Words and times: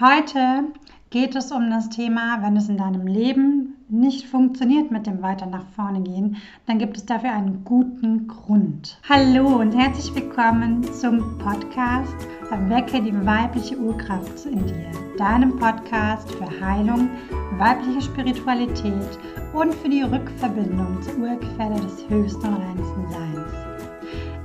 Heute 0.00 0.72
geht 1.10 1.36
es 1.36 1.52
um 1.52 1.68
das 1.68 1.90
Thema, 1.90 2.40
wenn 2.40 2.56
es 2.56 2.70
in 2.70 2.78
deinem 2.78 3.06
Leben 3.06 3.74
nicht 3.90 4.26
funktioniert 4.26 4.90
mit 4.90 5.06
dem 5.06 5.20
Weiter 5.20 5.44
nach 5.44 5.66
vorne 5.76 6.00
gehen, 6.00 6.38
dann 6.64 6.78
gibt 6.78 6.96
es 6.96 7.04
dafür 7.04 7.32
einen 7.32 7.66
guten 7.66 8.26
Grund. 8.26 8.98
Hallo 9.06 9.60
und 9.60 9.72
herzlich 9.72 10.14
willkommen 10.14 10.82
zum 10.94 11.36
Podcast 11.36 12.16
Erwecke 12.50 13.02
die 13.02 13.26
weibliche 13.26 13.76
Urkraft 13.76 14.46
in 14.46 14.66
dir. 14.66 14.90
Deinem 15.18 15.58
Podcast 15.58 16.32
für 16.32 16.48
Heilung, 16.66 17.10
weibliche 17.58 18.00
Spiritualität 18.00 19.18
und 19.52 19.74
für 19.74 19.90
die 19.90 20.00
Rückverbindung 20.00 21.02
zur 21.02 21.18
Urquelle 21.18 21.78
des 21.78 22.08
höchsten 22.08 22.48
und 22.48 22.62
reinsten 22.62 23.10
Seins. 23.10 23.29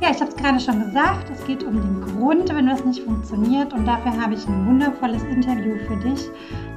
Ja, 0.01 0.11
ich 0.11 0.19
habe 0.19 0.29
es 0.29 0.35
gerade 0.35 0.59
schon 0.59 0.79
gesagt, 0.79 1.29
es 1.29 1.45
geht 1.45 1.63
um 1.63 1.73
den 1.73 2.01
Grund, 2.01 2.53
wenn 2.53 2.67
was 2.67 2.83
nicht 2.83 3.03
funktioniert 3.03 3.73
und 3.73 3.85
dafür 3.85 4.11
habe 4.21 4.33
ich 4.33 4.45
ein 4.45 4.67
wundervolles 4.67 5.23
Interview 5.23 5.77
für 5.87 5.95
dich. 5.95 6.27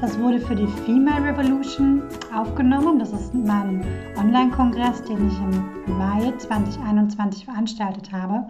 Das 0.00 0.18
wurde 0.20 0.38
für 0.38 0.54
die 0.54 0.68
Female 0.86 1.24
Revolution 1.24 2.02
aufgenommen. 2.32 3.00
Das 3.00 3.12
ist 3.12 3.34
mein 3.34 3.84
Online-Kongress, 4.16 5.02
den 5.02 5.28
ich 5.28 5.36
im 5.38 5.98
Mai 5.98 6.32
2021 6.38 7.44
veranstaltet 7.44 8.12
habe. 8.12 8.46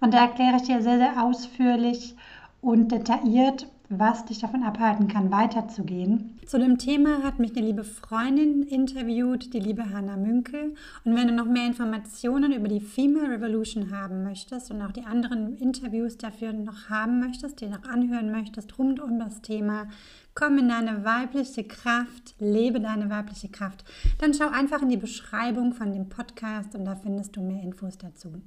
Und 0.00 0.14
da 0.14 0.18
erkläre 0.22 0.56
ich 0.56 0.62
dir 0.62 0.80
sehr, 0.80 0.96
sehr 0.96 1.22
ausführlich 1.22 2.16
und 2.62 2.90
detailliert, 2.90 3.66
was 3.88 4.24
dich 4.24 4.38
davon 4.38 4.62
abhalten 4.62 5.08
kann, 5.08 5.30
weiterzugehen. 5.30 6.38
Zu 6.46 6.58
dem 6.58 6.78
Thema 6.78 7.22
hat 7.22 7.38
mich 7.38 7.56
eine 7.56 7.66
liebe 7.66 7.84
Freundin 7.84 8.62
interviewt, 8.62 9.52
die 9.52 9.60
liebe 9.60 9.90
Hanna 9.90 10.16
Münkel. 10.16 10.74
Und 11.04 11.16
wenn 11.16 11.28
du 11.28 11.34
noch 11.34 11.46
mehr 11.46 11.66
Informationen 11.66 12.52
über 12.52 12.68
die 12.68 12.80
Female 12.80 13.30
Revolution 13.30 13.90
haben 13.90 14.22
möchtest 14.22 14.70
und 14.70 14.82
auch 14.82 14.92
die 14.92 15.04
anderen 15.04 15.56
Interviews 15.56 16.18
dafür 16.18 16.52
noch 16.52 16.88
haben 16.88 17.20
möchtest, 17.20 17.60
die 17.60 17.68
noch 17.68 17.84
anhören 17.84 18.30
möchtest, 18.30 18.78
rund 18.78 19.00
um 19.00 19.18
das 19.18 19.42
Thema, 19.42 19.88
komm 20.34 20.58
in 20.58 20.68
deine 20.68 21.04
weibliche 21.04 21.64
Kraft, 21.64 22.34
lebe 22.38 22.80
deine 22.80 23.08
weibliche 23.08 23.48
Kraft, 23.48 23.84
dann 24.18 24.34
schau 24.34 24.48
einfach 24.48 24.82
in 24.82 24.88
die 24.88 24.96
Beschreibung 24.96 25.72
von 25.72 25.92
dem 25.92 26.08
Podcast 26.08 26.74
und 26.74 26.84
da 26.84 26.94
findest 26.94 27.36
du 27.36 27.40
mehr 27.40 27.62
Infos 27.62 27.98
dazu. 27.98 28.42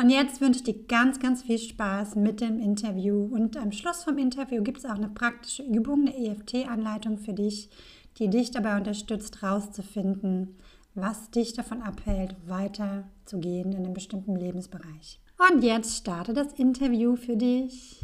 Und 0.00 0.10
jetzt 0.10 0.40
wünsche 0.40 0.60
ich 0.60 0.64
dir 0.64 0.86
ganz, 0.86 1.18
ganz 1.18 1.42
viel 1.42 1.58
Spaß 1.58 2.14
mit 2.14 2.40
dem 2.40 2.60
Interview. 2.60 3.24
Und 3.24 3.56
am 3.56 3.72
Schluss 3.72 4.04
vom 4.04 4.16
Interview 4.16 4.62
gibt 4.62 4.78
es 4.78 4.84
auch 4.84 4.94
eine 4.94 5.08
praktische 5.08 5.64
Übung, 5.64 6.06
eine 6.06 6.16
EFT-Anleitung 6.16 7.18
für 7.18 7.32
dich, 7.32 7.68
die 8.18 8.30
dich 8.30 8.52
dabei 8.52 8.76
unterstützt, 8.76 9.42
herauszufinden, 9.42 10.56
was 10.94 11.32
dich 11.32 11.52
davon 11.52 11.82
abhält, 11.82 12.36
weiterzugehen 12.46 13.72
in 13.72 13.84
einem 13.84 13.92
bestimmten 13.92 14.36
Lebensbereich. 14.36 15.20
Und 15.50 15.64
jetzt 15.64 15.96
starte 15.96 16.32
das 16.32 16.52
Interview 16.52 17.16
für 17.16 17.36
dich. 17.36 18.00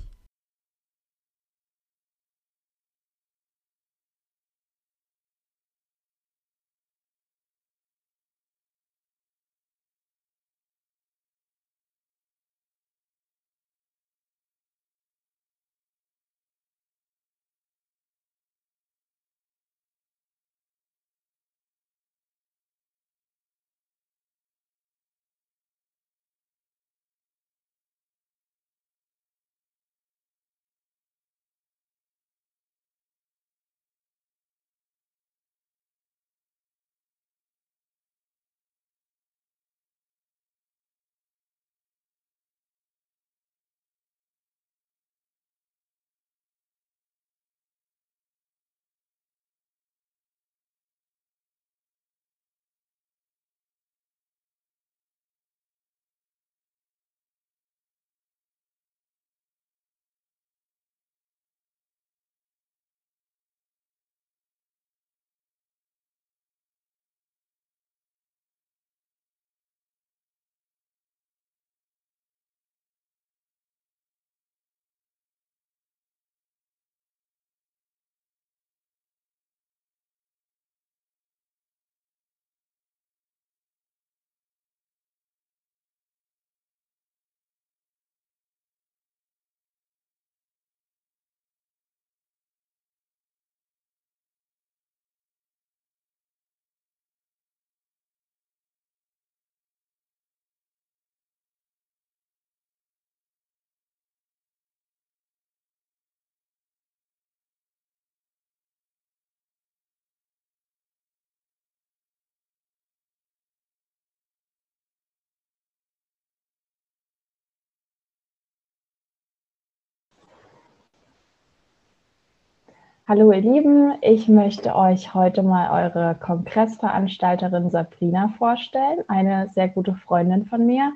Hallo 123.06 123.32
ihr 123.32 123.42
Lieben, 123.42 123.92
ich 124.00 124.28
möchte 124.28 124.75
euch 124.75 125.12
heute 125.12 125.42
mal 125.42 125.84
eure 125.84 126.15
Kongressveranstalterin 126.15 127.69
Sabrina 127.69 128.32
vorstellen, 128.38 129.04
eine 129.09 129.50
sehr 129.50 129.69
gute 129.69 129.94
Freundin 129.94 130.47
von 130.47 130.65
mir. 130.65 130.91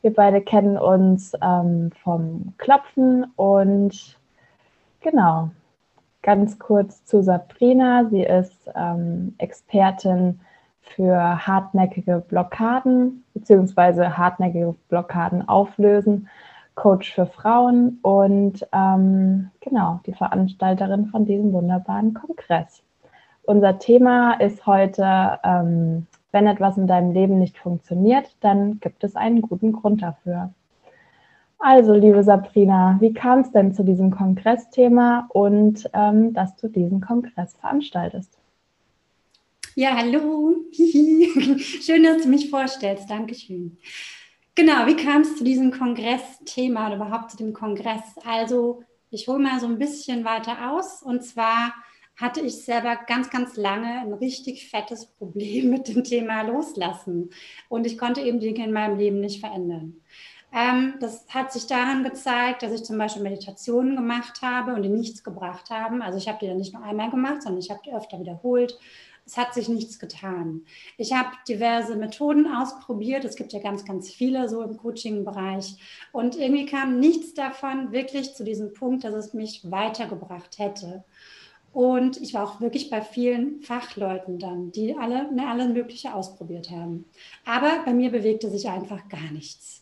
Wir 0.00 0.14
beide 0.14 0.40
kennen 0.40 0.78
uns 0.78 1.34
ähm, 1.42 1.90
vom 2.02 2.54
Klopfen 2.56 3.26
und 3.36 4.18
genau, 5.02 5.50
ganz 6.22 6.58
kurz 6.58 7.04
zu 7.04 7.22
Sabrina. 7.22 8.06
Sie 8.08 8.22
ist 8.22 8.70
ähm, 8.74 9.34
Expertin 9.36 10.40
für 10.80 11.46
hartnäckige 11.46 12.24
Blockaden 12.26 13.22
bzw. 13.34 14.06
hartnäckige 14.06 14.74
Blockaden 14.88 15.46
auflösen 15.46 16.26
Coach 16.74 17.14
für 17.14 17.26
Frauen 17.26 17.98
und 18.02 18.66
ähm, 18.72 19.50
genau 19.60 20.00
die 20.06 20.12
Veranstalterin 20.12 21.06
von 21.06 21.26
diesem 21.26 21.52
wunderbaren 21.52 22.14
Kongress. 22.14 22.82
Unser 23.42 23.78
Thema 23.78 24.34
ist 24.34 24.66
heute, 24.66 25.38
ähm, 25.44 26.06
wenn 26.32 26.46
etwas 26.46 26.76
in 26.76 26.86
deinem 26.86 27.12
Leben 27.12 27.38
nicht 27.38 27.58
funktioniert, 27.58 28.36
dann 28.40 28.80
gibt 28.80 29.02
es 29.04 29.16
einen 29.16 29.42
guten 29.42 29.72
Grund 29.72 30.02
dafür. 30.02 30.52
Also, 31.58 31.92
liebe 31.92 32.22
Sabrina, 32.22 32.96
wie 33.00 33.12
kam 33.12 33.40
es 33.40 33.50
denn 33.52 33.74
zu 33.74 33.82
diesem 33.84 34.10
Kongressthema 34.10 35.28
und 35.30 35.90
ähm, 35.92 36.32
dass 36.32 36.56
du 36.56 36.68
diesen 36.68 37.02
Kongress 37.02 37.54
veranstaltest? 37.56 38.38
Ja, 39.74 39.96
hallo. 39.96 40.56
Schön, 40.72 42.02
dass 42.02 42.22
du 42.22 42.28
mich 42.28 42.48
vorstellst. 42.48 43.10
Dankeschön. 43.10 43.76
Genau, 44.60 44.86
wie 44.86 44.94
kam 44.94 45.22
es 45.22 45.38
zu 45.38 45.42
diesem 45.42 45.70
Kongressthema 45.70 46.88
oder 46.88 46.96
überhaupt 46.96 47.30
zu 47.30 47.38
dem 47.38 47.54
Kongress? 47.54 48.02
Also, 48.26 48.82
ich 49.08 49.26
hole 49.26 49.38
mal 49.38 49.58
so 49.58 49.64
ein 49.64 49.78
bisschen 49.78 50.22
weiter 50.26 50.70
aus. 50.70 51.02
Und 51.02 51.24
zwar 51.24 51.72
hatte 52.14 52.42
ich 52.42 52.62
selber 52.62 52.94
ganz, 53.06 53.30
ganz 53.30 53.56
lange 53.56 54.00
ein 54.00 54.12
richtig 54.12 54.68
fettes 54.68 55.06
Problem 55.06 55.70
mit 55.70 55.88
dem 55.88 56.04
Thema 56.04 56.42
Loslassen. 56.42 57.30
Und 57.70 57.86
ich 57.86 57.96
konnte 57.96 58.20
eben 58.20 58.38
Dinge 58.38 58.62
in 58.62 58.74
meinem 58.74 58.98
Leben 58.98 59.20
nicht 59.20 59.40
verändern. 59.40 59.94
Ähm, 60.52 60.96
das 61.00 61.26
hat 61.30 61.54
sich 61.54 61.66
daran 61.66 62.04
gezeigt, 62.04 62.62
dass 62.62 62.72
ich 62.72 62.84
zum 62.84 62.98
Beispiel 62.98 63.22
Meditationen 63.22 63.96
gemacht 63.96 64.42
habe 64.42 64.74
und 64.74 64.82
die 64.82 64.90
nichts 64.90 65.24
gebracht 65.24 65.70
haben. 65.70 66.02
Also 66.02 66.18
ich 66.18 66.28
habe 66.28 66.36
die 66.38 66.48
dann 66.48 66.58
nicht 66.58 66.74
nur 66.74 66.82
einmal 66.82 67.08
gemacht, 67.08 67.44
sondern 67.44 67.60
ich 67.60 67.70
habe 67.70 67.80
die 67.86 67.94
öfter 67.94 68.20
wiederholt 68.20 68.78
es 69.30 69.36
hat 69.36 69.54
sich 69.54 69.68
nichts 69.68 70.00
getan. 70.00 70.62
Ich 70.96 71.12
habe 71.12 71.30
diverse 71.46 71.94
Methoden 71.94 72.52
ausprobiert. 72.52 73.24
Es 73.24 73.36
gibt 73.36 73.52
ja 73.52 73.60
ganz, 73.60 73.84
ganz 73.84 74.10
viele 74.10 74.48
so 74.48 74.60
im 74.60 74.76
Coaching-Bereich. 74.76 75.76
Und 76.10 76.34
irgendwie 76.36 76.66
kam 76.66 76.98
nichts 76.98 77.32
davon 77.34 77.92
wirklich 77.92 78.34
zu 78.34 78.42
diesem 78.42 78.72
Punkt, 78.72 79.04
dass 79.04 79.14
es 79.14 79.32
mich 79.32 79.70
weitergebracht 79.70 80.58
hätte. 80.58 81.04
Und 81.72 82.20
ich 82.20 82.34
war 82.34 82.42
auch 82.42 82.60
wirklich 82.60 82.90
bei 82.90 83.02
vielen 83.02 83.60
Fachleuten 83.60 84.40
dann, 84.40 84.72
die 84.72 84.96
alle 84.96 85.32
ne, 85.32 85.46
alles 85.46 85.68
Mögliche 85.68 86.12
ausprobiert 86.12 86.68
haben. 86.68 87.04
Aber 87.44 87.84
bei 87.84 87.94
mir 87.94 88.10
bewegte 88.10 88.50
sich 88.50 88.68
einfach 88.68 89.08
gar 89.08 89.30
nichts. 89.30 89.79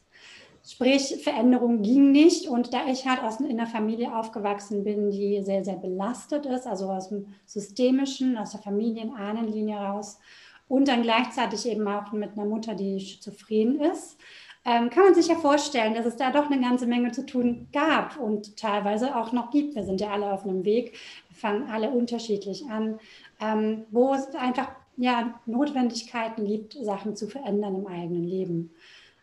Sprich, 0.78 1.24
Veränderung 1.24 1.82
ging 1.82 2.12
nicht. 2.12 2.46
Und 2.46 2.72
da 2.72 2.86
ich 2.86 3.04
halt 3.04 3.20
aus 3.24 3.40
einer 3.40 3.66
Familie 3.66 4.14
aufgewachsen 4.14 4.84
bin, 4.84 5.10
die 5.10 5.42
sehr, 5.42 5.64
sehr 5.64 5.74
belastet 5.74 6.46
ist, 6.46 6.68
also 6.68 6.88
aus 6.88 7.08
dem 7.08 7.26
systemischen, 7.46 8.38
aus 8.38 8.52
der 8.52 8.60
Familienahnenlinie 8.60 9.76
raus 9.76 10.20
und 10.68 10.86
dann 10.86 11.02
gleichzeitig 11.02 11.66
eben 11.66 11.88
auch 11.88 12.12
mit 12.12 12.34
einer 12.34 12.44
Mutter, 12.44 12.76
die 12.76 13.00
schizophren 13.00 13.80
ist, 13.80 14.18
ähm, 14.64 14.88
kann 14.88 15.02
man 15.02 15.14
sich 15.16 15.26
ja 15.26 15.34
vorstellen, 15.34 15.94
dass 15.94 16.06
es 16.06 16.14
da 16.14 16.30
doch 16.30 16.48
eine 16.48 16.60
ganze 16.60 16.86
Menge 16.86 17.10
zu 17.10 17.26
tun 17.26 17.66
gab 17.72 18.16
und 18.16 18.56
teilweise 18.56 19.16
auch 19.16 19.32
noch 19.32 19.50
gibt. 19.50 19.74
Wir 19.74 19.82
sind 19.82 20.00
ja 20.00 20.10
alle 20.10 20.32
auf 20.32 20.44
einem 20.44 20.64
Weg, 20.64 20.96
fangen 21.32 21.68
alle 21.70 21.90
unterschiedlich 21.90 22.66
an, 22.70 23.00
ähm, 23.40 23.84
wo 23.90 24.14
es 24.14 24.32
einfach 24.36 24.70
ja, 24.96 25.40
Notwendigkeiten 25.44 26.44
gibt, 26.44 26.74
Sachen 26.74 27.16
zu 27.16 27.26
verändern 27.26 27.74
im 27.74 27.86
eigenen 27.88 28.22
Leben. 28.22 28.70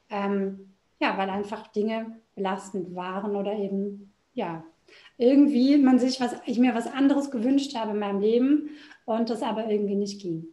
Ähm, 0.10 0.75
ja, 1.00 1.18
weil 1.18 1.30
einfach 1.30 1.68
Dinge 1.68 2.19
belastend 2.36 2.95
waren 2.95 3.36
oder 3.36 3.53
eben, 3.53 4.13
ja, 4.33 4.63
irgendwie 5.18 5.77
man 5.77 5.97
sich 6.00 6.19
was, 6.19 6.36
ich 6.45 6.59
mir 6.59 6.75
was 6.75 6.88
anderes 6.88 7.31
gewünscht 7.31 7.75
habe 7.75 7.92
in 7.92 8.00
meinem 8.00 8.19
Leben 8.19 8.69
und 9.06 9.30
das 9.30 9.42
aber 9.42 9.69
irgendwie 9.69 9.95
nicht 9.95 10.21
ging. 10.21 10.47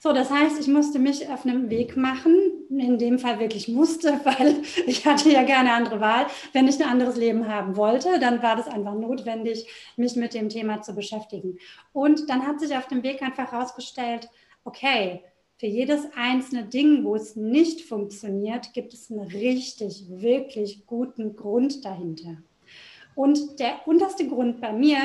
So, 0.00 0.12
das 0.12 0.30
heißt, 0.30 0.60
ich 0.60 0.66
musste 0.66 0.98
mich 0.98 1.28
auf 1.28 1.46
einem 1.46 1.70
Weg 1.70 1.96
machen, 1.96 2.34
in 2.68 2.98
dem 2.98 3.18
Fall 3.18 3.38
wirklich 3.38 3.68
musste, 3.68 4.20
weil 4.24 4.62
ich 4.86 5.06
hatte 5.06 5.30
ja 5.30 5.44
keine 5.44 5.72
andere 5.72 6.00
Wahl. 6.00 6.26
Wenn 6.52 6.68
ich 6.68 6.82
ein 6.82 6.88
anderes 6.88 7.16
Leben 7.16 7.48
haben 7.48 7.76
wollte, 7.76 8.18
dann 8.18 8.42
war 8.42 8.56
das 8.56 8.68
einfach 8.68 8.94
notwendig, 8.94 9.66
mich 9.96 10.16
mit 10.16 10.34
dem 10.34 10.48
Thema 10.48 10.82
zu 10.82 10.94
beschäftigen. 10.94 11.58
Und 11.92 12.28
dann 12.28 12.46
hat 12.46 12.60
sich 12.60 12.76
auf 12.76 12.88
dem 12.88 13.02
Weg 13.02 13.22
einfach 13.22 13.52
herausgestellt, 13.52 14.28
okay, 14.64 15.22
für 15.62 15.68
jedes 15.68 16.08
einzelne 16.16 16.64
Ding, 16.64 17.04
wo 17.04 17.14
es 17.14 17.36
nicht 17.36 17.82
funktioniert, 17.82 18.72
gibt 18.72 18.94
es 18.94 19.12
einen 19.12 19.20
richtig, 19.20 20.06
wirklich 20.08 20.86
guten 20.86 21.36
Grund 21.36 21.84
dahinter. 21.84 22.38
Und 23.14 23.60
der 23.60 23.86
unterste 23.86 24.26
Grund 24.26 24.60
bei 24.60 24.72
mir 24.72 24.98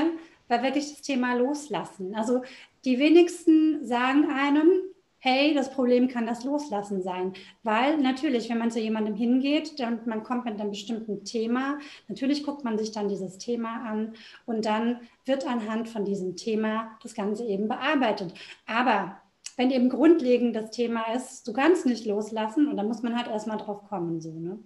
war 0.47 0.63
wirklich 0.63 0.89
das 0.89 1.03
Thema 1.03 1.35
Loslassen. 1.35 2.15
Also 2.15 2.41
die 2.85 2.97
wenigsten 2.97 3.85
sagen 3.85 4.31
einem, 4.31 4.71
hey, 5.19 5.53
das 5.53 5.69
Problem 5.69 6.07
kann 6.07 6.25
das 6.25 6.43
Loslassen 6.43 7.03
sein. 7.03 7.33
Weil 7.61 7.99
natürlich, 7.99 8.49
wenn 8.49 8.57
man 8.57 8.71
zu 8.71 8.79
jemandem 8.79 9.13
hingeht 9.13 9.79
und 9.79 10.07
man 10.07 10.23
kommt 10.23 10.45
mit 10.45 10.59
einem 10.59 10.71
bestimmten 10.71 11.23
Thema, 11.23 11.77
natürlich 12.07 12.43
guckt 12.43 12.63
man 12.63 12.79
sich 12.79 12.91
dann 12.91 13.09
dieses 13.09 13.37
Thema 13.37 13.83
an 13.87 14.15
und 14.47 14.65
dann 14.65 15.01
wird 15.23 15.45
anhand 15.45 15.87
von 15.87 16.03
diesem 16.03 16.35
Thema 16.35 16.97
das 17.03 17.13
Ganze 17.13 17.45
eben 17.45 17.67
bearbeitet. 17.67 18.33
Aber 18.65 19.21
wenn 19.57 19.71
eben 19.71 19.89
grundlegend 19.89 20.55
das 20.55 20.71
Thema 20.71 21.13
ist, 21.13 21.47
du 21.47 21.51
kannst 21.51 21.85
nicht 21.85 22.05
loslassen 22.05 22.67
und 22.67 22.77
da 22.77 22.83
muss 22.83 23.01
man 23.01 23.17
halt 23.17 23.27
erstmal 23.27 23.57
drauf 23.57 23.83
kommen. 23.89 24.21
So, 24.21 24.31
ne? 24.31 24.59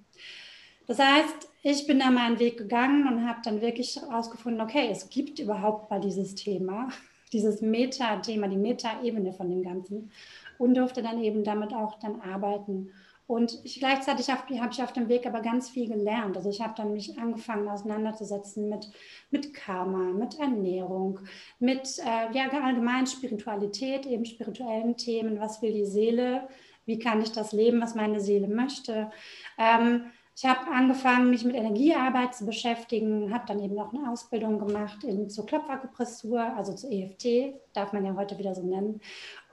Das 0.86 1.00
heißt, 1.00 1.50
ich 1.64 1.88
bin 1.88 2.00
da 2.00 2.12
meinen 2.12 2.40
Weg 2.40 2.58
gegangen 2.58 3.08
und 3.08 3.28
habe 3.28 3.40
dann 3.44 3.62
wirklich 3.62 3.96
herausgefunden, 3.96 4.62
okay, 4.62 4.90
es 4.92 5.10
gibt 5.10 5.40
überhaupt 5.40 5.90
mal 5.90 6.02
dieses 6.02 6.36
Thema, 6.36 6.90
dieses 7.34 7.62
Meta-Thema, 7.62 8.50
die 8.50 8.58
Meta-Ebene 8.58 9.32
von 9.32 9.50
dem 9.50 9.64
Ganzen 9.64 10.12
und 10.58 10.76
durfte 10.76 11.02
dann 11.02 11.24
eben 11.24 11.44
damit 11.46 11.74
auch 11.74 11.98
dann 12.00 12.20
arbeiten 12.20 12.92
und 13.32 13.62
ich, 13.64 13.80
gleichzeitig 13.80 14.30
habe 14.30 14.60
hab 14.60 14.74
ich 14.74 14.84
auf 14.84 14.92
dem 14.92 15.08
Weg 15.08 15.26
aber 15.26 15.40
ganz 15.40 15.70
viel 15.70 15.88
gelernt. 15.88 16.36
Also 16.36 16.50
ich 16.50 16.60
habe 16.60 16.74
dann 16.76 16.92
mich 16.92 17.18
angefangen 17.18 17.70
auseinanderzusetzen 17.70 18.68
mit, 18.68 18.92
mit 19.30 19.54
Karma, 19.54 20.12
mit 20.12 20.38
Ernährung, 20.38 21.18
mit 21.58 21.98
äh, 22.00 22.30
ja, 22.34 22.50
allgemein 22.62 23.08
Spiritualität, 23.08 24.06
eben 24.06 24.26
spirituellen 24.26 24.98
Themen. 24.98 25.40
Was 25.40 25.62
will 25.62 25.72
die 25.72 25.86
Seele? 25.86 26.50
Wie 26.86 27.00
kann 27.00 27.22
ich 27.22 27.32
das 27.32 27.54
leben, 27.54 27.80
was 27.80 27.96
meine 27.96 28.20
Seele 28.20 28.50
möchte? 28.50 29.10
Ähm, 29.58 30.12
ich 30.36 30.44
habe 30.44 30.70
angefangen, 30.70 31.30
mich 31.30 31.46
mit 31.46 31.56
Energiearbeit 31.56 32.36
zu 32.36 32.46
beschäftigen, 32.46 33.34
habe 33.34 33.46
dann 33.48 33.64
eben 33.64 33.76
noch 33.76 33.94
eine 33.94 34.10
Ausbildung 34.10 34.60
gemacht 34.60 35.06
in, 35.06 35.30
zur 35.30 35.46
Klopfakupressur, 35.46 36.42
also 36.42 36.74
zur 36.74 36.92
EFT, 36.92 37.54
darf 37.74 37.94
man 37.94 38.04
ja 38.04 38.14
heute 38.16 38.38
wieder 38.38 38.54
so 38.56 38.64
nennen 38.64 39.00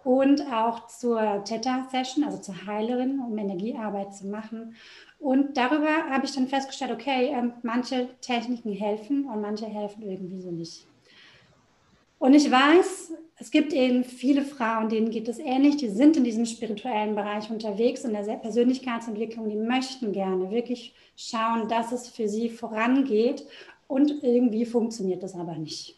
und 0.05 0.53
auch 0.53 0.87
zur 0.87 1.45
Theta-Session, 1.45 2.25
also 2.25 2.39
zur 2.39 2.67
Heilerin, 2.67 3.21
um 3.21 3.37
Energiearbeit 3.37 4.15
zu 4.15 4.27
machen. 4.27 4.75
Und 5.19 5.57
darüber 5.57 6.09
habe 6.11 6.25
ich 6.25 6.33
dann 6.33 6.49
festgestellt, 6.49 6.93
okay, 6.93 7.33
äh, 7.33 7.51
manche 7.63 8.09
Techniken 8.21 8.73
helfen 8.73 9.25
und 9.25 9.41
manche 9.41 9.67
helfen 9.67 10.03
irgendwie 10.03 10.41
so 10.41 10.51
nicht. 10.51 10.87
Und 12.19 12.35
ich 12.35 12.51
weiß, 12.51 13.13
es 13.41 13.51
gibt 13.51 13.73
eben 13.73 14.03
viele 14.03 14.43
Frauen, 14.43 14.89
denen 14.89 15.11
geht 15.11 15.29
es 15.29 15.39
ähnlich, 15.39 15.77
die 15.77 15.89
sind 15.89 16.17
in 16.17 16.25
diesem 16.25 16.47
spirituellen 16.47 17.15
Bereich 17.15 17.51
unterwegs, 17.51 18.05
in 18.05 18.13
der 18.13 18.23
Persönlichkeitsentwicklung, 18.23 19.49
die 19.49 19.57
möchten 19.57 20.13
gerne 20.13 20.51
wirklich 20.51 20.95
schauen, 21.17 21.69
dass 21.69 21.93
es 21.93 22.09
für 22.09 22.29
sie 22.29 22.49
vorangeht 22.51 23.47
und 23.87 24.23
irgendwie 24.25 24.65
funktioniert 24.65 25.23
das 25.23 25.35
aber 25.35 25.55
nicht. 25.57 25.97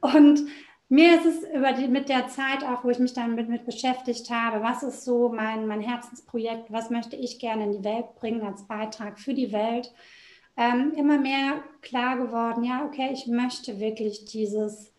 Und 0.00 0.44
mir 0.92 1.14
ist 1.16 1.24
es 1.24 1.48
über 1.54 1.72
die, 1.72 1.88
mit 1.88 2.10
der 2.10 2.28
Zeit 2.28 2.62
auch, 2.64 2.84
wo 2.84 2.90
ich 2.90 2.98
mich 2.98 3.14
damit 3.14 3.48
mit 3.48 3.64
beschäftigt 3.64 4.28
habe, 4.28 4.62
was 4.62 4.82
ist 4.82 5.06
so 5.06 5.30
mein, 5.30 5.66
mein 5.66 5.80
Herzensprojekt, 5.80 6.70
was 6.70 6.90
möchte 6.90 7.16
ich 7.16 7.38
gerne 7.38 7.64
in 7.64 7.72
die 7.72 7.84
Welt 7.84 8.14
bringen 8.16 8.42
als 8.42 8.66
Beitrag 8.66 9.18
für 9.18 9.32
die 9.32 9.52
Welt, 9.52 9.90
ähm, 10.54 10.92
immer 10.94 11.16
mehr 11.16 11.62
klar 11.80 12.18
geworden, 12.18 12.62
ja, 12.62 12.84
okay, 12.84 13.08
ich 13.10 13.26
möchte 13.26 13.80
wirklich 13.80 14.26
dieses 14.26 14.92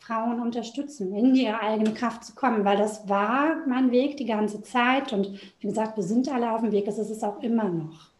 Frauen 0.00 0.40
unterstützen, 0.40 1.14
in 1.14 1.32
ihre 1.36 1.60
eigene 1.60 1.94
Kraft 1.94 2.24
zu 2.24 2.34
kommen, 2.34 2.64
weil 2.64 2.76
das 2.76 3.08
war 3.08 3.64
mein 3.68 3.92
Weg 3.92 4.16
die 4.16 4.26
ganze 4.26 4.62
Zeit 4.62 5.12
und 5.12 5.40
wie 5.60 5.68
gesagt, 5.68 5.96
wir 5.96 6.02
sind 6.02 6.28
alle 6.28 6.50
auf 6.50 6.62
dem 6.62 6.72
Weg, 6.72 6.86
das 6.86 6.98
ist 6.98 7.10
es 7.10 7.22
auch 7.22 7.40
immer 7.44 7.68
noch. 7.68 8.10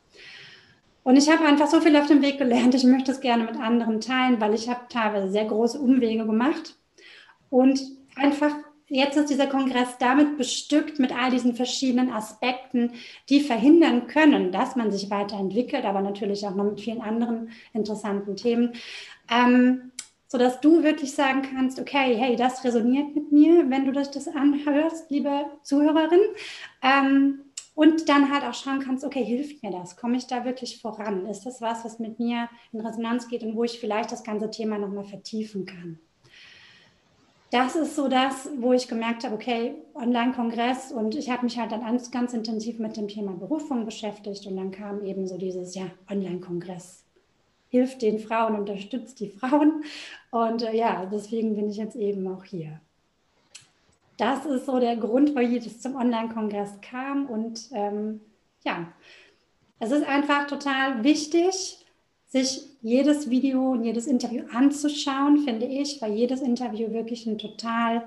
Und 1.02 1.16
ich 1.16 1.28
habe 1.28 1.44
einfach 1.44 1.66
so 1.66 1.80
viel 1.80 1.96
auf 1.96 2.06
dem 2.06 2.22
Weg 2.22 2.38
gelernt, 2.38 2.76
ich 2.76 2.84
möchte 2.84 3.10
es 3.10 3.20
gerne 3.20 3.42
mit 3.42 3.56
anderen 3.58 4.00
teilen, 4.00 4.40
weil 4.40 4.54
ich 4.54 4.68
habe 4.68 4.82
teilweise 4.88 5.32
sehr 5.32 5.46
große 5.46 5.80
Umwege 5.80 6.24
gemacht 6.24 6.77
und 7.50 7.80
einfach 8.16 8.54
jetzt 8.88 9.16
ist 9.16 9.30
dieser 9.30 9.46
Kongress 9.46 9.98
damit 9.98 10.38
bestückt 10.38 10.98
mit 10.98 11.12
all 11.12 11.30
diesen 11.30 11.54
verschiedenen 11.54 12.10
Aspekten, 12.10 12.92
die 13.28 13.40
verhindern 13.40 14.06
können, 14.06 14.50
dass 14.52 14.76
man 14.76 14.90
sich 14.90 15.10
weiterentwickelt, 15.10 15.84
aber 15.84 16.00
natürlich 16.00 16.46
auch 16.46 16.54
noch 16.54 16.64
mit 16.64 16.80
vielen 16.80 17.02
anderen 17.02 17.50
interessanten 17.72 18.36
Themen. 18.36 18.72
Ähm, 19.30 19.92
sodass 20.30 20.60
du 20.60 20.82
wirklich 20.82 21.12
sagen 21.12 21.42
kannst, 21.42 21.80
okay, 21.80 22.14
hey, 22.16 22.36
das 22.36 22.62
resoniert 22.62 23.14
mit 23.14 23.32
mir, 23.32 23.70
wenn 23.70 23.86
du 23.86 23.92
das, 23.92 24.10
das 24.10 24.28
anhörst, 24.28 25.10
liebe 25.10 25.46
Zuhörerin. 25.62 26.20
Ähm, 26.82 27.40
und 27.74 28.08
dann 28.08 28.32
halt 28.32 28.42
auch 28.42 28.54
schauen 28.54 28.80
kannst, 28.80 29.04
okay, 29.04 29.24
hilft 29.24 29.62
mir 29.62 29.70
das? 29.70 29.96
Komme 29.96 30.16
ich 30.16 30.26
da 30.26 30.44
wirklich 30.44 30.82
voran? 30.82 31.26
Ist 31.26 31.46
das 31.46 31.62
was, 31.62 31.84
was 31.84 32.00
mit 32.00 32.18
mir 32.18 32.48
in 32.72 32.80
Resonanz 32.80 33.28
geht 33.28 33.42
und 33.44 33.54
wo 33.54 33.64
ich 33.64 33.78
vielleicht 33.78 34.10
das 34.10 34.24
ganze 34.24 34.50
Thema 34.50 34.78
nochmal 34.78 35.04
vertiefen 35.04 35.64
kann? 35.64 36.00
Das 37.50 37.76
ist 37.76 37.96
so 37.96 38.08
das, 38.08 38.50
wo 38.58 38.72
ich 38.72 38.88
gemerkt 38.88 39.24
habe, 39.24 39.34
okay, 39.34 39.74
Online-Kongress 39.94 40.92
und 40.92 41.14
ich 41.14 41.30
habe 41.30 41.44
mich 41.44 41.58
halt 41.58 41.72
dann 41.72 41.80
ganz, 41.80 42.10
ganz 42.10 42.34
intensiv 42.34 42.78
mit 42.78 42.96
dem 42.96 43.08
Thema 43.08 43.32
Berufung 43.32 43.84
beschäftigt 43.84 44.46
und 44.46 44.56
dann 44.56 44.70
kam 44.70 45.04
eben 45.04 45.26
so 45.26 45.38
dieses, 45.38 45.74
ja, 45.74 45.86
Online-Kongress 46.10 47.04
hilft 47.70 48.02
den 48.02 48.18
Frauen, 48.18 48.56
unterstützt 48.56 49.20
die 49.20 49.28
Frauen 49.28 49.84
und 50.30 50.62
äh, 50.62 50.76
ja, 50.76 51.06
deswegen 51.06 51.54
bin 51.54 51.68
ich 51.68 51.76
jetzt 51.76 51.96
eben 51.96 52.26
auch 52.26 52.44
hier. 52.44 52.80
Das 54.16 54.46
ist 54.46 54.66
so 54.66 54.80
der 54.80 54.96
Grund, 54.96 55.34
warum 55.34 55.52
ich 55.52 55.80
zum 55.80 55.94
Online-Kongress 55.94 56.80
kam 56.80 57.26
und 57.26 57.68
ähm, 57.72 58.20
ja, 58.64 58.92
es 59.78 59.92
ist 59.92 60.06
einfach 60.06 60.46
total 60.48 61.04
wichtig, 61.04 61.84
sich 62.26 62.67
jedes 62.80 63.30
Video 63.30 63.72
und 63.72 63.84
jedes 63.84 64.06
Interview 64.06 64.44
anzuschauen, 64.52 65.38
finde 65.38 65.66
ich, 65.66 66.00
weil 66.00 66.12
jedes 66.12 66.40
Interview 66.40 66.92
wirklich 66.92 67.26
ein 67.26 67.38
total 67.38 68.04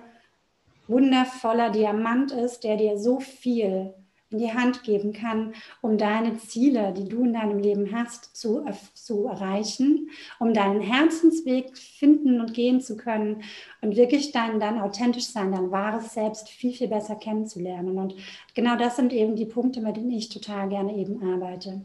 wundervoller 0.87 1.69
Diamant 1.69 2.31
ist, 2.31 2.63
der 2.63 2.77
dir 2.77 2.97
so 2.97 3.19
viel 3.19 3.93
in 4.29 4.39
die 4.39 4.53
Hand 4.53 4.83
geben 4.83 5.11
kann, 5.11 5.53
um 5.81 5.97
deine 5.97 6.37
Ziele, 6.37 6.93
die 6.93 7.03
du 7.03 7.25
in 7.25 7.33
deinem 7.33 7.59
Leben 7.59 7.91
hast, 7.93 8.35
zu, 8.35 8.63
zu 8.93 9.25
erreichen, 9.25 10.09
um 10.39 10.53
deinen 10.53 10.79
Herzensweg 10.79 11.77
finden 11.77 12.39
und 12.39 12.53
gehen 12.53 12.79
zu 12.79 12.95
können 12.95 13.43
und 13.81 13.97
wirklich 13.97 14.31
dann, 14.31 14.61
dann 14.61 14.79
authentisch 14.79 15.27
sein, 15.27 15.51
dein 15.51 15.69
wahres 15.71 16.13
Selbst 16.13 16.47
viel, 16.47 16.71
viel 16.71 16.87
besser 16.87 17.15
kennenzulernen. 17.15 17.97
Und 17.97 18.15
genau 18.55 18.77
das 18.77 18.95
sind 18.95 19.11
eben 19.11 19.35
die 19.35 19.45
Punkte, 19.45 19.81
mit 19.81 19.97
denen 19.97 20.11
ich 20.11 20.29
total 20.29 20.69
gerne 20.69 20.95
eben 20.95 21.21
arbeite 21.21 21.81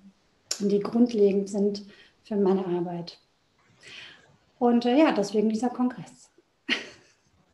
und 0.61 0.71
die 0.71 0.81
grundlegend 0.81 1.49
sind 1.49 1.85
für 2.26 2.37
meine 2.37 2.66
Arbeit. 2.66 3.18
Und 4.59 4.85
äh, 4.85 4.99
ja, 4.99 5.12
deswegen 5.12 5.49
dieser 5.49 5.68
Kongress. 5.68 6.30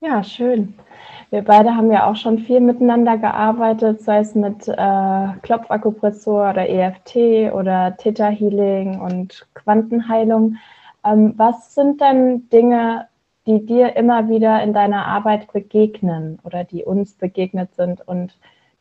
Ja, 0.01 0.25
schön. 0.25 0.75
Wir 1.31 1.43
beide 1.43 1.77
haben 1.77 1.93
ja 1.93 2.11
auch 2.11 2.17
schon 2.17 2.39
viel 2.39 2.61
miteinander 2.61 3.19
gearbeitet, 3.19 4.03
sei 4.03 4.19
es 4.19 4.35
mit 4.35 4.67
äh, 4.67 5.29
Klopfakupressor 5.43 6.51
oder 6.51 6.69
EFT 6.69 7.53
oder 7.55 7.97
Theta 7.97 8.29
Healing 8.29 9.01
und 9.01 9.47
Quantenheilung. 9.55 10.57
Ähm, 11.05 11.35
was 11.37 11.75
sind 11.75 12.01
denn 12.01 12.49
Dinge, 12.51 13.09
die 13.47 13.65
dir 13.65 13.97
immer 13.97 14.29
wieder 14.29 14.63
in 14.63 14.73
deiner 14.73 15.07
Arbeit 15.07 15.53
begegnen 15.53 16.39
oder 16.45 16.65
die 16.65 16.85
uns 16.85 17.15
begegnet 17.15 17.75
sind 17.75 18.07
und 18.07 18.39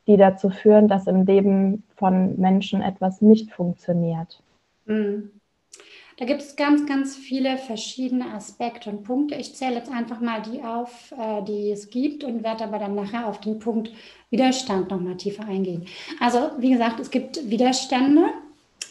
die 0.07 0.17
dazu 0.17 0.49
führen, 0.49 0.87
dass 0.87 1.07
im 1.07 1.25
Leben 1.25 1.83
von 1.95 2.39
Menschen 2.39 2.81
etwas 2.81 3.21
nicht 3.21 3.51
funktioniert? 3.51 4.41
Mhm. 4.85 5.40
Da 6.21 6.27
gibt 6.27 6.43
es 6.43 6.55
ganz, 6.55 6.85
ganz 6.85 7.15
viele 7.15 7.57
verschiedene 7.57 8.31
Aspekte 8.31 8.91
und 8.91 9.01
Punkte. 9.01 9.33
Ich 9.33 9.55
zähle 9.55 9.77
jetzt 9.77 9.91
einfach 9.91 10.19
mal 10.19 10.39
die 10.39 10.61
auf, 10.61 11.11
äh, 11.17 11.41
die 11.41 11.71
es 11.71 11.89
gibt 11.89 12.23
und 12.23 12.43
werde 12.43 12.63
aber 12.63 12.77
dann 12.77 12.93
nachher 12.93 13.25
auf 13.25 13.39
den 13.41 13.57
Punkt 13.57 13.91
Widerstand 14.29 14.91
nochmal 14.91 15.17
tiefer 15.17 15.45
eingehen. 15.45 15.87
Also, 16.19 16.51
wie 16.59 16.69
gesagt, 16.69 16.99
es 16.99 17.09
gibt 17.09 17.49
Widerstände, 17.49 18.25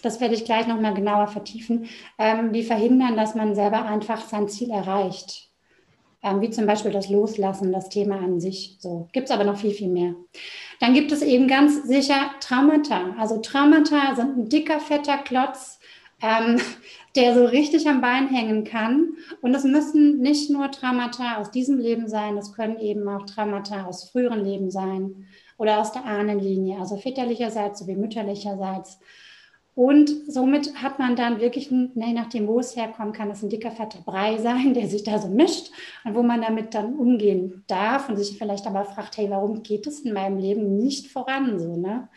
das 0.02 0.20
werde 0.20 0.34
ich 0.34 0.44
gleich 0.44 0.66
nochmal 0.66 0.92
genauer 0.92 1.28
vertiefen, 1.28 1.86
ähm, 2.18 2.52
die 2.52 2.64
verhindern, 2.64 3.16
dass 3.16 3.36
man 3.36 3.54
selber 3.54 3.84
einfach 3.84 4.26
sein 4.26 4.48
Ziel 4.48 4.70
erreicht. 4.70 5.50
Ähm, 6.24 6.40
wie 6.40 6.50
zum 6.50 6.66
Beispiel 6.66 6.90
das 6.90 7.08
Loslassen, 7.08 7.72
das 7.72 7.90
Thema 7.90 8.16
an 8.16 8.40
sich. 8.40 8.78
So 8.80 9.08
gibt 9.12 9.28
es 9.28 9.30
aber 9.30 9.44
noch 9.44 9.56
viel, 9.56 9.70
viel 9.70 9.88
mehr. 9.88 10.16
Dann 10.80 10.94
gibt 10.94 11.12
es 11.12 11.22
eben 11.22 11.46
ganz 11.46 11.84
sicher 11.84 12.32
Traumata. 12.40 13.14
Also 13.20 13.38
Traumata 13.38 14.16
sind 14.16 14.36
ein 14.36 14.48
dicker, 14.48 14.80
fetter 14.80 15.18
Klotz, 15.18 15.78
ähm, 16.22 16.60
der 17.16 17.34
so 17.34 17.44
richtig 17.44 17.88
am 17.88 18.00
Bein 18.00 18.28
hängen 18.28 18.64
kann. 18.64 19.14
Und 19.40 19.54
es 19.54 19.64
müssen 19.64 20.20
nicht 20.20 20.50
nur 20.50 20.70
Traumata 20.70 21.38
aus 21.38 21.50
diesem 21.50 21.78
Leben 21.78 22.08
sein, 22.08 22.36
es 22.36 22.52
können 22.52 22.78
eben 22.78 23.08
auch 23.08 23.26
Traumata 23.26 23.84
aus 23.84 24.10
früheren 24.10 24.44
Leben 24.44 24.70
sein 24.70 25.26
oder 25.58 25.80
aus 25.80 25.92
der 25.92 26.04
Ahnenlinie, 26.04 26.78
also 26.78 26.96
väterlicherseits 26.96 27.80
sowie 27.80 27.96
mütterlicherseits. 27.96 28.98
Und 29.74 30.10
somit 30.26 30.82
hat 30.82 30.98
man 30.98 31.16
dann 31.16 31.40
wirklich, 31.40 31.70
je 31.70 32.12
nachdem, 32.12 32.48
wo 32.48 32.58
es 32.58 32.76
herkommt, 32.76 33.16
kann 33.16 33.30
es 33.30 33.42
ein 33.42 33.50
dicker, 33.50 33.70
fetter 33.70 34.00
Brei 34.04 34.36
sein, 34.38 34.74
der 34.74 34.88
sich 34.88 35.04
da 35.04 35.18
so 35.18 35.28
mischt 35.28 35.70
und 36.04 36.14
wo 36.14 36.22
man 36.22 36.42
damit 36.42 36.74
dann 36.74 36.94
umgehen 36.94 37.64
darf 37.66 38.08
und 38.08 38.16
sich 38.16 38.36
vielleicht 38.36 38.66
aber 38.66 38.84
fragt, 38.84 39.16
hey, 39.16 39.30
warum 39.30 39.62
geht 39.62 39.86
es 39.86 40.00
in 40.00 40.12
meinem 40.12 40.38
Leben 40.38 40.76
nicht 40.76 41.10
voran? 41.10 41.58
So, 41.58 41.76
ne? 41.76 42.08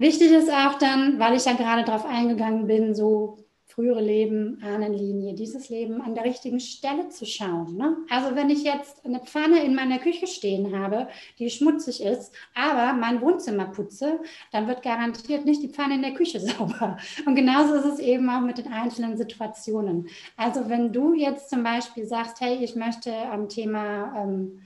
Wichtig 0.00 0.32
ist 0.32 0.50
auch 0.50 0.78
dann, 0.78 1.18
weil 1.18 1.36
ich 1.36 1.44
ja 1.44 1.52
gerade 1.52 1.84
darauf 1.84 2.06
eingegangen 2.06 2.66
bin, 2.66 2.94
so 2.94 3.36
frühere 3.66 4.00
Leben, 4.00 4.58
Ahnenlinie, 4.64 5.34
dieses 5.34 5.68
Leben 5.68 6.00
an 6.00 6.14
der 6.14 6.24
richtigen 6.24 6.58
Stelle 6.58 7.10
zu 7.10 7.26
schauen. 7.26 7.76
Ne? 7.76 7.98
Also 8.08 8.34
wenn 8.34 8.48
ich 8.48 8.64
jetzt 8.64 9.04
eine 9.04 9.20
Pfanne 9.20 9.62
in 9.62 9.74
meiner 9.74 9.98
Küche 9.98 10.26
stehen 10.26 10.74
habe, 10.74 11.06
die 11.38 11.50
schmutzig 11.50 12.02
ist, 12.02 12.32
aber 12.54 12.94
mein 12.94 13.20
Wohnzimmer 13.20 13.66
putze, 13.66 14.20
dann 14.52 14.66
wird 14.68 14.82
garantiert 14.82 15.44
nicht 15.44 15.62
die 15.62 15.68
Pfanne 15.68 15.96
in 15.96 16.02
der 16.02 16.14
Küche 16.14 16.40
sauber. 16.40 16.96
Und 17.26 17.34
genauso 17.34 17.74
ist 17.74 17.84
es 17.84 17.98
eben 17.98 18.30
auch 18.30 18.40
mit 18.40 18.56
den 18.56 18.72
einzelnen 18.72 19.18
Situationen. 19.18 20.08
Also 20.34 20.70
wenn 20.70 20.94
du 20.94 21.12
jetzt 21.12 21.50
zum 21.50 21.62
Beispiel 21.62 22.06
sagst, 22.06 22.40
hey, 22.40 22.64
ich 22.64 22.74
möchte 22.74 23.14
am 23.14 23.50
Thema 23.50 24.14
ähm, 24.16 24.62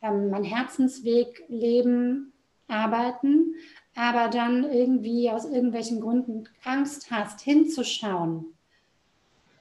ähm, 0.00 0.30
mein 0.30 0.44
Herzensweg 0.44 1.44
leben, 1.48 2.32
arbeiten, 2.68 3.54
aber 3.98 4.28
dann 4.28 4.62
irgendwie 4.62 5.28
aus 5.28 5.44
irgendwelchen 5.44 6.00
Gründen 6.00 6.44
Angst 6.64 7.10
hast, 7.10 7.40
hinzuschauen 7.40 8.46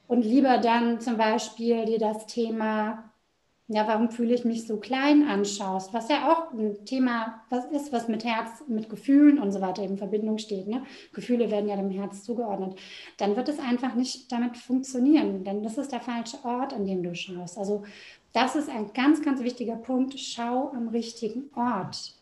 und 0.07 0.23
lieber 0.23 0.59
dann 0.59 1.01
zum 1.01 1.17
Beispiel 1.17 1.85
dir 1.85 1.97
das 1.97 2.27
Thema, 2.27 3.03
ja, 3.67 3.87
warum 3.87 4.11
fühle 4.11 4.35
ich 4.35 4.45
mich 4.45 4.67
so 4.67 4.77
klein 4.77 5.27
anschaust, 5.27 5.91
was 5.91 6.07
ja 6.09 6.31
auch 6.31 6.53
ein 6.53 6.85
Thema 6.85 7.41
was 7.49 7.65
ist, 7.65 7.91
was 7.91 8.07
mit 8.07 8.23
Herz, 8.23 8.63
mit 8.67 8.89
Gefühlen 8.91 9.39
und 9.39 9.51
so 9.51 9.59
weiter 9.59 9.81
in 9.81 9.97
Verbindung 9.97 10.37
steht. 10.37 10.67
Ne? 10.67 10.83
Gefühle 11.13 11.49
werden 11.49 11.67
ja 11.67 11.75
dem 11.75 11.89
Herz 11.89 12.23
zugeordnet. 12.23 12.77
Dann 13.17 13.35
wird 13.35 13.49
es 13.49 13.57
einfach 13.57 13.95
nicht 13.95 14.31
damit 14.31 14.55
funktionieren, 14.55 15.45
denn 15.45 15.63
das 15.63 15.79
ist 15.79 15.91
der 15.91 15.99
falsche 15.99 16.37
Ort, 16.45 16.75
an 16.75 16.85
dem 16.85 17.01
du 17.01 17.15
schaust. 17.15 17.57
Also 17.57 17.83
das 18.33 18.55
ist 18.55 18.69
ein 18.69 18.93
ganz, 18.93 19.23
ganz 19.23 19.41
wichtiger 19.41 19.77
Punkt. 19.77 20.17
Schau 20.19 20.69
am 20.75 20.89
richtigen 20.89 21.49
Ort. 21.55 22.16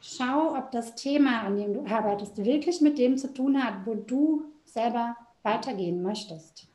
Schau, 0.00 0.56
ob 0.56 0.70
das 0.70 0.94
Thema, 0.94 1.42
an 1.42 1.56
dem 1.56 1.74
du 1.74 1.84
arbeitest, 1.86 2.42
wirklich 2.44 2.80
mit 2.80 2.98
dem 2.98 3.18
zu 3.18 3.32
tun 3.32 3.62
hat, 3.62 3.86
wo 3.86 3.94
du 3.94 4.44
selber 4.64 5.16
weitergehen 5.42 6.02
möchtest. 6.02 6.68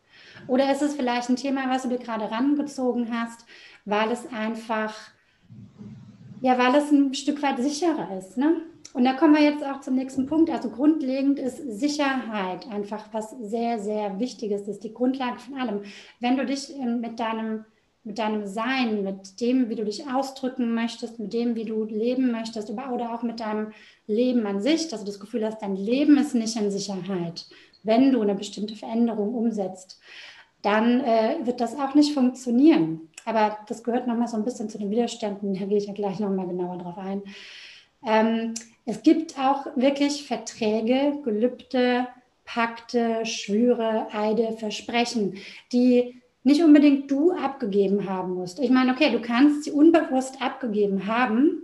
Oder 0.47 0.71
ist 0.71 0.81
es 0.81 0.95
vielleicht 0.95 1.29
ein 1.29 1.35
Thema, 1.35 1.69
was 1.69 1.83
du 1.83 1.89
dir 1.89 1.97
gerade 1.97 2.29
rangezogen 2.29 3.07
hast, 3.11 3.45
weil 3.85 4.11
es 4.11 4.27
einfach, 4.31 4.95
ja, 6.41 6.57
weil 6.57 6.75
es 6.75 6.91
ein 6.91 7.13
Stück 7.13 7.41
weit 7.41 7.59
sicherer 7.59 8.17
ist. 8.17 8.37
Ne? 8.37 8.61
Und 8.93 9.03
da 9.03 9.13
kommen 9.13 9.35
wir 9.35 9.43
jetzt 9.43 9.63
auch 9.63 9.81
zum 9.81 9.95
nächsten 9.95 10.25
Punkt. 10.25 10.49
Also 10.49 10.69
grundlegend 10.69 11.39
ist 11.39 11.57
Sicherheit 11.57 12.69
einfach 12.69 13.05
was 13.11 13.31
sehr, 13.41 13.79
sehr 13.79 14.19
Wichtiges. 14.19 14.61
Das 14.61 14.75
ist 14.75 14.83
die 14.83 14.93
Grundlage 14.93 15.39
von 15.39 15.55
allem. 15.55 15.81
Wenn 16.19 16.37
du 16.37 16.45
dich 16.45 16.73
mit 16.77 17.19
deinem 17.19 17.65
mit 18.05 18.19
deinem 18.19 18.45
Sein, 18.45 19.03
mit 19.03 19.41
dem, 19.41 19.69
wie 19.69 19.75
du 19.75 19.83
dich 19.83 20.07
ausdrücken 20.07 20.75
möchtest, 20.75 21.19
mit 21.19 21.33
dem, 21.33 21.55
wie 21.55 21.65
du 21.65 21.83
leben 21.83 22.31
möchtest, 22.31 22.69
oder 22.69 23.13
auch 23.13 23.23
mit 23.23 23.39
deinem 23.39 23.71
Leben 24.07 24.45
an 24.45 24.61
sich, 24.61 24.87
dass 24.87 25.01
du 25.01 25.07
das 25.07 25.19
Gefühl 25.19 25.45
hast, 25.45 25.61
dein 25.61 25.75
Leben 25.75 26.17
ist 26.17 26.35
nicht 26.35 26.55
in 26.55 26.71
Sicherheit, 26.71 27.45
wenn 27.83 28.11
du 28.11 28.21
eine 28.21 28.35
bestimmte 28.35 28.75
Veränderung 28.75 29.33
umsetzt, 29.33 29.99
dann 30.61 31.01
äh, 31.01 31.37
wird 31.43 31.61
das 31.61 31.77
auch 31.77 31.95
nicht 31.95 32.13
funktionieren. 32.13 33.09
Aber 33.25 33.57
das 33.67 33.83
gehört 33.83 34.07
nochmal 34.07 34.27
so 34.27 34.37
ein 34.37 34.45
bisschen 34.45 34.69
zu 34.69 34.77
den 34.77 34.91
Widerständen, 34.91 35.53
da 35.53 35.65
gehe 35.65 35.77
ich 35.77 35.87
ja 35.87 35.93
gleich 35.93 36.19
nochmal 36.19 36.47
genauer 36.47 36.77
drauf 36.77 36.97
ein. 36.97 37.23
Ähm, 38.05 38.53
es 38.85 39.01
gibt 39.01 39.39
auch 39.39 39.65
wirklich 39.75 40.27
Verträge, 40.27 41.19
Gelübde, 41.23 42.07
Pakte, 42.45 43.25
Schwüre, 43.25 44.07
Eide, 44.11 44.53
Versprechen, 44.53 45.37
die 45.71 46.21
nicht 46.45 46.63
unbedingt 46.63 47.09
du 47.09 47.31
abgegeben 47.31 48.07
haben 48.07 48.35
musst. 48.35 48.59
Ich 48.59 48.69
meine, 48.69 48.93
okay, 48.93 49.11
du 49.11 49.19
kannst 49.19 49.63
sie 49.63 49.71
unbewusst 49.71 50.41
abgegeben 50.41 51.07
haben 51.07 51.63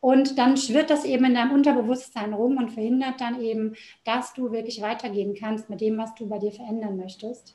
und 0.00 0.36
dann 0.36 0.56
schwirrt 0.56 0.90
das 0.90 1.04
eben 1.04 1.26
in 1.26 1.34
deinem 1.34 1.52
Unterbewusstsein 1.52 2.34
rum 2.34 2.56
und 2.56 2.72
verhindert 2.72 3.20
dann 3.20 3.40
eben, 3.40 3.76
dass 4.04 4.34
du 4.34 4.50
wirklich 4.50 4.82
weitergehen 4.82 5.36
kannst 5.38 5.70
mit 5.70 5.80
dem, 5.80 5.96
was 5.96 6.14
du 6.16 6.28
bei 6.28 6.38
dir 6.38 6.50
verändern 6.50 6.96
möchtest. 6.96 7.54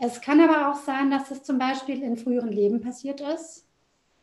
Es 0.00 0.20
kann 0.20 0.40
aber 0.40 0.70
auch 0.70 0.76
sein, 0.76 1.10
dass 1.10 1.30
es 1.30 1.44
zum 1.44 1.58
Beispiel 1.58 2.02
in 2.02 2.16
früheren 2.16 2.52
Leben 2.52 2.80
passiert 2.80 3.20
ist 3.20 3.65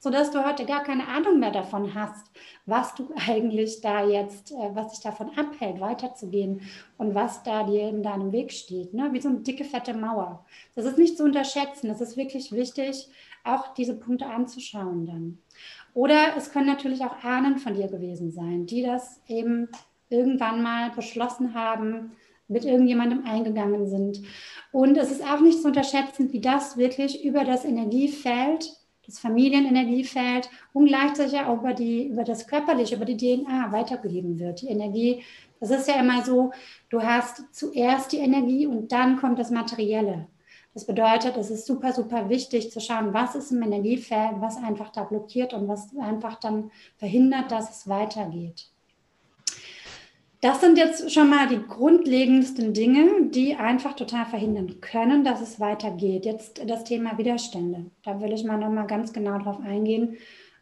sodass 0.03 0.31
du 0.31 0.43
heute 0.43 0.65
gar 0.65 0.83
keine 0.83 1.07
Ahnung 1.07 1.39
mehr 1.39 1.51
davon 1.51 1.95
hast, 1.95 2.29
was 2.65 2.93
du 2.93 3.07
eigentlich 3.27 3.79
da 3.79 4.05
jetzt, 4.05 4.51
äh, 4.51 4.75
was 4.75 4.91
dich 4.91 4.99
davon 4.99 5.29
abhält, 5.37 5.79
weiterzugehen 5.79 6.59
und 6.97 7.15
was 7.15 7.41
da 7.43 7.63
dir 7.63 7.87
in 7.87 8.03
deinem 8.03 8.33
Weg 8.33 8.51
steht, 8.51 8.93
ne? 8.93 9.13
wie 9.13 9.21
so 9.21 9.29
eine 9.29 9.39
dicke, 9.39 9.63
fette 9.63 9.93
Mauer. 9.93 10.45
Das 10.75 10.83
ist 10.83 10.97
nicht 10.97 11.17
zu 11.17 11.23
unterschätzen, 11.23 11.89
es 11.89 12.01
ist 12.01 12.17
wirklich 12.17 12.51
wichtig, 12.51 13.07
auch 13.45 13.73
diese 13.75 13.95
Punkte 13.95 14.25
anzuschauen 14.25 15.05
dann. 15.05 15.37
Oder 15.93 16.35
es 16.35 16.51
können 16.51 16.67
natürlich 16.67 17.01
auch 17.05 17.23
Ahnen 17.23 17.57
von 17.57 17.73
dir 17.73 17.87
gewesen 17.87 18.29
sein, 18.29 18.65
die 18.65 18.83
das 18.83 19.21
eben 19.29 19.69
irgendwann 20.09 20.61
mal 20.61 20.89
beschlossen 20.89 21.53
haben, 21.53 22.11
mit 22.49 22.65
irgendjemandem 22.65 23.23
eingegangen 23.25 23.87
sind. 23.87 24.21
Und 24.73 24.97
es 24.97 25.11
ist 25.11 25.23
auch 25.23 25.39
nicht 25.39 25.61
zu 25.61 25.69
unterschätzen, 25.69 26.33
wie 26.33 26.41
das 26.41 26.75
wirklich 26.75 27.23
über 27.23 27.45
das 27.45 27.63
Energiefeld 27.63 28.82
das 29.05 29.19
Familienenergiefeld 29.19 30.49
und 30.71 30.85
gleichzeitig 30.87 31.39
auch 31.39 31.59
über, 31.59 31.73
die, 31.73 32.07
über 32.07 32.23
das 32.23 32.47
Körperliche, 32.47 32.95
über 32.95 33.05
die 33.05 33.17
DNA 33.17 33.71
weitergegeben 33.71 34.39
wird. 34.39 34.61
Die 34.61 34.67
Energie, 34.67 35.23
das 35.59 35.71
ist 35.71 35.87
ja 35.87 35.95
immer 35.95 36.23
so, 36.23 36.51
du 36.89 37.01
hast 37.01 37.43
zuerst 37.53 38.11
die 38.11 38.19
Energie 38.19 38.67
und 38.67 38.91
dann 38.91 39.17
kommt 39.17 39.39
das 39.39 39.51
Materielle. 39.51 40.27
Das 40.73 40.85
bedeutet, 40.85 41.37
es 41.37 41.51
ist 41.51 41.67
super, 41.67 41.93
super 41.93 42.29
wichtig 42.29 42.71
zu 42.71 42.79
schauen, 42.79 43.13
was 43.13 43.35
ist 43.35 43.51
im 43.51 43.61
Energiefeld, 43.61 44.41
was 44.41 44.57
einfach 44.57 44.89
da 44.89 45.03
blockiert 45.03 45.53
und 45.53 45.67
was 45.67 45.95
einfach 45.97 46.39
dann 46.39 46.71
verhindert, 46.97 47.51
dass 47.51 47.69
es 47.69 47.87
weitergeht. 47.87 48.72
Das 50.43 50.59
sind 50.59 50.77
jetzt 50.77 51.11
schon 51.13 51.29
mal 51.29 51.47
die 51.47 51.65
grundlegendsten 51.65 52.73
Dinge, 52.73 53.29
die 53.29 53.55
einfach 53.55 53.93
total 53.93 54.25
verhindern 54.25 54.81
können, 54.81 55.23
dass 55.23 55.39
es 55.39 55.61
weitergeht. 55.61 56.25
Jetzt 56.25 56.61
das 56.67 56.83
Thema 56.83 57.17
Widerstände. 57.17 57.85
Da 58.03 58.19
will 58.19 58.33
ich 58.33 58.43
mal 58.43 58.57
noch 58.57 58.69
mal 58.69 58.85
ganz 58.85 59.13
genau 59.13 59.39
drauf 59.39 59.61
eingehen, 59.61 60.17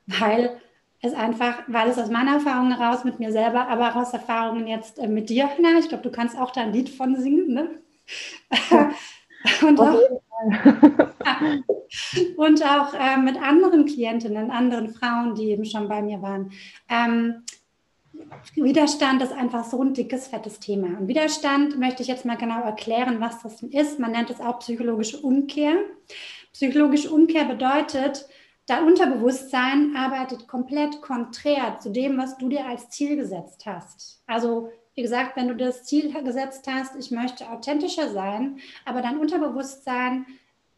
weil 0.06 0.56
es 1.02 1.16
einfach, 1.16 1.64
weil 1.66 1.90
es 1.90 1.98
aus 1.98 2.12
meiner 2.12 2.34
Erfahrung 2.34 2.78
heraus 2.78 3.06
mit 3.06 3.18
mir 3.18 3.32
selber, 3.32 3.70
aber 3.70 3.90
auch 3.90 3.96
aus 3.96 4.14
Erfahrungen 4.14 4.68
jetzt 4.68 5.00
äh, 5.00 5.08
mit 5.08 5.32
dir, 5.32 5.50
na, 5.60 5.80
ich 5.80 5.90
glaube, 5.90 6.04
du 6.04 6.12
kannst 6.12 6.38
auch 6.38 6.52
da 6.52 6.62
ein 6.62 6.74
Lied 6.74 6.90
von 6.90 7.16
singen, 7.16 7.52
ne? 7.52 7.72
und 9.68 9.80
auch, 9.80 9.98
und 12.38 12.64
auch 12.64 12.94
äh, 12.94 13.18
mit 13.18 13.42
anderen 13.42 13.88
Klientinnen, 13.88 14.52
anderen 14.52 14.90
Frauen, 14.90 15.34
die 15.34 15.50
eben 15.50 15.66
schon 15.66 15.88
bei 15.88 16.04
mir 16.04 16.22
waren. 16.22 16.52
Ähm, 16.88 17.42
Widerstand 18.56 19.22
ist 19.22 19.34
einfach 19.34 19.64
so 19.64 19.82
ein 19.82 19.94
dickes, 19.94 20.28
fettes 20.28 20.60
Thema. 20.60 21.00
Und 21.00 21.08
Widerstand 21.08 21.80
möchte 21.80 22.02
ich 22.02 22.08
jetzt 22.08 22.26
mal 22.26 22.38
genau 22.38 22.62
erklären, 22.62 23.20
was 23.20 23.42
das 23.42 23.62
ist. 23.64 24.00
Man 24.00 24.12
nennt 24.12 24.30
es 24.30 24.40
auch 24.40 24.60
psychologische 24.60 25.20
Umkehr. 25.20 25.76
Psychologische 26.54 27.12
Umkehr 27.12 27.46
bedeutet, 27.46 28.28
Dein 28.68 28.86
Unterbewusstsein 28.86 29.96
arbeitet 29.98 30.48
komplett 30.48 31.02
konträr 31.02 31.80
zu 31.80 31.90
dem, 31.90 32.18
was 32.18 32.38
du 32.38 32.48
dir 32.48 32.66
als 32.66 32.90
Ziel 32.90 33.18
gesetzt 33.18 33.66
hast. 33.66 34.24
Also 34.28 34.70
wie 34.94 35.02
gesagt, 35.02 35.36
wenn 35.36 35.48
du 35.48 35.56
das 35.56 35.84
Ziel 35.84 36.14
gesetzt 36.24 36.68
hast, 36.72 36.96
ich 36.96 37.12
möchte 37.12 37.50
authentischer 37.50 38.10
sein, 38.10 38.60
aber 38.86 39.02
dein 39.02 39.18
Unterbewusstsein 39.18 40.26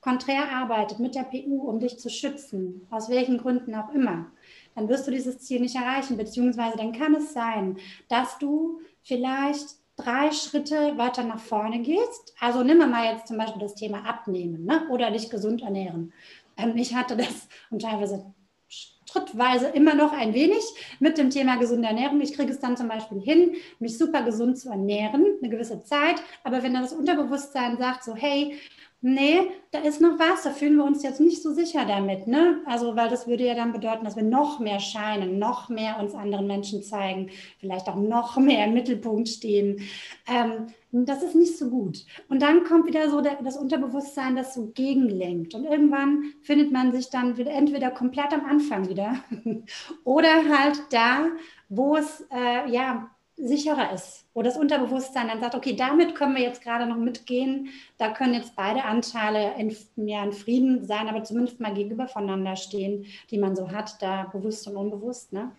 konträr 0.02 0.52
arbeitet 0.52 1.00
mit 1.00 1.16
der 1.16 1.24
PU, 1.24 1.68
um 1.68 1.80
dich 1.80 2.00
zu 2.00 2.10
schützen, 2.10 2.88
aus 2.90 3.10
welchen 3.10 3.38
Gründen 3.38 3.76
auch 3.76 3.94
immer, 3.94 4.32
dann 4.76 4.90
wirst 4.90 5.08
du 5.08 5.12
dieses 5.12 5.40
Ziel 5.40 5.62
nicht 5.62 5.76
erreichen, 5.76 6.18
beziehungsweise 6.18 6.78
dann 6.78 6.94
kann 6.94 7.16
es 7.16 7.34
sein, 7.34 7.78
dass 8.10 8.38
du 8.38 8.80
vielleicht 9.02 9.78
drei 9.96 10.32
Schritte 10.32 10.98
weiter 10.98 11.24
nach 11.24 11.40
vorne 11.40 11.82
gehst. 11.82 12.34
Also 12.40 12.64
nimm 12.64 12.78
mal 12.78 13.14
jetzt 13.14 13.28
zum 13.28 13.38
Beispiel 13.38 13.62
das 13.62 13.76
Thema 13.76 14.06
Abnehmen 14.06 14.66
ne? 14.66 14.88
oder 14.90 15.12
dich 15.12 15.30
gesund 15.30 15.62
ernähren. 15.62 16.14
Ähm, 16.58 16.76
ich 16.76 16.96
hatte 16.96 17.16
das 17.16 17.48
und 17.70 17.82
teilweise 17.82 18.26
schrittweise 18.68 19.68
immer 19.68 19.94
noch 19.94 20.12
ein 20.12 20.34
wenig 20.34 20.64
mit 21.00 21.20
dem 21.20 21.30
Thema 21.30 21.58
gesunde 21.58 21.88
Ernährung. 21.88 22.20
Ich 22.22 22.34
kriege 22.34 22.52
es 22.52 22.60
dann 22.60 22.76
zum 22.76 22.88
Beispiel 22.88 23.22
hin, 23.22 23.56
mich 23.80 23.98
super 23.98 24.24
gesund 24.24 24.58
zu 24.58 24.70
ernähren, 24.70 25.24
eine 25.40 25.50
gewisse 25.50 25.84
Zeit. 25.84 26.16
Aber 26.44 26.64
wenn 26.64 26.74
dann 26.74 26.82
das 26.82 26.94
Unterbewusstsein 26.94 27.78
sagt, 27.78 28.04
so 28.04 28.16
hey, 28.16 28.58
nee, 29.04 29.52
da 29.72 29.80
ist 29.80 30.02
noch 30.02 30.18
was, 30.18 30.44
da 30.44 30.52
fühlen 30.52 30.78
wir 30.78 30.86
uns 30.86 31.04
jetzt 31.04 31.20
nicht 31.20 31.44
so 31.44 31.54
sicher 31.54 31.86
damit, 31.86 32.26
ne? 32.26 32.62
Also, 32.66 32.96
weil 32.96 33.10
das 33.10 33.28
würde 33.28 33.46
ja 33.46 33.54
dann 33.54 33.74
bedeuten, 33.74 34.06
dass 34.06 34.16
wir 34.16 34.24
noch 34.24 34.60
mehr 34.60 34.80
scheinen, 34.80 35.38
noch 35.38 35.68
mehr 35.68 36.00
uns 36.00 36.16
anderen 36.16 36.48
Menschen 36.48 36.82
zeigen, 36.82 37.30
vielleicht 37.60 37.90
auch 37.90 37.98
noch 37.98 38.38
mehr 38.38 38.66
im 38.66 38.74
Mittelpunkt 38.74 39.28
stehen. 39.28 39.82
Ähm, 40.28 40.68
das 40.92 41.22
ist 41.22 41.36
nicht 41.36 41.58
so 41.58 41.70
gut. 41.70 42.06
Und 42.30 42.42
dann 42.42 42.64
kommt 42.64 42.88
wieder 42.88 43.10
so 43.10 43.20
der, 43.20 43.42
das 43.44 43.58
Unterbewusstsein, 43.58 44.36
das 44.36 44.54
so 44.54 44.68
gegenlenkt. 44.74 45.54
Und 45.54 45.66
irgendwann 45.66 46.34
findet 46.42 46.72
man 46.72 46.92
sich 46.94 47.10
dann 47.10 47.36
wieder, 47.38 47.52
entweder 47.52 47.92
komplett 47.92 48.32
am 48.32 48.46
Anfang 48.46 48.88
wieder 48.88 49.18
oder 50.06 50.30
halt 50.50 50.82
da, 50.92 51.28
wo 51.68 51.98
es 51.98 52.26
äh, 52.32 52.72
ja 52.72 53.10
sicherer 53.36 53.92
ist, 53.94 54.26
wo 54.34 54.42
das 54.42 54.58
Unterbewusstsein 54.58 55.28
dann 55.28 55.40
sagt, 55.40 55.56
okay, 55.56 55.76
damit 55.76 56.16
können 56.16 56.36
wir 56.36 56.44
jetzt 56.44 56.62
gerade 56.62 56.86
noch 56.86 56.98
mitgehen, 56.98 57.70
da 57.98 58.10
können 58.10 58.34
jetzt 58.34 58.56
beide 58.56 58.84
Anteile 58.84 59.54
in, 59.58 59.76
ja, 60.08 60.24
in 60.24 60.32
Frieden 60.32 60.86
sein, 60.86 61.08
aber 61.08 61.24
zumindest 61.24 61.60
mal 61.60 61.74
gegenüber 61.74 62.08
voneinander 62.08 62.56
stehen, 62.56 63.06
die 63.32 63.38
man 63.38 63.56
so 63.56 63.72
hat, 63.72 64.02
da 64.02 64.24
bewusst 64.26 64.68
und 64.68 64.78
unbewusst. 64.78 65.34
Ne? 65.34 65.52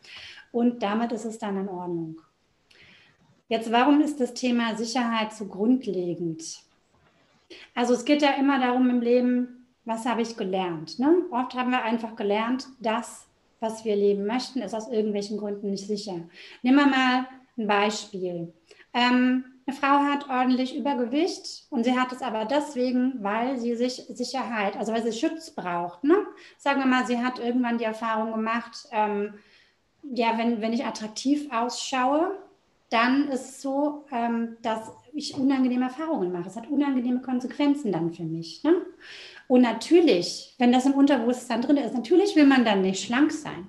Und 0.53 0.83
damit 0.83 1.13
ist 1.13 1.25
es 1.25 1.39
dann 1.39 1.57
in 1.57 1.69
Ordnung. 1.69 2.21
Jetzt, 3.49 3.71
warum 3.71 4.01
ist 4.01 4.21
das 4.21 4.35
Thema 4.35 4.77
Sicherheit 4.77 5.33
so 5.33 5.47
grundlegend? 5.47 6.61
Also 7.75 7.95
es 7.95 8.05
geht 8.05 8.23
ja 8.23 8.33
immer 8.33 8.59
darum 8.59 8.89
im 8.89 9.01
Leben, 9.01 9.67
was 9.85 10.07
habe 10.07 10.23
ich 10.23 10.37
gelernt? 10.37 10.99
Ne? 10.99 11.25
Oft 11.31 11.55
haben 11.55 11.71
wir 11.71 11.83
einfach 11.83 12.17
gelernt, 12.17 12.67
das, 12.81 13.27
was 13.61 13.85
wir 13.85 13.97
leben 13.97 14.27
möchten, 14.27 14.63
ist 14.63 14.75
aus 14.75 14.89
irgendwelchen 14.89 15.39
Gründen 15.39 15.71
nicht 15.71 15.87
sicher. 15.87 16.21
Nehmen 16.63 16.79
wir 16.79 16.87
mal 16.87 17.27
ein 17.57 17.67
Beispiel. 17.67 18.53
Ähm, 18.93 19.45
eine 19.67 19.77
Frau 19.77 19.99
hat 20.01 20.29
ordentlich 20.29 20.77
Übergewicht 20.77 21.65
und 21.71 21.85
sie 21.85 21.99
hat 21.99 22.13
es 22.13 22.21
aber 22.21 22.45
deswegen, 22.45 23.23
weil 23.23 23.59
sie 23.59 23.77
sich 23.77 24.03
Sicherheit, 24.11 24.77
also 24.77 24.93
weil 24.93 25.03
sie 25.03 25.19
Schutz 25.19 25.51
braucht. 25.51 26.05
Ne? 26.05 26.17
Sagen 26.59 26.81
wir 26.81 26.87
mal, 26.87 27.07
sie 27.07 27.19
hat 27.19 27.39
irgendwann 27.39 27.79
die 27.79 27.85
Erfahrung 27.85 28.33
gemacht, 28.33 28.87
ähm, 28.93 29.35
ja, 30.03 30.37
wenn, 30.37 30.61
wenn 30.61 30.75
ich 30.75 30.85
attraktiv 30.85 31.51
ausschaue, 31.51 32.37
dann 32.91 33.29
ist 33.29 33.51
es 33.51 33.63
so, 33.63 34.05
ähm, 34.13 34.59
dass 34.61 34.93
ich 35.15 35.35
unangenehme 35.35 35.87
Erfahrungen 35.87 36.31
mache. 36.31 36.49
Es 36.49 36.57
hat 36.57 36.69
unangenehme 36.69 37.23
Konsequenzen 37.23 37.91
dann 37.91 38.13
für 38.13 38.25
mich. 38.25 38.63
Ne? 38.65 38.75
Und 39.49 39.63
natürlich, 39.63 40.55
wenn 40.59 40.73
das 40.73 40.87
im 40.87 40.93
Unterbewusstsein 40.93 41.63
drin 41.63 41.79
ist, 41.79 41.95
natürlich 41.95 42.37
will 42.37 42.47
man 42.47 42.65
dann 42.65 42.83
nicht 42.83 43.05
schlank 43.05 43.33
sein. 43.33 43.69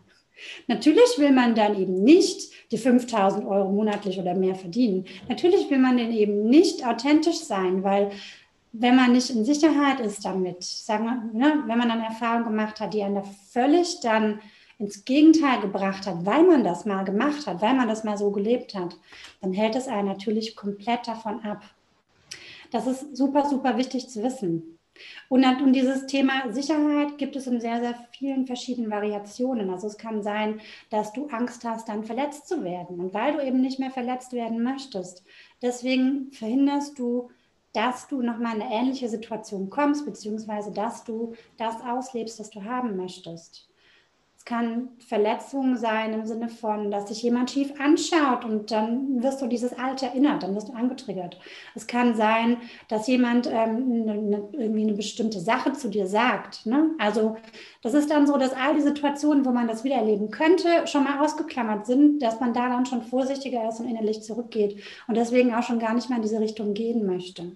Natürlich 0.67 1.17
will 1.17 1.31
man 1.31 1.55
dann 1.55 1.79
eben 1.79 2.03
nicht 2.03 2.51
die 2.71 2.77
5000 2.77 3.45
Euro 3.45 3.71
monatlich 3.71 4.19
oder 4.19 4.33
mehr 4.33 4.55
verdienen. 4.55 5.05
Natürlich 5.29 5.69
will 5.69 5.77
man 5.77 5.97
dann 5.97 6.11
eben 6.11 6.47
nicht 6.47 6.85
authentisch 6.85 7.39
sein, 7.39 7.83
weil 7.83 8.11
wenn 8.73 8.95
man 8.95 9.13
nicht 9.13 9.29
in 9.29 9.45
Sicherheit 9.45 9.99
ist 9.99 10.25
damit, 10.25 10.63
sagen 10.63 11.05
wir, 11.05 11.39
ne, 11.39 11.63
wenn 11.65 11.77
man 11.77 11.89
dann 11.89 12.01
Erfahrungen 12.01 12.45
gemacht 12.45 12.79
hat, 12.79 12.93
die 12.93 13.03
einen 13.03 13.15
da 13.15 13.23
völlig 13.51 14.01
dann 14.01 14.41
ins 14.77 15.05
Gegenteil 15.05 15.61
gebracht 15.61 16.05
hat, 16.05 16.25
weil 16.25 16.43
man 16.43 16.63
das 16.63 16.85
mal 16.85 17.03
gemacht 17.03 17.47
hat, 17.47 17.61
weil 17.61 17.73
man 17.73 17.87
das 17.87 18.03
mal 18.03 18.17
so 18.17 18.31
gelebt 18.31 18.75
hat, 18.75 18.97
dann 19.41 19.53
hält 19.53 19.75
es 19.75 19.87
einen 19.87 20.07
natürlich 20.07 20.55
komplett 20.55 21.07
davon 21.07 21.41
ab. 21.45 21.63
Das 22.71 22.87
ist 22.87 23.15
super, 23.15 23.47
super 23.47 23.77
wichtig 23.77 24.09
zu 24.09 24.21
wissen. 24.21 24.74
Und, 25.29 25.43
und 25.61 25.73
dieses 25.73 26.05
Thema 26.07 26.51
Sicherheit 26.51 27.17
gibt 27.17 27.35
es 27.35 27.47
in 27.47 27.59
sehr, 27.59 27.79
sehr 27.79 27.95
vielen 28.11 28.45
verschiedenen 28.47 28.91
Variationen. 28.91 29.69
Also 29.69 29.87
es 29.87 29.97
kann 29.97 30.23
sein, 30.23 30.61
dass 30.89 31.13
du 31.13 31.27
Angst 31.27 31.65
hast, 31.65 31.89
dann 31.89 32.03
verletzt 32.03 32.47
zu 32.47 32.63
werden. 32.63 32.99
Und 32.99 33.13
weil 33.13 33.33
du 33.33 33.43
eben 33.43 33.61
nicht 33.61 33.79
mehr 33.79 33.91
verletzt 33.91 34.33
werden 34.33 34.63
möchtest, 34.63 35.23
deswegen 35.61 36.31
verhinderst 36.31 36.97
du, 36.99 37.29
dass 37.73 38.07
du 38.07 38.21
nochmal 38.21 38.55
in 38.55 38.61
eine 38.61 38.73
ähnliche 38.73 39.09
Situation 39.09 39.69
kommst, 39.69 40.05
beziehungsweise 40.05 40.71
dass 40.71 41.03
du 41.03 41.33
das 41.57 41.81
auslebst, 41.81 42.39
was 42.39 42.49
du 42.49 42.63
haben 42.63 42.95
möchtest 42.95 43.69
kann 44.45 44.89
Verletzung 44.99 45.75
sein 45.75 46.13
im 46.13 46.25
Sinne 46.27 46.49
von, 46.49 46.91
dass 46.91 47.07
sich 47.07 47.23
jemand 47.23 47.49
schief 47.49 47.73
anschaut 47.79 48.45
und 48.45 48.69
dann 48.69 49.23
wirst 49.23 49.41
du 49.41 49.47
dieses 49.47 49.77
Alter 49.77 50.07
erinnert, 50.07 50.43
dann 50.43 50.53
wirst 50.53 50.69
du 50.69 50.73
angetriggert. 50.73 51.39
Es 51.73 51.87
kann 51.87 52.15
sein, 52.15 52.57
dass 52.87 53.07
jemand 53.07 53.49
ähm, 53.51 54.05
ne, 54.05 54.15
ne, 54.15 54.49
irgendwie 54.53 54.83
eine 54.83 54.93
bestimmte 54.93 55.39
Sache 55.39 55.73
zu 55.73 55.89
dir 55.89 56.05
sagt. 56.05 56.67
Ne? 56.67 56.91
Also 56.99 57.37
das 57.81 57.95
ist 57.95 58.11
dann 58.11 58.27
so, 58.27 58.37
dass 58.37 58.53
all 58.53 58.75
die 58.75 58.81
Situationen, 58.81 59.45
wo 59.45 59.49
man 59.49 59.67
das 59.67 59.83
wieder 59.83 59.95
erleben 59.95 60.29
könnte, 60.29 60.85
schon 60.85 61.05
mal 61.05 61.25
ausgeklammert 61.25 61.87
sind, 61.87 62.21
dass 62.21 62.39
man 62.39 62.53
da 62.53 62.69
dann 62.69 62.85
schon 62.85 63.01
vorsichtiger 63.01 63.67
ist 63.67 63.79
und 63.79 63.87
innerlich 63.87 64.21
zurückgeht 64.21 64.79
und 65.07 65.17
deswegen 65.17 65.55
auch 65.55 65.63
schon 65.63 65.79
gar 65.79 65.95
nicht 65.95 66.09
mehr 66.09 66.17
in 66.17 66.23
diese 66.23 66.39
Richtung 66.39 66.75
gehen 66.75 67.07
möchte. 67.07 67.55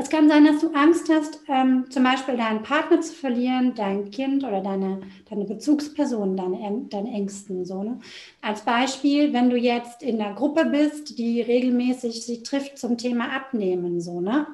Es 0.00 0.10
kann 0.10 0.28
sein, 0.28 0.44
dass 0.44 0.60
du 0.60 0.72
Angst 0.74 1.10
hast, 1.10 1.40
ähm, 1.48 1.86
zum 1.90 2.04
Beispiel 2.04 2.36
deinen 2.36 2.62
Partner 2.62 3.00
zu 3.00 3.12
verlieren, 3.12 3.74
dein 3.74 4.12
Kind 4.12 4.44
oder 4.44 4.60
deine, 4.60 5.00
deine 5.28 5.44
Bezugsperson, 5.44 6.36
deine, 6.36 6.86
deine 6.88 7.10
Ängsten. 7.10 7.64
So, 7.64 7.82
ne? 7.82 7.98
Als 8.40 8.60
Beispiel, 8.60 9.32
wenn 9.32 9.50
du 9.50 9.56
jetzt 9.56 10.04
in 10.04 10.22
einer 10.22 10.36
Gruppe 10.36 10.66
bist, 10.66 11.18
die 11.18 11.40
regelmäßig 11.40 12.24
sich 12.24 12.44
trifft 12.44 12.78
zum 12.78 12.96
Thema 12.96 13.32
Abnehmen. 13.32 14.00
So, 14.00 14.20
ne? 14.20 14.46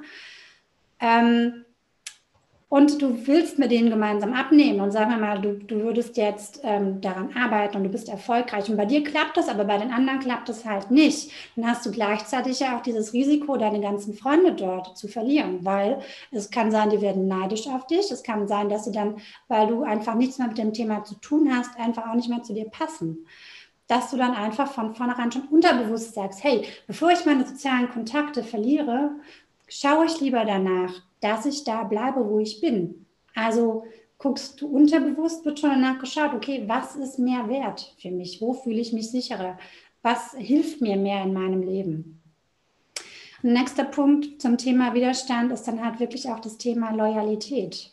Ähm, 0.98 1.63
und 2.74 3.00
du 3.00 3.28
willst 3.28 3.60
mit 3.60 3.70
denen 3.70 3.88
gemeinsam 3.88 4.32
abnehmen 4.32 4.80
und 4.80 4.90
sagen 4.90 5.12
wir 5.12 5.18
mal, 5.18 5.40
du, 5.40 5.52
du 5.54 5.76
würdest 5.84 6.16
jetzt 6.16 6.58
ähm, 6.64 7.00
daran 7.00 7.30
arbeiten 7.36 7.76
und 7.76 7.84
du 7.84 7.88
bist 7.88 8.08
erfolgreich 8.08 8.68
und 8.68 8.76
bei 8.76 8.84
dir 8.84 9.04
klappt 9.04 9.36
das, 9.36 9.48
aber 9.48 9.64
bei 9.64 9.78
den 9.78 9.92
anderen 9.92 10.18
klappt 10.18 10.48
das 10.48 10.64
halt 10.64 10.90
nicht, 10.90 11.30
dann 11.54 11.68
hast 11.68 11.86
du 11.86 11.92
gleichzeitig 11.92 12.58
ja 12.58 12.76
auch 12.76 12.82
dieses 12.82 13.12
Risiko, 13.12 13.56
deine 13.56 13.80
ganzen 13.80 14.12
Freunde 14.12 14.54
dort 14.54 14.98
zu 14.98 15.06
verlieren, 15.06 15.60
weil 15.64 16.00
es 16.32 16.50
kann 16.50 16.72
sein, 16.72 16.90
die 16.90 17.00
werden 17.00 17.28
neidisch 17.28 17.68
auf 17.68 17.86
dich, 17.86 18.10
es 18.10 18.24
kann 18.24 18.48
sein, 18.48 18.68
dass 18.68 18.86
sie 18.86 18.92
dann, 18.92 19.18
weil 19.46 19.68
du 19.68 19.84
einfach 19.84 20.16
nichts 20.16 20.38
mehr 20.38 20.48
mit 20.48 20.58
dem 20.58 20.72
Thema 20.72 21.04
zu 21.04 21.14
tun 21.20 21.56
hast, 21.56 21.78
einfach 21.78 22.10
auch 22.10 22.16
nicht 22.16 22.28
mehr 22.28 22.42
zu 22.42 22.54
dir 22.54 22.68
passen. 22.68 23.24
Dass 23.86 24.10
du 24.10 24.16
dann 24.16 24.32
einfach 24.32 24.72
von 24.72 24.94
vornherein 24.96 25.30
schon 25.30 25.42
unterbewusst 25.42 26.14
sagst, 26.14 26.42
hey, 26.42 26.64
bevor 26.86 27.10
ich 27.12 27.26
meine 27.26 27.46
sozialen 27.46 27.90
Kontakte 27.90 28.42
verliere, 28.42 29.10
schaue 29.68 30.06
ich 30.06 30.20
lieber 30.20 30.44
danach, 30.44 31.02
dass 31.20 31.46
ich 31.46 31.64
da 31.64 31.84
bleibe, 31.84 32.28
wo 32.28 32.38
ich 32.38 32.60
bin. 32.60 33.06
Also 33.34 33.84
guckst 34.18 34.60
du 34.60 34.68
unterbewusst, 34.68 35.44
wird 35.44 35.60
schon 35.60 35.70
danach 35.70 35.98
geschaut, 35.98 36.34
okay, 36.34 36.64
was 36.66 36.96
ist 36.96 37.18
mehr 37.18 37.48
wert 37.48 37.94
für 37.98 38.10
mich? 38.10 38.40
Wo 38.40 38.52
fühle 38.54 38.80
ich 38.80 38.92
mich 38.92 39.10
sicherer? 39.10 39.58
Was 40.02 40.32
hilft 40.36 40.80
mir 40.80 40.96
mehr 40.96 41.22
in 41.22 41.32
meinem 41.32 41.62
Leben? 41.62 42.20
Nächster 43.42 43.84
Punkt 43.84 44.40
zum 44.40 44.56
Thema 44.56 44.94
Widerstand 44.94 45.52
ist 45.52 45.64
dann 45.64 45.84
halt 45.84 46.00
wirklich 46.00 46.30
auch 46.30 46.40
das 46.40 46.56
Thema 46.56 46.92
Loyalität. 46.92 47.90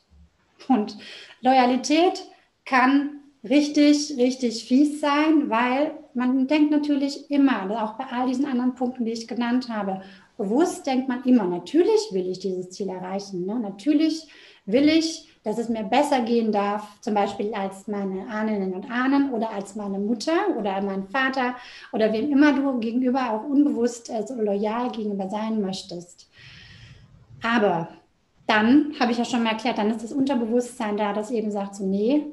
Und 0.69 0.97
Loyalität 1.41 2.23
kann 2.65 3.21
richtig, 3.43 4.15
richtig 4.17 4.65
fies 4.65 5.01
sein, 5.01 5.49
weil 5.49 5.91
man 6.13 6.47
denkt 6.47 6.71
natürlich 6.71 7.29
immer, 7.29 7.83
auch 7.83 7.93
bei 7.93 8.05
all 8.05 8.27
diesen 8.27 8.45
anderen 8.45 8.75
Punkten, 8.75 9.05
die 9.05 9.11
ich 9.11 9.27
genannt 9.27 9.69
habe, 9.69 10.01
bewusst 10.41 10.87
denkt 10.87 11.07
man 11.07 11.23
immer, 11.23 11.45
natürlich 11.45 12.09
will 12.11 12.27
ich 12.27 12.39
dieses 12.39 12.71
Ziel 12.71 12.89
erreichen. 12.89 13.45
Ne? 13.45 13.59
Natürlich 13.59 14.27
will 14.65 14.89
ich, 14.89 15.27
dass 15.43 15.59
es 15.59 15.69
mir 15.69 15.83
besser 15.83 16.21
gehen 16.21 16.51
darf, 16.51 16.99
zum 17.01 17.13
Beispiel 17.13 17.53
als 17.53 17.87
meine 17.87 18.27
Ahnen 18.27 18.73
und 18.73 18.89
Ahnen 18.89 19.31
oder 19.33 19.51
als 19.51 19.75
meine 19.75 19.99
Mutter 19.99 20.55
oder 20.57 20.81
mein 20.81 21.07
Vater 21.07 21.55
oder 21.93 22.11
wem 22.11 22.31
immer 22.31 22.53
du 22.53 22.79
gegenüber 22.79 23.31
auch 23.31 23.43
unbewusst 23.43 24.09
also 24.09 24.33
loyal 24.41 24.91
gegenüber 24.91 25.29
sein 25.29 25.61
möchtest. 25.61 26.27
Aber 27.43 27.89
dann, 28.47 28.93
habe 28.99 29.11
ich 29.11 29.19
ja 29.19 29.25
schon 29.25 29.43
mal 29.43 29.51
erklärt, 29.51 29.77
dann 29.77 29.91
ist 29.91 30.03
das 30.03 30.11
Unterbewusstsein 30.11 30.97
da, 30.97 31.13
das 31.13 31.29
eben 31.29 31.51
sagt 31.51 31.75
so, 31.75 31.85
nee, 31.85 32.25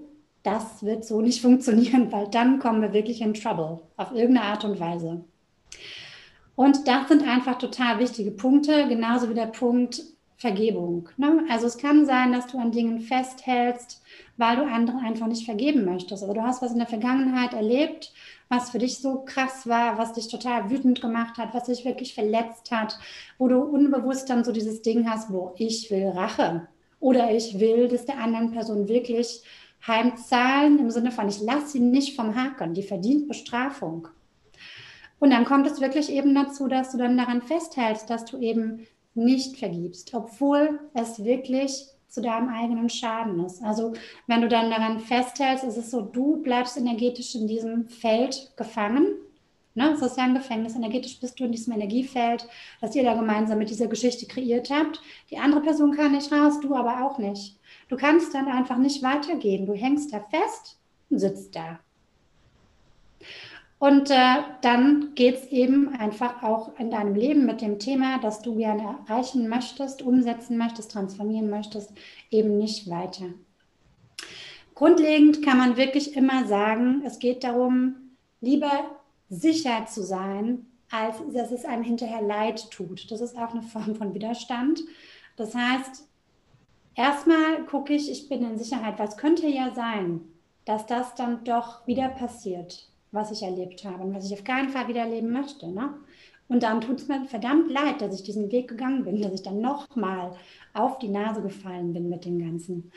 das 0.42 0.82
wird 0.82 1.04
so 1.04 1.20
nicht 1.20 1.42
funktionieren, 1.42 2.10
weil 2.10 2.28
dann 2.28 2.58
kommen 2.58 2.80
wir 2.80 2.94
wirklich 2.94 3.20
in 3.20 3.34
Trouble, 3.34 3.80
auf 3.98 4.12
irgendeine 4.12 4.46
Art 4.46 4.64
und 4.64 4.80
Weise. 4.80 5.24
Und 6.58 6.88
das 6.88 7.06
sind 7.06 7.22
einfach 7.22 7.56
total 7.56 8.00
wichtige 8.00 8.32
Punkte, 8.32 8.88
genauso 8.88 9.30
wie 9.30 9.34
der 9.34 9.46
Punkt, 9.46 10.02
Vergebung. 10.36 11.08
Ne? 11.16 11.44
Also 11.48 11.68
es 11.68 11.78
kann 11.78 12.04
sein, 12.04 12.32
dass 12.32 12.48
du 12.48 12.58
an 12.58 12.72
Dingen 12.72 13.00
festhältst, 13.00 14.02
weil 14.38 14.56
du 14.56 14.64
anderen 14.64 14.98
einfach 14.98 15.28
nicht 15.28 15.44
vergeben 15.44 15.84
möchtest. 15.84 16.24
Oder 16.24 16.34
du 16.34 16.42
hast 16.42 16.60
was 16.60 16.72
in 16.72 16.78
der 16.78 16.88
Vergangenheit 16.88 17.52
erlebt, 17.52 18.12
was 18.48 18.70
für 18.70 18.78
dich 18.78 18.98
so 18.98 19.22
krass 19.24 19.68
war, 19.68 19.98
was 19.98 20.14
dich 20.14 20.26
total 20.26 20.68
wütend 20.68 21.00
gemacht 21.00 21.38
hat, 21.38 21.54
was 21.54 21.66
dich 21.66 21.84
wirklich 21.84 22.12
verletzt 22.12 22.72
hat, 22.72 22.98
wo 23.38 23.46
du 23.46 23.60
unbewusst 23.60 24.28
dann 24.28 24.42
so 24.42 24.50
dieses 24.50 24.82
Ding 24.82 25.08
hast, 25.08 25.32
wo 25.32 25.54
ich 25.58 25.92
will 25.92 26.08
Rache. 26.08 26.66
Oder 26.98 27.30
ich 27.30 27.60
will, 27.60 27.86
dass 27.86 28.04
der 28.04 28.18
anderen 28.18 28.50
Person 28.50 28.88
wirklich 28.88 29.42
heimzahlen 29.86 30.80
im 30.80 30.90
Sinne 30.90 31.12
von, 31.12 31.28
ich 31.28 31.40
lasse 31.40 31.68
sie 31.68 31.80
nicht 31.80 32.16
vom 32.16 32.34
Haken, 32.34 32.74
die 32.74 32.82
verdient 32.82 33.28
Bestrafung. 33.28 34.08
Und 35.20 35.30
dann 35.30 35.44
kommt 35.44 35.66
es 35.66 35.80
wirklich 35.80 36.10
eben 36.10 36.34
dazu, 36.34 36.68
dass 36.68 36.92
du 36.92 36.98
dann 36.98 37.16
daran 37.16 37.42
festhältst, 37.42 38.08
dass 38.08 38.24
du 38.24 38.38
eben 38.38 38.86
nicht 39.14 39.56
vergibst, 39.56 40.14
obwohl 40.14 40.78
es 40.94 41.24
wirklich 41.24 41.86
zu 42.08 42.22
deinem 42.22 42.48
eigenen 42.48 42.88
Schaden 42.88 43.44
ist. 43.44 43.62
Also 43.62 43.92
wenn 44.26 44.40
du 44.40 44.48
dann 44.48 44.70
daran 44.70 45.00
festhältst, 45.00 45.64
ist 45.64 45.76
es 45.76 45.90
so, 45.90 46.00
du 46.00 46.42
bleibst 46.42 46.76
energetisch 46.76 47.34
in 47.34 47.46
diesem 47.46 47.88
Feld 47.88 48.52
gefangen. 48.56 49.14
Ne? 49.74 49.92
Es 49.92 50.02
ist 50.02 50.16
ja 50.16 50.24
ein 50.24 50.34
Gefängnis. 50.34 50.74
Energetisch 50.74 51.20
bist 51.20 51.38
du 51.38 51.44
in 51.44 51.52
diesem 51.52 51.74
Energiefeld, 51.74 52.48
das 52.80 52.94
ihr 52.94 53.04
da 53.04 53.14
gemeinsam 53.14 53.58
mit 53.58 53.70
dieser 53.70 53.88
Geschichte 53.88 54.26
kreiert 54.26 54.70
habt. 54.70 55.00
Die 55.30 55.38
andere 55.38 55.60
Person 55.60 55.92
kann 55.94 56.12
nicht 56.12 56.32
raus, 56.32 56.60
du 56.60 56.74
aber 56.74 57.04
auch 57.04 57.18
nicht. 57.18 57.58
Du 57.88 57.96
kannst 57.96 58.34
dann 58.34 58.48
einfach 58.48 58.78
nicht 58.78 59.02
weitergehen. 59.02 59.66
Du 59.66 59.74
hängst 59.74 60.12
da 60.12 60.20
fest 60.20 60.78
und 61.10 61.18
sitzt 61.18 61.54
da. 61.54 61.78
Und 63.78 64.10
äh, 64.10 64.42
dann 64.60 65.14
geht 65.14 65.36
es 65.36 65.46
eben 65.46 65.94
einfach 65.94 66.42
auch 66.42 66.76
in 66.78 66.90
deinem 66.90 67.14
Leben 67.14 67.46
mit 67.46 67.60
dem 67.60 67.78
Thema, 67.78 68.18
das 68.18 68.42
du 68.42 68.56
gerne 68.56 68.98
erreichen 69.06 69.48
möchtest, 69.48 70.02
umsetzen 70.02 70.58
möchtest, 70.58 70.90
transformieren 70.90 71.48
möchtest, 71.48 71.92
eben 72.30 72.58
nicht 72.58 72.90
weiter. 72.90 73.26
Grundlegend 74.74 75.44
kann 75.44 75.58
man 75.58 75.76
wirklich 75.76 76.16
immer 76.16 76.46
sagen, 76.46 77.02
es 77.04 77.20
geht 77.20 77.44
darum, 77.44 78.16
lieber 78.40 78.96
sicher 79.28 79.86
zu 79.86 80.02
sein, 80.02 80.66
als 80.90 81.16
dass 81.32 81.52
es 81.52 81.64
einem 81.64 81.84
hinterher 81.84 82.22
leid 82.22 82.70
tut. 82.72 83.10
Das 83.10 83.20
ist 83.20 83.36
auch 83.36 83.52
eine 83.52 83.62
Form 83.62 83.94
von 83.94 84.12
Widerstand. 84.12 84.80
Das 85.36 85.54
heißt, 85.54 86.08
erstmal 86.96 87.64
gucke 87.66 87.92
ich, 87.92 88.10
ich 88.10 88.28
bin 88.28 88.42
in 88.42 88.58
Sicherheit, 88.58 88.98
es 88.98 89.16
könnte 89.16 89.46
ja 89.46 89.72
sein, 89.72 90.20
dass 90.64 90.86
das 90.86 91.14
dann 91.14 91.44
doch 91.44 91.86
wieder 91.86 92.08
passiert 92.08 92.88
was 93.12 93.30
ich 93.30 93.42
erlebt 93.42 93.84
habe 93.84 94.02
und 94.02 94.14
was 94.14 94.26
ich 94.26 94.32
auf 94.32 94.44
keinen 94.44 94.68
Fall 94.68 94.88
wieder 94.88 95.00
erleben 95.00 95.32
möchte. 95.32 95.68
Ne? 95.68 95.94
Und 96.48 96.62
dann 96.62 96.80
tut 96.80 96.98
es 96.98 97.08
mir 97.08 97.24
verdammt 97.26 97.70
leid, 97.70 98.00
dass 98.00 98.14
ich 98.14 98.22
diesen 98.22 98.50
Weg 98.50 98.68
gegangen 98.68 99.04
bin, 99.04 99.20
dass 99.20 99.32
ich 99.32 99.42
dann 99.42 99.60
nochmal 99.60 100.32
auf 100.72 100.98
die 100.98 101.08
Nase 101.08 101.42
gefallen 101.42 101.92
bin 101.92 102.08
mit 102.08 102.24
dem 102.24 102.38
Ganzen. 102.38 102.90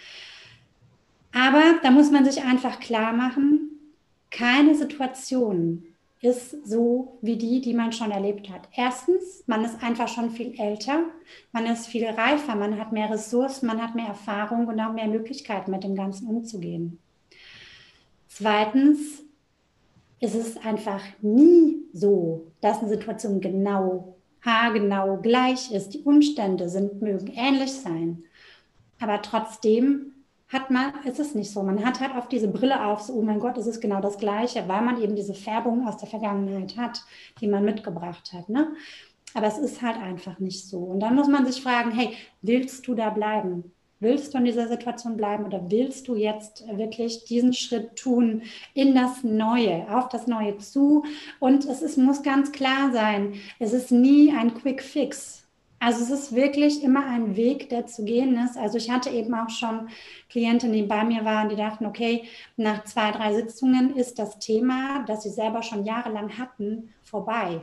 Aber 1.33 1.61
da 1.83 1.91
muss 1.91 2.11
man 2.11 2.25
sich 2.25 2.43
einfach 2.43 2.79
klar 2.79 3.13
machen, 3.13 3.69
keine 4.29 4.75
Situation 4.75 5.83
ist 6.21 6.67
so 6.67 7.17
wie 7.21 7.35
die, 7.35 7.61
die 7.61 7.73
man 7.73 7.91
schon 7.91 8.11
erlebt 8.11 8.49
hat. 8.49 8.69
Erstens, 8.75 9.43
man 9.47 9.65
ist 9.65 9.81
einfach 9.81 10.07
schon 10.07 10.29
viel 10.29 10.53
älter, 10.59 11.05
man 11.51 11.65
ist 11.65 11.87
viel 11.87 12.05
reifer, 12.05 12.55
man 12.55 12.79
hat 12.79 12.91
mehr 12.91 13.09
Ressourcen, 13.09 13.65
man 13.65 13.81
hat 13.81 13.95
mehr 13.95 14.07
Erfahrung 14.07 14.67
und 14.67 14.79
auch 14.79 14.93
mehr 14.93 15.07
Möglichkeiten, 15.07 15.71
mit 15.71 15.83
dem 15.83 15.95
Ganzen 15.95 16.27
umzugehen. 16.27 16.99
Zweitens, 18.27 19.23
ist 20.21 20.35
es 20.35 20.55
einfach 20.57 21.01
nie 21.21 21.83
so, 21.93 22.51
dass 22.61 22.79
eine 22.79 22.89
Situation 22.89 23.41
genau, 23.41 24.15
haargenau 24.45 25.17
gleich 25.17 25.71
ist. 25.71 25.95
Die 25.95 26.03
Umstände 26.03 26.69
sind, 26.69 27.01
mögen 27.01 27.27
ähnlich 27.35 27.73
sein. 27.73 28.23
Aber 28.99 29.21
trotzdem 29.23 30.13
hat 30.47 30.69
man, 30.69 30.93
ist 31.05 31.19
es 31.19 31.33
nicht 31.33 31.51
so. 31.51 31.63
Man 31.63 31.83
hat 31.83 31.99
halt 31.99 32.15
auf 32.15 32.27
diese 32.27 32.47
Brille 32.47 32.85
auf, 32.85 33.01
so, 33.01 33.13
oh 33.13 33.21
mein 33.21 33.39
Gott, 33.39 33.57
es 33.57 33.65
ist 33.65 33.81
genau 33.81 33.99
das 33.99 34.17
Gleiche, 34.17 34.67
weil 34.67 34.81
man 34.81 35.01
eben 35.01 35.15
diese 35.15 35.33
Färbung 35.33 35.87
aus 35.87 35.97
der 35.97 36.07
Vergangenheit 36.09 36.77
hat, 36.77 37.01
die 37.39 37.47
man 37.47 37.65
mitgebracht 37.65 38.31
hat. 38.31 38.47
Ne? 38.47 38.75
Aber 39.33 39.47
es 39.47 39.57
ist 39.57 39.81
halt 39.81 39.97
einfach 39.97 40.39
nicht 40.39 40.67
so. 40.67 40.79
Und 40.79 40.99
dann 40.99 41.15
muss 41.15 41.27
man 41.27 41.45
sich 41.45 41.63
fragen, 41.63 41.91
hey, 41.91 42.13
willst 42.41 42.87
du 42.87 42.93
da 42.93 43.09
bleiben? 43.09 43.71
Willst 44.01 44.33
du 44.33 44.39
in 44.39 44.45
dieser 44.45 44.67
Situation 44.67 45.15
bleiben 45.15 45.45
oder 45.45 45.69
willst 45.69 46.07
du 46.07 46.15
jetzt 46.15 46.65
wirklich 46.75 47.23
diesen 47.25 47.53
Schritt 47.53 47.95
tun 47.95 48.41
in 48.73 48.95
das 48.95 49.23
Neue, 49.23 49.85
auf 49.95 50.09
das 50.09 50.25
Neue 50.25 50.57
zu? 50.57 51.05
Und 51.39 51.65
es 51.65 51.83
ist, 51.83 51.97
muss 51.97 52.23
ganz 52.23 52.51
klar 52.51 52.91
sein, 52.91 53.35
es 53.59 53.73
ist 53.73 53.91
nie 53.91 54.33
ein 54.35 54.55
Quick 54.55 54.81
Fix. 54.81 55.41
Also 55.77 56.03
es 56.03 56.09
ist 56.09 56.35
wirklich 56.35 56.83
immer 56.83 57.05
ein 57.05 57.35
Weg, 57.35 57.69
der 57.69 57.85
zu 57.85 58.03
gehen 58.03 58.37
ist. 58.37 58.57
Also 58.57 58.79
ich 58.79 58.89
hatte 58.89 59.11
eben 59.11 59.35
auch 59.35 59.51
schon 59.51 59.89
Klienten, 60.29 60.73
die 60.73 60.81
bei 60.81 61.03
mir 61.03 61.23
waren, 61.23 61.49
die 61.49 61.55
dachten, 61.55 61.85
okay, 61.85 62.23
nach 62.57 62.83
zwei, 62.85 63.11
drei 63.11 63.35
Sitzungen 63.35 63.95
ist 63.95 64.17
das 64.17 64.39
Thema, 64.39 65.03
das 65.05 65.23
sie 65.23 65.29
selber 65.29 65.61
schon 65.61 65.85
jahrelang 65.85 66.39
hatten, 66.39 66.93
vorbei. 67.03 67.61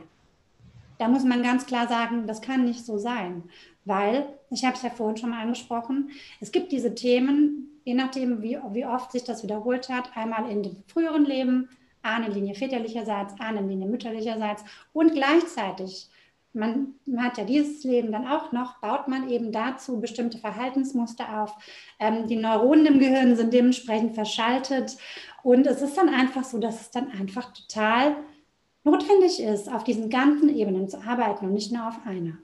Da 0.99 1.09
muss 1.09 1.25
man 1.25 1.43
ganz 1.43 1.65
klar 1.65 1.89
sagen, 1.89 2.27
das 2.27 2.41
kann 2.41 2.63
nicht 2.63 2.85
so 2.85 2.97
sein, 2.97 3.43
weil, 3.83 4.38
ich 4.49 4.65
habe 4.65 4.75
es 4.75 4.81
ja 4.81 4.89
vorhin 4.89 5.17
schon 5.17 5.29
mal 5.29 5.41
angesprochen, 5.41 6.11
es 6.39 6.51
gibt 6.51 6.71
diese 6.71 6.95
Themen, 6.95 7.81
je 7.85 7.93
nachdem, 7.93 8.41
wie, 8.41 8.57
wie 8.71 8.85
oft 8.85 9.11
sich 9.11 9.23
das 9.23 9.43
wiederholt 9.43 9.89
hat, 9.89 10.15
einmal 10.15 10.49
in 10.49 10.63
dem 10.63 10.83
früheren 10.87 11.25
Leben, 11.25 11.69
Ahnenlinie 12.01 12.55
väterlicherseits, 12.55 13.39
Ahnenlinie 13.39 13.87
mütterlicherseits 13.87 14.63
und 14.93 15.13
gleichzeitig 15.13 16.09
man, 16.53 16.95
man, 17.05 17.25
hat 17.25 17.37
ja 17.37 17.43
dieses 17.43 17.83
Leben 17.83 18.11
dann 18.11 18.27
auch 18.27 18.51
noch, 18.51 18.79
baut 18.79 19.07
man 19.07 19.29
eben 19.29 19.51
dazu 19.51 19.99
bestimmte 19.99 20.39
Verhaltensmuster 20.39 21.41
auf. 21.41 21.55
Ähm, 21.99 22.27
die 22.27 22.35
Neuronen 22.35 22.85
im 22.87 22.99
Gehirn 22.99 23.35
sind 23.35 23.53
dementsprechend 23.53 24.15
verschaltet. 24.15 24.97
Und 25.43 25.67
es 25.67 25.81
ist 25.81 25.97
dann 25.97 26.09
einfach 26.09 26.43
so, 26.43 26.57
dass 26.57 26.81
es 26.81 26.91
dann 26.91 27.11
einfach 27.11 27.53
total 27.53 28.15
notwendig 28.83 29.41
ist, 29.41 29.71
auf 29.71 29.83
diesen 29.83 30.09
ganzen 30.09 30.49
Ebenen 30.49 30.89
zu 30.89 31.01
arbeiten 31.01 31.45
und 31.45 31.53
nicht 31.53 31.71
nur 31.71 31.87
auf 31.87 31.99
einer. 32.05 32.39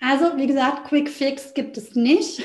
Also, 0.00 0.36
wie 0.36 0.46
gesagt, 0.46 0.88
Quick 0.88 1.08
Fix 1.08 1.54
gibt 1.54 1.76
es 1.76 1.94
nicht. 1.94 2.42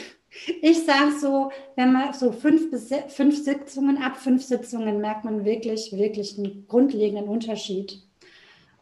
Ich 0.61 0.85
sage 0.85 1.17
so, 1.19 1.51
wenn 1.77 1.93
man 1.93 2.13
so 2.13 2.33
fünf 2.33 2.69
bis 2.69 2.89
fünf 3.07 3.41
Sitzungen, 3.41 3.97
ab 3.97 4.17
fünf 4.17 4.43
Sitzungen 4.43 4.99
merkt 4.99 5.23
man 5.23 5.45
wirklich, 5.45 5.93
wirklich 5.93 6.37
einen 6.37 6.67
grundlegenden 6.67 7.29
Unterschied. 7.29 8.01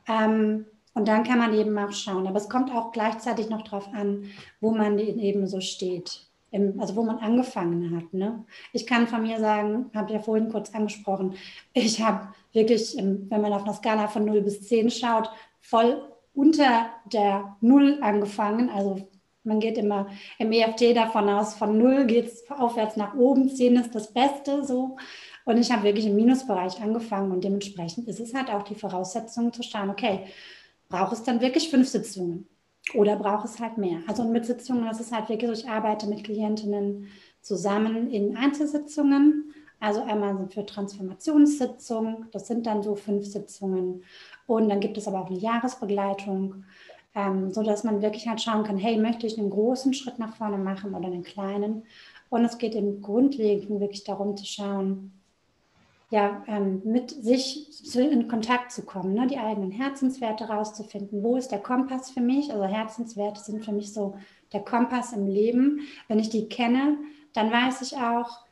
Ähm, 0.07 0.65
und 0.95 1.07
dann 1.07 1.23
kann 1.23 1.39
man 1.39 1.53
eben 1.53 1.77
auch 1.77 1.91
schauen. 1.91 2.27
Aber 2.27 2.37
es 2.37 2.49
kommt 2.49 2.71
auch 2.73 2.91
gleichzeitig 2.91 3.49
noch 3.49 3.63
darauf 3.63 3.91
an, 3.93 4.31
wo 4.61 4.71
man 4.71 4.97
eben 4.97 5.47
so 5.47 5.59
steht. 5.59 6.25
Im, 6.51 6.79
also 6.79 6.95
wo 6.95 7.03
man 7.03 7.17
angefangen 7.17 7.95
hat. 7.95 8.13
Ne? 8.13 8.45
Ich 8.73 8.85
kann 8.85 9.07
von 9.07 9.23
mir 9.23 9.39
sagen, 9.39 9.89
habe 9.95 10.13
ja 10.13 10.19
vorhin 10.19 10.49
kurz 10.49 10.73
angesprochen, 10.73 11.35
ich 11.73 12.01
habe 12.01 12.27
wirklich, 12.51 12.95
wenn 12.95 13.27
man 13.29 13.53
auf 13.53 13.63
einer 13.63 13.73
Skala 13.73 14.07
von 14.07 14.25
0 14.25 14.41
bis 14.41 14.61
10 14.67 14.91
schaut, 14.91 15.31
voll 15.61 16.12
unter 16.33 16.87
der 17.11 17.55
0 17.61 17.99
angefangen. 18.01 18.69
Also 18.69 19.07
man 19.43 19.59
geht 19.59 19.77
immer 19.77 20.07
im 20.39 20.51
EFT 20.51 20.95
davon 20.95 21.29
aus, 21.29 21.55
von 21.55 21.77
0 21.77 22.05
geht 22.05 22.27
es 22.27 22.49
aufwärts 22.49 22.95
nach 22.95 23.15
oben, 23.15 23.49
10 23.49 23.75
ist 23.75 23.95
das 23.95 24.13
Beste 24.13 24.63
so. 24.63 24.97
Und 25.45 25.57
ich 25.57 25.71
habe 25.71 25.83
wirklich 25.83 26.05
im 26.05 26.15
Minusbereich 26.15 26.81
angefangen 26.81 27.31
und 27.31 27.43
dementsprechend 27.43 28.07
ist 28.07 28.21
es 28.21 28.33
halt 28.33 28.49
auch 28.49 28.63
die 28.63 28.75
Voraussetzung 28.75 29.51
zu 29.51 29.61
schauen, 29.61 29.89
okay, 29.89 30.21
braucht 30.87 31.13
es 31.13 31.23
dann 31.23 31.41
wirklich 31.41 31.69
fünf 31.69 31.89
Sitzungen 31.89 32.47
oder 32.93 33.17
braucht 33.17 33.45
es 33.45 33.59
halt 33.59 33.77
mehr? 33.77 33.99
Also 34.07 34.23
mit 34.23 34.45
Sitzungen, 34.45 34.85
das 34.85 35.01
ist 35.01 35.11
halt 35.11 35.27
wirklich 35.27 35.51
ich 35.51 35.69
arbeite 35.69 36.07
mit 36.07 36.23
Klientinnen 36.23 37.07
zusammen 37.41 38.09
in 38.09 38.37
Einzelsitzungen 38.37 39.53
also 39.83 40.01
einmal 40.01 40.47
für 40.47 40.65
Transformationssitzungen, 40.65 42.27
das 42.31 42.47
sind 42.47 42.65
dann 42.65 42.83
so 42.83 42.95
fünf 42.95 43.25
Sitzungen. 43.25 44.05
Und 44.47 44.69
dann 44.69 44.79
gibt 44.79 44.97
es 44.97 45.07
aber 45.07 45.21
auch 45.21 45.29
eine 45.29 45.39
Jahresbegleitung, 45.39 46.65
ähm, 47.15 47.51
so 47.51 47.63
dass 47.63 47.83
man 47.83 48.01
wirklich 48.01 48.27
halt 48.27 48.41
schauen 48.41 48.63
kann, 48.63 48.77
hey, 48.77 48.97
möchte 48.97 49.27
ich 49.27 49.37
einen 49.37 49.49
großen 49.49 49.93
Schritt 49.93 50.19
nach 50.19 50.35
vorne 50.35 50.57
machen 50.57 50.93
oder 50.95 51.07
einen 51.07 51.23
kleinen? 51.23 51.83
Und 52.29 52.43
es 52.45 52.57
geht 52.57 52.75
im 52.75 53.01
Grundlegenden 53.01 53.79
wirklich 53.79 54.03
darum 54.03 54.35
zu 54.35 54.45
schauen, 54.45 55.11
ja, 56.09 56.43
ähm, 56.47 56.81
mit 56.83 57.09
sich 57.09 57.95
in 57.95 58.27
Kontakt 58.27 58.71
zu 58.71 58.83
kommen, 58.83 59.15
ne? 59.15 59.25
die 59.25 59.39
eigenen 59.39 59.71
Herzenswerte 59.71 60.45
rauszufinden. 60.45 61.23
Wo 61.23 61.37
ist 61.37 61.51
der 61.51 61.57
Kompass 61.57 62.11
für 62.11 62.21
mich? 62.21 62.51
Also 62.51 62.65
Herzenswerte 62.65 63.41
sind 63.41 63.65
für 63.65 63.71
mich 63.71 63.93
so 63.93 64.15
der 64.51 64.59
Kompass 64.59 65.13
im 65.13 65.25
Leben. 65.25 65.79
Wenn 66.07 66.19
ich 66.19 66.29
die 66.29 66.47
kenne, 66.49 66.97
dann 67.33 67.51
weiß 67.51 67.81
ich 67.81 67.97
auch, 67.97 68.45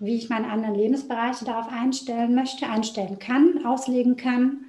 wie 0.00 0.16
ich 0.16 0.28
meine 0.28 0.48
anderen 0.48 0.74
Lebensbereiche 0.74 1.44
darauf 1.44 1.68
einstellen 1.68 2.34
möchte, 2.34 2.68
einstellen 2.68 3.20
kann, 3.20 3.64
auslegen 3.64 4.16
kann. 4.16 4.64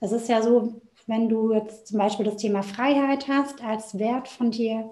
Es 0.00 0.12
ist 0.12 0.28
ja 0.28 0.42
so, 0.42 0.80
wenn 1.06 1.28
du 1.28 1.52
jetzt 1.52 1.88
zum 1.88 1.98
Beispiel 1.98 2.26
das 2.26 2.36
Thema 2.36 2.62
Freiheit 2.62 3.28
hast 3.28 3.62
als 3.62 3.98
Wert 3.98 4.28
von 4.28 4.50
dir, 4.50 4.90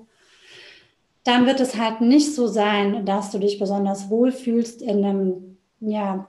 dann 1.24 1.46
wird 1.46 1.60
es 1.60 1.76
halt 1.76 2.00
nicht 2.00 2.34
so 2.34 2.46
sein, 2.46 3.06
dass 3.06 3.30
du 3.30 3.38
dich 3.38 3.58
besonders 3.58 4.10
wohlfühlst 4.10 4.82
in 4.82 5.04
einem, 5.04 5.56
ja, 5.80 6.28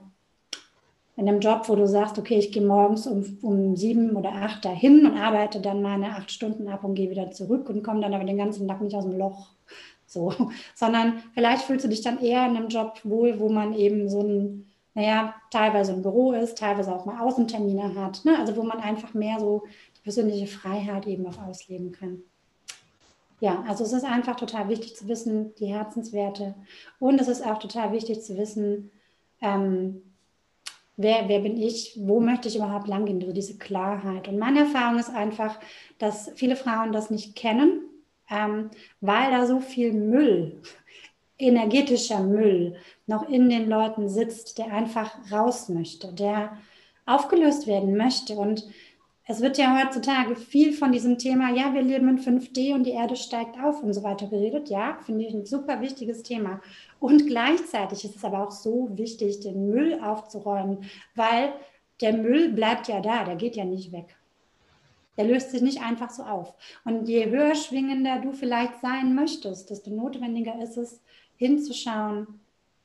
in 1.16 1.28
einem 1.28 1.40
Job, 1.40 1.68
wo 1.68 1.76
du 1.76 1.88
sagst, 1.88 2.18
okay, 2.18 2.40
ich 2.40 2.52
gehe 2.52 2.66
morgens 2.66 3.06
um, 3.06 3.38
um 3.42 3.76
sieben 3.76 4.16
oder 4.16 4.32
acht 4.34 4.66
dahin 4.66 5.06
und 5.06 5.18
arbeite 5.18 5.62
dann 5.62 5.82
meine 5.82 6.16
acht 6.16 6.32
Stunden 6.32 6.68
ab 6.68 6.84
und 6.84 6.96
gehe 6.96 7.10
wieder 7.10 7.32
zurück 7.32 7.70
und 7.70 7.84
komme 7.84 8.02
dann 8.02 8.14
aber 8.14 8.24
den 8.24 8.38
ganzen 8.38 8.68
Tag 8.68 8.82
nicht 8.82 8.96
aus 8.96 9.06
dem 9.06 9.18
Loch. 9.18 9.50
So, 10.06 10.34
sondern 10.76 11.24
vielleicht 11.34 11.64
fühlst 11.64 11.86
du 11.86 11.90
dich 11.90 12.02
dann 12.02 12.20
eher 12.20 12.46
in 12.48 12.58
einem 12.58 12.68
Job 12.68 13.00
wohl, 13.04 13.40
wo 13.40 13.50
man 13.50 13.74
eben 13.76 14.10
so 14.10 14.22
ein, 14.22 14.68
naja, 14.96 15.36
teilweise 15.50 15.94
im 15.94 16.02
Büro 16.02 16.34
ist, 16.34 16.58
teilweise 16.58 16.94
auch 16.94 17.06
mal 17.06 17.20
Außentermine 17.20 17.96
hat, 17.96 18.24
ne? 18.26 18.38
also 18.38 18.56
wo 18.56 18.64
man 18.64 18.80
einfach 18.80 19.14
mehr 19.14 19.40
so 19.40 19.64
die 19.98 20.02
persönliche 20.02 20.48
Freiheit 20.48 21.08
eben 21.08 21.26
auch 21.26 21.42
ausleben 21.42 21.92
kann. 21.92 22.22
Ja, 23.40 23.64
also 23.68 23.84
es 23.84 23.92
ist 23.92 24.06
einfach 24.06 24.36
total 24.36 24.70
wichtig 24.70 24.96
zu 24.96 25.08
wissen, 25.08 25.54
die 25.56 25.66
Herzenswerte. 25.66 26.56
Und 27.00 27.20
es 27.20 27.28
ist 27.28 27.46
auch 27.46 27.60
total 27.60 27.92
wichtig 27.92 28.22
zu 28.22 28.38
wissen, 28.38 28.92
ähm, 29.42 30.02
wer, 30.96 31.28
wer 31.28 31.40
bin 31.40 31.58
ich, 31.58 31.98
wo 32.00 32.20
möchte 32.20 32.48
ich 32.48 32.56
überhaupt 32.56 32.88
langgehen, 32.88 33.20
so 33.20 33.34
diese 33.34 33.58
Klarheit. 33.58 34.28
Und 34.28 34.40
meine 34.40 34.60
Erfahrung 34.60 35.00
ist 35.00 35.10
einfach, 35.10 35.60
dass 35.98 36.32
viele 36.36 36.56
Frauen 36.56 36.94
das 36.94 37.10
nicht 37.10 37.36
kennen, 37.36 37.82
ähm, 38.30 38.70
weil 39.02 39.32
da 39.32 39.46
so 39.46 39.60
viel 39.60 39.92
Müll, 39.92 40.62
energetischer 41.38 42.22
Müll 42.22 42.76
noch 43.08 43.28
in 43.28 43.50
den 43.50 43.68
Leuten 43.68 44.08
sitzt, 44.08 44.58
der 44.58 44.72
einfach 44.74 45.32
raus 45.32 45.70
möchte, 45.70 46.14
der 46.14 46.58
aufgelöst 47.06 47.68
werden 47.68 47.98
möchte. 47.98 48.34
Und 48.36 48.66
es 49.26 49.42
wird 49.42 49.58
ja 49.58 49.82
heutzutage 49.82 50.36
viel 50.36 50.74
von 50.74 50.92
diesem 50.92 51.18
Thema, 51.18 51.50
ja, 51.52 51.74
wir 51.74 51.82
leben 51.82 52.10
in 52.10 52.20
5D 52.20 52.74
und 52.74 52.84
die 52.84 52.92
Erde 52.92 53.16
steigt 53.16 53.58
auf 53.58 53.82
und 53.82 53.94
so 53.94 54.04
weiter 54.04 54.28
geredet. 54.28 54.70
Ja, 54.70 55.00
finde 55.06 55.26
ich 55.26 55.34
ein 55.34 55.46
super 55.46 55.82
wichtiges 55.82 56.24
Thema. 56.24 56.62
Und 57.00 57.28
gleichzeitig 57.28 58.04
ist 58.06 58.16
es 58.18 58.26
aber 58.26 58.46
auch 58.46 58.52
so 58.52 58.90
wichtig, 58.94 59.40
den 59.40 59.70
Müll 59.70 60.00
aufzuräumen, 60.02 60.86
weil 61.16 61.54
der 62.02 62.14
Müll 62.14 62.50
bleibt 62.50 62.88
ja 62.88 63.00
da, 63.00 63.24
der 63.24 63.36
geht 63.36 63.56
ja 63.56 63.66
nicht 63.66 63.92
weg. 63.92 64.16
Der 65.16 65.26
löst 65.26 65.52
sich 65.52 65.62
nicht 65.62 65.82
einfach 65.82 66.10
so 66.10 66.24
auf. 66.24 66.56
Und 66.86 67.08
je 67.08 67.30
höher 67.30 67.56
schwingender 67.56 68.20
du 68.20 68.34
vielleicht 68.34 68.82
sein 68.82 69.14
möchtest, 69.14 69.70
desto 69.70 69.92
notwendiger 69.92 70.60
ist 70.62 70.76
es, 70.76 71.02
hinzuschauen, 71.44 72.40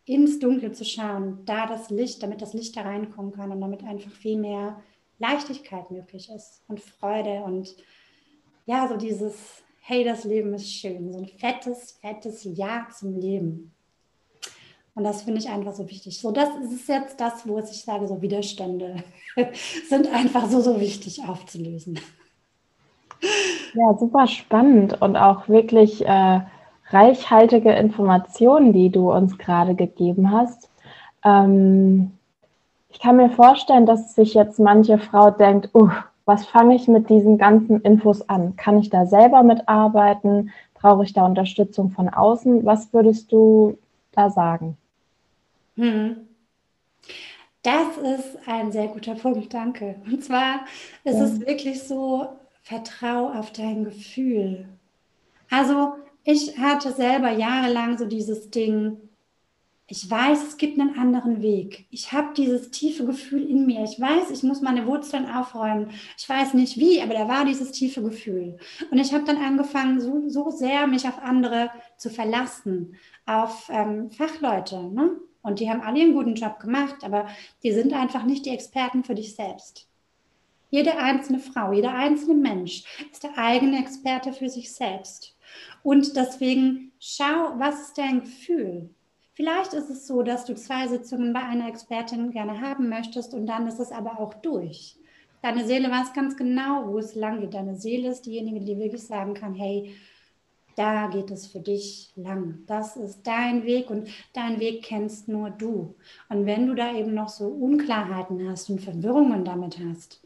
ins 0.05 0.39
Dunkel 0.39 0.73
zu 0.73 0.85
schauen, 0.85 1.41
da 1.45 1.67
das 1.67 1.91
Licht, 1.91 2.23
damit 2.23 2.43
das 2.43 2.55
Licht 2.55 2.77
da 2.77 2.83
reinkommen 2.83 3.33
kann 3.33 3.53
und 3.53 3.61
damit 3.61 3.85
einfach 3.85 4.11
viel 4.11 4.39
mehr 4.39 4.81
Leichtigkeit 5.19 5.91
möglich 5.91 6.31
ist 6.35 6.63
und 6.67 6.81
Freude 6.81 7.43
und 7.45 7.75
ja, 8.67 8.89
so 8.89 8.97
dieses, 8.97 9.63
hey, 9.81 10.05
das 10.05 10.25
Leben 10.25 10.53
ist 10.55 10.71
schön, 10.73 11.13
so 11.13 11.19
ein 11.19 11.27
fettes, 11.27 11.99
fettes 12.01 12.45
Ja 12.45 12.89
zum 12.97 13.19
Leben. 13.19 13.73
Und 14.95 15.05
das 15.05 15.23
finde 15.23 15.39
ich 15.39 15.49
einfach 15.49 15.75
so 15.75 15.89
wichtig. 15.89 16.19
So, 16.19 16.33
das 16.33 16.49
ist 16.73 16.89
jetzt 16.89 17.21
das, 17.21 17.47
wo 17.47 17.59
ich 17.61 17.85
sage, 17.85 18.09
so 18.09 18.21
Widerstände 18.21 19.05
sind 19.89 20.13
einfach 20.13 20.49
so, 20.49 20.61
so 20.61 20.81
wichtig 20.81 21.23
aufzulösen. 21.25 22.01
Ja, 23.75 23.97
super 23.99 24.27
spannend 24.27 25.01
und 25.01 25.17
auch 25.17 25.49
wirklich 25.49 26.05
äh, 26.05 26.41
reichhaltige 26.91 27.73
Informationen, 27.73 28.73
die 28.73 28.91
du 28.91 29.13
uns 29.13 29.39
gerade 29.39 29.75
gegeben 29.75 30.31
hast. 30.33 30.71
Ähm, 31.25 32.13
ich 32.91 33.01
kann 33.01 33.17
mir 33.17 33.31
vorstellen, 33.31 33.87
dass 33.87 34.15
sich 34.15 34.35
jetzt 34.35 34.59
manche 34.59 34.99
Frau 34.99 35.31
denkt, 35.31 35.71
uh, 35.75 35.91
was 36.25 36.47
fange 36.47 36.75
ich 36.75 36.89
mit 36.89 37.09
diesen 37.09 37.39
ganzen 37.39 37.81
Infos 37.83 38.29
an? 38.29 38.57
Kann 38.57 38.79
ich 38.79 38.91
da 38.91 39.07
selber 39.07 39.43
mitarbeiten? 39.43 40.51
Brauche 40.75 41.05
ich 41.05 41.13
da 41.13 41.25
Unterstützung 41.25 41.91
von 41.91 42.09
außen? 42.09 42.65
Was 42.65 42.93
würdest 42.93 43.33
du 43.33 43.79
da 44.13 44.31
sagen? 44.31 44.77
Hm. 45.77 46.17
Das 47.63 47.97
ist 47.97 48.39
ein 48.47 48.73
sehr 48.73 48.89
guter 48.89 49.15
Punkt, 49.15 49.53
danke. 49.53 49.97
Und 50.07 50.25
zwar 50.25 50.61
ist 51.05 51.19
ja. 51.19 51.25
es 51.25 51.41
wirklich 51.41 51.83
so, 51.83 52.29
vertrau 52.63 53.31
auf 53.31 53.53
dein 53.53 53.85
Gefühl. 53.85 54.69
Also 55.51 55.95
ich 56.31 56.59
hatte 56.59 56.93
selber 56.93 57.31
jahrelang 57.31 57.97
so 57.97 58.05
dieses 58.05 58.51
Ding, 58.51 58.99
ich 59.87 60.11
weiß, 60.11 60.49
es 60.49 60.57
gibt 60.59 60.79
einen 60.79 60.99
anderen 60.99 61.41
Weg. 61.41 61.87
Ich 61.91 62.13
habe 62.13 62.35
dieses 62.37 62.71
tiefe 62.71 63.07
Gefühl 63.07 63.49
in 63.49 63.65
mir. 63.65 63.83
Ich 63.85 63.99
weiß, 63.99 64.31
ich 64.31 64.43
muss 64.43 64.61
meine 64.61 64.87
Wurzeln 64.87 65.25
aufräumen. 65.25 65.91
Ich 66.19 66.29
weiß 66.29 66.53
nicht 66.53 66.77
wie, 66.77 67.01
aber 67.01 67.15
da 67.15 67.29
war 67.29 67.47
dieses 67.47 67.73
tiefe 67.73 68.03
Gefühl. 68.03 68.59
Und 68.91 68.99
ich 68.99 69.15
habe 69.15 69.25
dann 69.25 69.39
angefangen, 69.39 70.03
so, 70.03 70.29
so 70.29 70.51
sehr 70.51 70.87
mich 70.87 71.09
auf 71.09 71.19
andere 71.23 71.71
zu 71.97 72.11
verlassen, 72.11 72.97
auf 73.25 73.71
ähm, 73.73 74.11
Fachleute. 74.11 74.83
Ne? 74.83 75.13
Und 75.41 75.61
die 75.61 75.71
haben 75.71 75.81
alle 75.81 76.03
einen 76.03 76.13
guten 76.13 76.35
Job 76.35 76.61
gemacht, 76.61 76.97
aber 77.05 77.27
die 77.63 77.73
sind 77.73 77.95
einfach 77.95 78.25
nicht 78.25 78.45
die 78.45 78.51
Experten 78.51 79.03
für 79.03 79.15
dich 79.15 79.35
selbst. 79.35 79.89
Jede 80.69 80.99
einzelne 80.99 81.39
Frau, 81.39 81.73
jeder 81.73 81.95
einzelne 81.95 82.35
Mensch 82.35 82.85
ist 83.11 83.23
der 83.23 83.39
eigene 83.39 83.79
Experte 83.79 84.35
für 84.35 84.51
sich 84.51 84.71
selbst. 84.71 85.38
Und 85.83 86.17
deswegen 86.17 86.93
schau, 86.99 87.55
was 87.59 87.81
ist 87.89 87.99
dein 87.99 88.21
Gefühl? 88.21 88.91
Vielleicht 89.35 89.73
ist 89.73 89.89
es 89.89 90.07
so, 90.07 90.23
dass 90.23 90.45
du 90.45 90.55
zwei 90.55 90.89
Sitzungen 90.89 91.33
bei 91.33 91.43
einer 91.43 91.69
Expertin 91.69 92.33
gerne 92.33 92.61
haben 92.61 92.89
möchtest 92.89 93.35
und 93.35 93.47
dann 93.47 93.69
ist 93.69 93.79
es 93.79 93.93
aber 93.93 94.19
auch 94.19 94.35
durch. 94.35 94.97
Deine 95.43 95.65
Seele 95.65 95.91
weiß 95.91 96.13
ganz 96.13 96.37
genau, 96.37 96.89
wo 96.89 96.99
es 96.99 97.15
lang 97.15 97.41
geht. 97.41 97.55
Deine 97.55 97.77
Seele 97.77 98.09
ist 98.09 98.27
diejenige, 98.27 98.61
die 98.61 98.79
wirklich 98.79 99.05
sagen 99.05 99.35
kann, 99.35 99.55
hey, 99.55 99.95
da 100.75 101.09
geht 101.09 101.31
es 101.31 101.47
für 101.47 101.61
dich 101.61 102.13
lang. 102.17 102.65
Das 102.67 102.97
ist 102.97 103.27
dein 103.27 103.65
Weg 103.65 103.91
und 103.91 104.09
dein 104.33 104.61
Weg 104.61 104.83
kennst 104.85 105.29
nur 105.29 105.51
du. 105.51 105.97
Und 106.29 106.47
wenn 106.47 106.67
du 106.67 106.75
da 106.75 106.95
eben 106.95 107.15
noch 107.15 107.29
so 107.29 107.49
Unklarheiten 107.49 108.49
hast 108.49 108.71
und 108.71 108.81
Verwirrungen 108.81 109.45
damit 109.45 109.79
hast, 109.79 110.21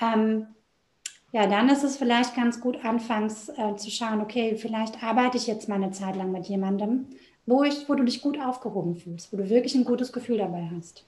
ähm, 0.00 0.46
ja, 1.32 1.46
dann 1.46 1.70
ist 1.70 1.82
es 1.82 1.96
vielleicht 1.96 2.36
ganz 2.36 2.60
gut, 2.60 2.84
anfangs 2.84 3.48
äh, 3.48 3.74
zu 3.76 3.90
schauen, 3.90 4.20
okay, 4.20 4.56
vielleicht 4.56 5.02
arbeite 5.02 5.38
ich 5.38 5.46
jetzt 5.46 5.68
mal 5.68 5.76
eine 5.76 5.90
Zeit 5.90 6.14
lang 6.14 6.30
mit 6.30 6.46
jemandem, 6.46 7.06
wo, 7.46 7.64
ich, 7.64 7.88
wo 7.88 7.94
du 7.94 8.04
dich 8.04 8.20
gut 8.20 8.38
aufgehoben 8.38 8.96
fühlst, 8.96 9.32
wo 9.32 9.38
du 9.38 9.48
wirklich 9.48 9.74
ein 9.74 9.84
gutes 9.84 10.12
Gefühl 10.12 10.38
dabei 10.38 10.68
hast. 10.76 11.04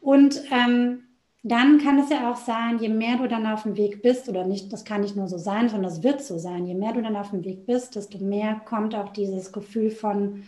Und 0.00 0.42
ähm, 0.50 1.04
dann 1.42 1.78
kann 1.78 1.98
es 1.98 2.08
ja 2.08 2.30
auch 2.30 2.36
sein, 2.36 2.78
je 2.78 2.88
mehr 2.88 3.18
du 3.18 3.28
dann 3.28 3.46
auf 3.46 3.62
dem 3.62 3.76
Weg 3.76 4.02
bist, 4.02 4.28
oder 4.28 4.44
nicht, 4.44 4.72
das 4.72 4.84
kann 4.84 5.02
nicht 5.02 5.16
nur 5.16 5.28
so 5.28 5.38
sein, 5.38 5.68
sondern 5.68 5.90
das 5.90 6.02
wird 6.02 6.22
so 6.22 6.38
sein, 6.38 6.66
je 6.66 6.74
mehr 6.74 6.94
du 6.94 7.02
dann 7.02 7.16
auf 7.16 7.30
dem 7.30 7.44
Weg 7.44 7.66
bist, 7.66 7.94
desto 7.94 8.18
mehr 8.18 8.60
kommt 8.64 8.94
auch 8.94 9.10
dieses 9.10 9.52
Gefühl 9.52 9.90
von, 9.90 10.44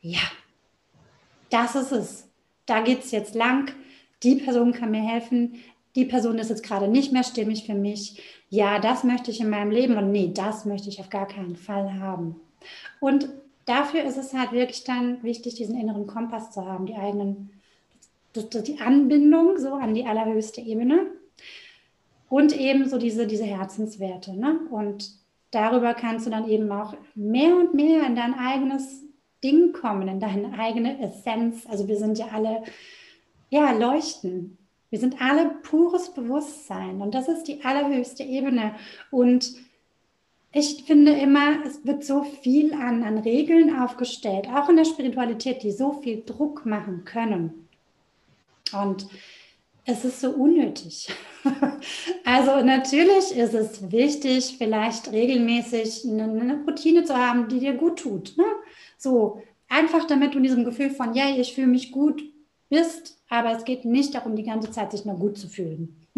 ja, 0.00 0.20
das 1.50 1.76
ist 1.76 1.92
es, 1.92 2.28
da 2.66 2.80
geht 2.80 3.04
es 3.04 3.12
jetzt 3.12 3.34
lang, 3.34 3.72
die 4.22 4.36
Person 4.36 4.72
kann 4.72 4.90
mir 4.90 5.02
helfen, 5.02 5.54
die 5.94 6.04
Person 6.04 6.38
ist 6.38 6.50
jetzt 6.50 6.64
gerade 6.64 6.88
nicht 6.88 7.12
mehr 7.12 7.24
stimmig 7.24 7.64
für 7.64 7.74
mich, 7.74 8.22
ja, 8.50 8.78
das 8.78 9.04
möchte 9.04 9.30
ich 9.30 9.40
in 9.40 9.50
meinem 9.50 9.70
Leben 9.70 9.96
und 9.96 10.10
nee, 10.12 10.30
das 10.32 10.64
möchte 10.64 10.88
ich 10.88 11.00
auf 11.00 11.10
gar 11.10 11.26
keinen 11.26 11.56
Fall 11.56 11.98
haben. 12.00 12.36
Und 13.00 13.28
dafür 13.64 14.04
ist 14.04 14.16
es 14.16 14.32
halt 14.34 14.52
wirklich 14.52 14.84
dann 14.84 15.22
wichtig, 15.22 15.54
diesen 15.54 15.78
inneren 15.78 16.06
Kompass 16.06 16.50
zu 16.50 16.64
haben, 16.64 16.86
die 16.86 16.94
eigenen, 16.94 17.50
die 18.34 18.80
Anbindung 18.80 19.58
so 19.58 19.74
an 19.74 19.94
die 19.94 20.06
allerhöchste 20.06 20.60
Ebene 20.60 21.06
und 22.28 22.58
eben 22.58 22.88
so 22.88 22.98
diese, 22.98 23.26
diese 23.26 23.44
Herzenswerte. 23.44 24.34
Ne? 24.36 24.58
Und 24.70 25.10
darüber 25.50 25.94
kannst 25.94 26.26
du 26.26 26.30
dann 26.30 26.48
eben 26.48 26.70
auch 26.72 26.94
mehr 27.14 27.56
und 27.56 27.74
mehr 27.74 28.04
in 28.06 28.16
dein 28.16 28.34
eigenes 28.34 29.02
Ding 29.42 29.72
kommen, 29.72 30.08
in 30.08 30.20
deine 30.20 30.58
eigene 30.58 31.00
Essenz. 31.00 31.66
Also 31.68 31.86
wir 31.86 31.96
sind 31.96 32.18
ja 32.18 32.28
alle, 32.32 32.62
ja, 33.50 33.72
leuchten. 33.72 34.58
Wir 34.94 35.00
sind 35.00 35.20
alle 35.20 35.56
pures 35.64 36.14
Bewusstsein 36.14 37.00
und 37.00 37.16
das 37.16 37.26
ist 37.26 37.48
die 37.48 37.64
allerhöchste 37.64 38.22
Ebene. 38.22 38.76
Und 39.10 39.56
ich 40.52 40.84
finde 40.86 41.10
immer, 41.10 41.66
es 41.66 41.84
wird 41.84 42.04
so 42.04 42.22
viel 42.22 42.72
an, 42.72 43.02
an 43.02 43.18
Regeln 43.18 43.76
aufgestellt, 43.76 44.46
auch 44.54 44.68
in 44.68 44.76
der 44.76 44.84
Spiritualität, 44.84 45.64
die 45.64 45.72
so 45.72 45.94
viel 45.94 46.22
Druck 46.24 46.64
machen 46.64 47.04
können. 47.04 47.66
Und 48.72 49.08
es 49.84 50.04
ist 50.04 50.20
so 50.20 50.30
unnötig. 50.30 51.08
also 52.24 52.64
natürlich 52.64 53.36
ist 53.36 53.54
es 53.54 53.90
wichtig, 53.90 54.54
vielleicht 54.58 55.10
regelmäßig 55.10 56.04
eine, 56.06 56.62
Routine 56.64 57.02
zu 57.02 57.16
haben, 57.16 57.48
die 57.48 57.58
dir 57.58 57.72
gut 57.72 57.98
tut. 57.98 58.36
Ne? 58.36 58.44
So 58.96 59.42
einfach, 59.68 60.06
damit 60.06 60.34
du 60.34 60.36
in 60.36 60.44
diesem 60.44 60.64
Gefühl 60.64 60.90
von, 60.90 61.14
ja, 61.14 61.36
ich 61.36 61.52
fühle 61.52 61.66
mich 61.66 61.90
gut 61.90 62.22
bist, 62.74 63.18
aber 63.28 63.52
es 63.52 63.64
geht 63.64 63.84
nicht 63.84 64.14
darum, 64.14 64.34
die 64.34 64.42
ganze 64.42 64.70
Zeit 64.70 64.90
sich 64.90 65.04
nur 65.04 65.16
gut 65.16 65.38
zu 65.38 65.48
fühlen. 65.48 65.96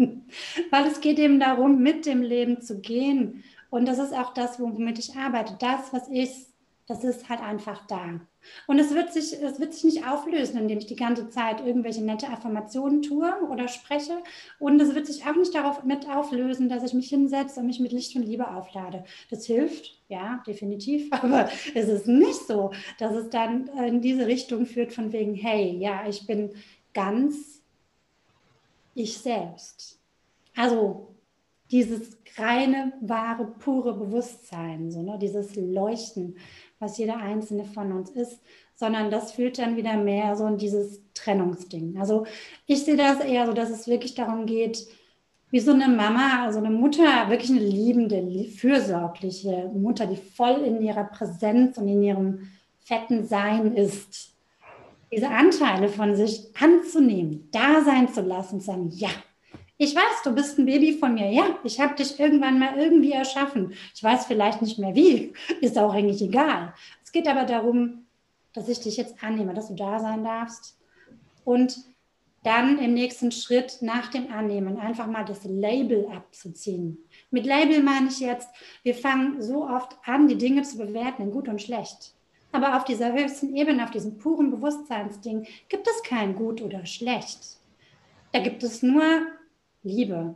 Weil 0.71 0.87
es 0.87 1.01
geht 1.01 1.19
eben 1.19 1.39
darum, 1.39 1.81
mit 1.81 2.05
dem 2.05 2.21
Leben 2.21 2.61
zu 2.61 2.79
gehen 2.79 3.43
und 3.69 3.87
das 3.87 3.99
ist 3.99 4.13
auch 4.13 4.33
das, 4.33 4.59
womit 4.59 4.97
ich 4.99 5.15
arbeite. 5.15 5.55
Das, 5.59 5.93
was 5.93 6.07
ist, 6.07 6.53
das 6.87 7.03
ist 7.03 7.29
halt 7.29 7.41
einfach 7.41 7.85
da. 7.87 8.19
Und 8.67 8.79
es 8.79 8.93
wird 8.93 9.13
sich, 9.13 9.33
es 9.41 9.59
wird 9.59 9.73
sich 9.73 9.83
nicht 9.83 10.07
auflösen, 10.07 10.57
indem 10.57 10.79
ich 10.79 10.85
die 10.85 10.95
ganze 10.95 11.29
Zeit 11.29 11.65
irgendwelche 11.65 12.03
nette 12.03 12.29
Affirmationen 12.29 13.01
tue 13.01 13.31
oder 13.49 13.67
spreche. 13.67 14.17
Und 14.59 14.79
es 14.81 14.95
wird 14.95 15.07
sich 15.07 15.25
auch 15.25 15.35
nicht 15.35 15.55
darauf 15.55 15.83
mit 15.83 16.09
auflösen, 16.09 16.69
dass 16.69 16.83
ich 16.83 16.93
mich 16.93 17.09
hinsetze 17.09 17.59
und 17.59 17.67
mich 17.67 17.79
mit 17.79 17.91
Licht 17.91 18.15
und 18.15 18.23
Liebe 18.23 18.49
auflade. 18.49 19.03
Das 19.29 19.45
hilft, 19.45 20.01
ja, 20.09 20.43
definitiv. 20.47 21.07
Aber 21.11 21.49
es 21.73 21.87
ist 21.87 22.07
nicht 22.07 22.47
so, 22.47 22.71
dass 22.99 23.13
es 23.13 23.29
dann 23.29 23.67
in 23.85 24.01
diese 24.01 24.27
Richtung 24.27 24.65
führt 24.65 24.93
von 24.93 25.13
wegen, 25.13 25.33
hey, 25.35 25.77
ja, 25.77 26.07
ich 26.07 26.25
bin 26.25 26.51
ganz 26.93 27.61
ich 28.95 29.17
selbst. 29.17 29.99
Also 30.55 31.15
dieses 31.69 32.17
reine, 32.37 32.93
wahre, 33.01 33.45
pure 33.45 33.93
Bewusstsein, 33.93 34.91
so, 34.91 35.01
ne? 35.01 35.17
dieses 35.21 35.55
Leuchten, 35.55 36.37
was 36.79 36.97
jeder 36.97 37.17
einzelne 37.17 37.65
von 37.65 37.91
uns 37.91 38.09
ist, 38.09 38.41
sondern 38.75 39.09
das 39.09 39.31
fühlt 39.31 39.57
dann 39.57 39.75
wieder 39.77 39.97
mehr 39.97 40.35
so 40.35 40.45
in 40.45 40.57
dieses 40.57 41.01
Trennungsding. 41.13 41.97
Also 41.99 42.25
ich 42.65 42.85
sehe 42.85 42.97
das 42.97 43.19
eher 43.19 43.45
so, 43.47 43.53
dass 43.53 43.69
es 43.69 43.87
wirklich 43.87 44.13
darum 44.13 44.45
geht, 44.45 44.87
wie 45.49 45.59
so 45.59 45.71
eine 45.71 45.87
Mama, 45.87 46.43
also 46.43 46.59
eine 46.59 46.69
Mutter, 46.69 47.29
wirklich 47.29 47.49
eine 47.49 47.61
liebende, 47.61 48.45
fürsorgliche 48.49 49.71
Mutter, 49.73 50.05
die 50.05 50.17
voll 50.17 50.61
in 50.65 50.81
ihrer 50.81 51.05
Präsenz 51.05 51.77
und 51.77 51.87
in 51.87 52.03
ihrem 52.03 52.49
fetten 52.79 53.25
Sein 53.25 53.75
ist. 53.75 54.33
Diese 55.11 55.29
Anteile 55.29 55.87
von 55.87 56.15
sich 56.15 56.49
anzunehmen, 56.59 57.47
da 57.51 57.81
sein 57.81 58.09
zu 58.09 58.21
lassen 58.21 58.55
und 58.55 58.61
sagen, 58.61 58.89
ja, 58.91 59.09
ich 59.77 59.95
weiß, 59.95 60.23
du 60.23 60.33
bist 60.33 60.57
ein 60.57 60.65
Baby 60.65 60.97
von 60.97 61.13
mir. 61.13 61.29
Ja, 61.31 61.57
ich 61.63 61.79
habe 61.79 61.95
dich 61.95 62.19
irgendwann 62.19 62.59
mal 62.59 62.77
irgendwie 62.77 63.11
erschaffen. 63.11 63.73
Ich 63.93 64.03
weiß 64.03 64.25
vielleicht 64.25 64.61
nicht 64.61 64.79
mehr 64.79 64.95
wie, 64.95 65.33
ist 65.61 65.77
auch 65.77 65.93
eigentlich 65.93 66.21
egal. 66.21 66.73
Es 67.03 67.11
geht 67.11 67.27
aber 67.27 67.45
darum, 67.45 68.05
dass 68.53 68.69
ich 68.69 68.79
dich 68.79 68.97
jetzt 68.97 69.23
annehme, 69.23 69.53
dass 69.53 69.67
du 69.67 69.75
da 69.75 69.99
sein 69.99 70.23
darfst 70.23 70.79
und 71.45 71.77
dann 72.43 72.79
im 72.79 72.93
nächsten 72.93 73.31
Schritt 73.31 73.79
nach 73.81 74.09
dem 74.09 74.31
Annehmen 74.31 74.77
einfach 74.77 75.05
mal 75.05 75.25
das 75.25 75.43
Label 75.43 76.07
abzuziehen. 76.15 76.97
Mit 77.29 77.45
Label 77.45 77.83
meine 77.83 78.07
ich 78.07 78.19
jetzt, 78.19 78.49
wir 78.83 78.95
fangen 78.95 79.41
so 79.41 79.67
oft 79.67 79.97
an, 80.05 80.27
die 80.27 80.37
Dinge 80.37 80.63
zu 80.63 80.77
bewerten 80.77 81.23
in 81.23 81.31
gut 81.31 81.49
und 81.49 81.61
schlecht. 81.61 82.13
Aber 82.51 82.77
auf 82.77 82.85
dieser 82.85 83.13
höchsten 83.13 83.55
Ebene, 83.55 83.83
auf 83.83 83.91
diesem 83.91 84.17
puren 84.17 84.49
Bewusstseinsding, 84.49 85.45
gibt 85.67 85.87
es 85.87 86.01
kein 86.03 86.35
gut 86.35 86.61
oder 86.61 86.85
schlecht. 86.85 87.57
Da 88.31 88.39
gibt 88.39 88.63
es 88.63 88.81
nur 88.81 89.03
Liebe. 89.83 90.35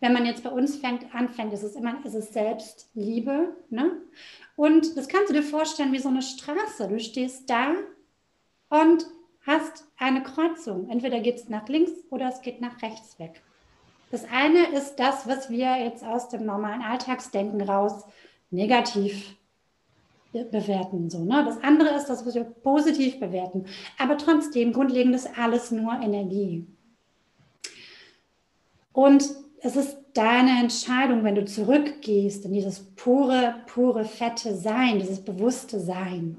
Wenn 0.00 0.12
man 0.12 0.26
jetzt 0.26 0.44
bei 0.44 0.50
uns 0.50 0.76
fängt, 0.76 1.14
anfängt, 1.14 1.52
ist 1.52 1.62
es 1.62 1.74
immer, 1.74 2.04
ist 2.04 2.14
es 2.14 2.32
Selbstliebe. 2.32 3.56
Ne? 3.70 3.92
Und 4.54 4.96
das 4.96 5.08
kannst 5.08 5.30
du 5.30 5.34
dir 5.34 5.42
vorstellen 5.42 5.92
wie 5.92 5.98
so 5.98 6.08
eine 6.08 6.22
Straße. 6.22 6.88
Du 6.88 7.00
stehst 7.00 7.48
da 7.48 7.72
und 8.68 9.06
hast 9.46 9.86
eine 9.96 10.22
Kreuzung. 10.22 10.90
Entweder 10.90 11.20
geht 11.20 11.36
es 11.36 11.48
nach 11.48 11.68
links 11.68 11.92
oder 12.10 12.28
es 12.28 12.42
geht 12.42 12.60
nach 12.60 12.82
rechts 12.82 13.18
weg. 13.18 13.42
Das 14.10 14.24
eine 14.30 14.66
ist 14.68 14.96
das, 14.96 15.26
was 15.26 15.50
wir 15.50 15.76
jetzt 15.82 16.04
aus 16.04 16.28
dem 16.28 16.44
normalen 16.44 16.82
Alltagsdenken 16.82 17.60
raus 17.62 18.04
negativ 18.50 19.36
bewerten. 20.32 21.10
So, 21.10 21.24
ne? 21.24 21.44
Das 21.44 21.62
andere 21.62 21.96
ist 21.96 22.06
das, 22.06 22.26
was 22.26 22.34
wir 22.34 22.44
positiv 22.44 23.18
bewerten. 23.18 23.66
Aber 23.98 24.18
trotzdem, 24.18 24.72
grundlegend 24.72 25.14
ist 25.14 25.38
alles 25.38 25.70
nur 25.70 25.92
Energie. 25.94 26.66
Und 28.96 29.28
es 29.60 29.76
ist 29.76 29.98
deine 30.14 30.58
Entscheidung, 30.58 31.22
wenn 31.22 31.34
du 31.34 31.44
zurückgehst 31.44 32.46
in 32.46 32.54
dieses 32.54 32.80
pure, 32.96 33.56
pure, 33.66 34.06
fette 34.06 34.56
Sein, 34.56 35.00
dieses 35.00 35.20
bewusste 35.20 35.78
Sein. 35.80 36.38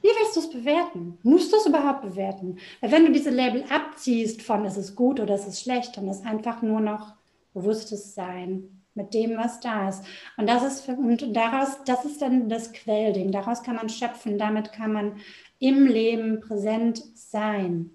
Wie 0.00 0.06
willst 0.06 0.36
du 0.36 0.40
es 0.40 0.50
bewerten? 0.50 1.18
Musst 1.24 1.52
du 1.52 1.56
es 1.56 1.66
überhaupt 1.66 2.02
bewerten? 2.02 2.58
Weil 2.80 2.92
wenn 2.92 3.06
du 3.06 3.10
diese 3.10 3.30
Label 3.30 3.64
abziehst 3.70 4.40
von 4.40 4.64
es 4.66 4.76
ist 4.76 4.94
gut 4.94 5.18
oder 5.18 5.34
es 5.34 5.48
ist 5.48 5.60
schlecht, 5.60 5.96
dann 5.96 6.06
ist 6.06 6.24
einfach 6.24 6.62
nur 6.62 6.78
noch 6.78 7.14
bewusstes 7.52 8.14
Sein 8.14 8.84
mit 8.94 9.12
dem, 9.12 9.36
was 9.36 9.58
da 9.58 9.88
ist. 9.88 10.04
Und 10.36 10.48
das 10.48 10.62
ist 10.62 10.82
für, 10.82 10.92
und 10.92 11.34
daraus, 11.34 11.82
das 11.86 12.04
ist 12.04 12.22
dann 12.22 12.48
das 12.48 12.72
Quellding. 12.72 13.32
Daraus 13.32 13.64
kann 13.64 13.74
man 13.74 13.88
schöpfen, 13.88 14.38
damit 14.38 14.70
kann 14.70 14.92
man 14.92 15.16
im 15.58 15.88
Leben 15.88 16.38
präsent 16.38 17.02
sein. 17.16 17.90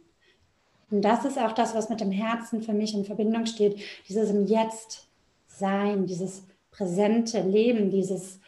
Und 0.93 1.01
das 1.01 1.25
ist 1.25 1.39
auch 1.39 1.53
das, 1.53 1.73
was 1.73 1.89
mit 1.89 2.01
dem 2.01 2.11
Herzen 2.11 2.61
für 2.61 2.73
mich 2.73 2.93
in 2.93 3.03
Verbindung 3.03 3.47
steht. 3.47 3.81
Dieses 4.07 4.29
im 4.29 4.45
Jetzt 4.45 5.07
sein, 5.47 6.05
dieses 6.05 6.43
präsente 6.69 7.41
Leben, 7.41 7.89
dieses 7.89 8.39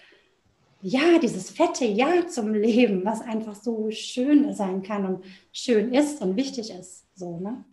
ja, 0.82 1.18
dieses 1.18 1.50
fette 1.50 1.86
Ja 1.86 2.28
zum 2.28 2.54
Leben, 2.54 3.04
was 3.04 3.22
einfach 3.22 3.56
so 3.56 3.90
schön 3.90 4.54
sein 4.54 4.84
kann 4.84 5.04
und 5.08 5.24
schön 5.52 5.92
ist 5.92 6.22
und 6.22 6.36
wichtig 6.36 6.70
ist. 6.70 7.06
So, 7.16 7.40
ne? 7.40 7.66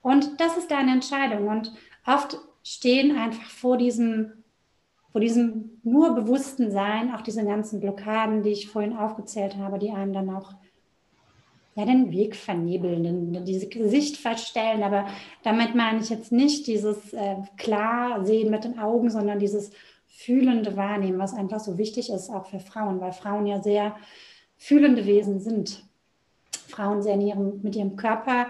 Und 0.00 0.40
das 0.40 0.56
ist 0.56 0.72
deine 0.72 0.90
Entscheidung. 0.90 1.46
Und 1.46 1.72
oft 2.04 2.36
stehen 2.64 3.16
einfach 3.16 3.48
vor 3.48 3.76
diesem, 3.76 4.32
vor 5.12 5.20
diesem 5.20 5.78
nur 5.84 6.16
bewussten 6.16 6.72
Sein 6.72 7.14
auch 7.14 7.20
diese 7.20 7.44
ganzen 7.44 7.78
Blockaden, 7.78 8.42
die 8.42 8.50
ich 8.50 8.68
vorhin 8.68 8.96
aufgezählt 8.96 9.56
habe, 9.56 9.78
die 9.78 9.90
einem 9.92 10.12
dann 10.12 10.28
auch 10.34 10.54
ja, 11.74 11.86
den 11.86 12.12
Weg 12.12 12.36
vernebeln, 12.36 13.02
den, 13.02 13.44
diese 13.44 13.68
Gesicht 13.68 14.16
verstellen. 14.16 14.82
Aber 14.82 15.06
damit 15.42 15.74
meine 15.74 16.00
ich 16.00 16.10
jetzt 16.10 16.32
nicht 16.32 16.66
dieses 16.66 17.12
äh, 17.12 17.36
klar 17.56 18.24
sehen 18.24 18.50
mit 18.50 18.64
den 18.64 18.78
Augen, 18.78 19.10
sondern 19.10 19.38
dieses 19.38 19.70
fühlende 20.06 20.76
Wahrnehmen, 20.76 21.18
was 21.18 21.34
einfach 21.34 21.60
so 21.60 21.78
wichtig 21.78 22.10
ist, 22.10 22.30
auch 22.30 22.46
für 22.46 22.60
Frauen, 22.60 23.00
weil 23.00 23.12
Frauen 23.12 23.46
ja 23.46 23.62
sehr 23.62 23.96
fühlende 24.56 25.06
Wesen 25.06 25.40
sind. 25.40 25.84
Frauen 26.68 27.02
sehr 27.02 27.16
ihrem, 27.16 27.60
mit 27.62 27.74
ihrem 27.74 27.96
Körper 27.96 28.46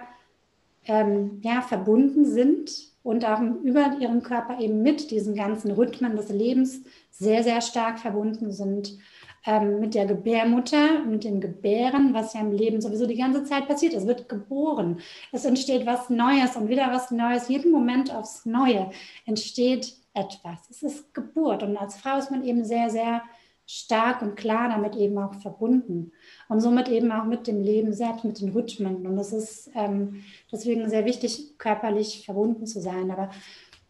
ähm, 0.86 1.40
ja, 1.42 1.62
verbunden 1.62 2.24
sind 2.24 2.92
und 3.02 3.24
auch 3.24 3.40
über 3.62 3.96
ihren 4.00 4.22
Körper 4.22 4.60
eben 4.60 4.82
mit 4.82 5.10
diesen 5.10 5.34
ganzen 5.34 5.70
Rhythmen 5.70 6.16
des 6.16 6.28
Lebens 6.28 6.82
sehr, 7.10 7.42
sehr 7.42 7.60
stark 7.60 7.98
verbunden 7.98 8.52
sind. 8.52 8.98
Ähm, 9.44 9.80
mit 9.80 9.94
der 9.94 10.06
Gebärmutter, 10.06 11.00
mit 11.04 11.24
dem 11.24 11.40
Gebären, 11.40 12.14
was 12.14 12.34
ja 12.34 12.40
im 12.40 12.52
Leben 12.52 12.80
sowieso 12.80 13.06
die 13.06 13.16
ganze 13.16 13.42
Zeit 13.42 13.66
passiert. 13.66 13.92
Es 13.92 14.06
wird 14.06 14.28
geboren, 14.28 15.00
es 15.32 15.44
entsteht 15.44 15.84
was 15.84 16.10
Neues 16.10 16.54
und 16.54 16.68
wieder 16.68 16.92
was 16.92 17.10
Neues. 17.10 17.48
Jeden 17.48 17.72
Moment 17.72 18.14
aufs 18.14 18.46
Neue 18.46 18.90
entsteht 19.26 19.96
etwas. 20.14 20.70
Es 20.70 20.82
ist 20.82 21.12
Geburt 21.12 21.62
und 21.64 21.76
als 21.76 21.96
Frau 21.96 22.18
ist 22.18 22.30
man 22.30 22.44
eben 22.44 22.64
sehr, 22.64 22.88
sehr 22.90 23.22
stark 23.66 24.22
und 24.22 24.36
klar 24.36 24.68
damit 24.68 24.96
eben 24.96 25.18
auch 25.18 25.34
verbunden 25.34 26.12
und 26.48 26.60
somit 26.60 26.88
eben 26.88 27.10
auch 27.10 27.24
mit 27.24 27.46
dem 27.46 27.62
Leben 27.62 27.92
selbst, 27.92 28.24
mit 28.24 28.40
den 28.40 28.50
Rhythmen. 28.50 29.06
Und 29.06 29.18
es 29.18 29.32
ist 29.32 29.70
ähm, 29.74 30.22
deswegen 30.50 30.88
sehr 30.88 31.04
wichtig, 31.04 31.58
körperlich 31.58 32.24
verbunden 32.24 32.66
zu 32.66 32.80
sein. 32.80 33.10
Aber 33.10 33.30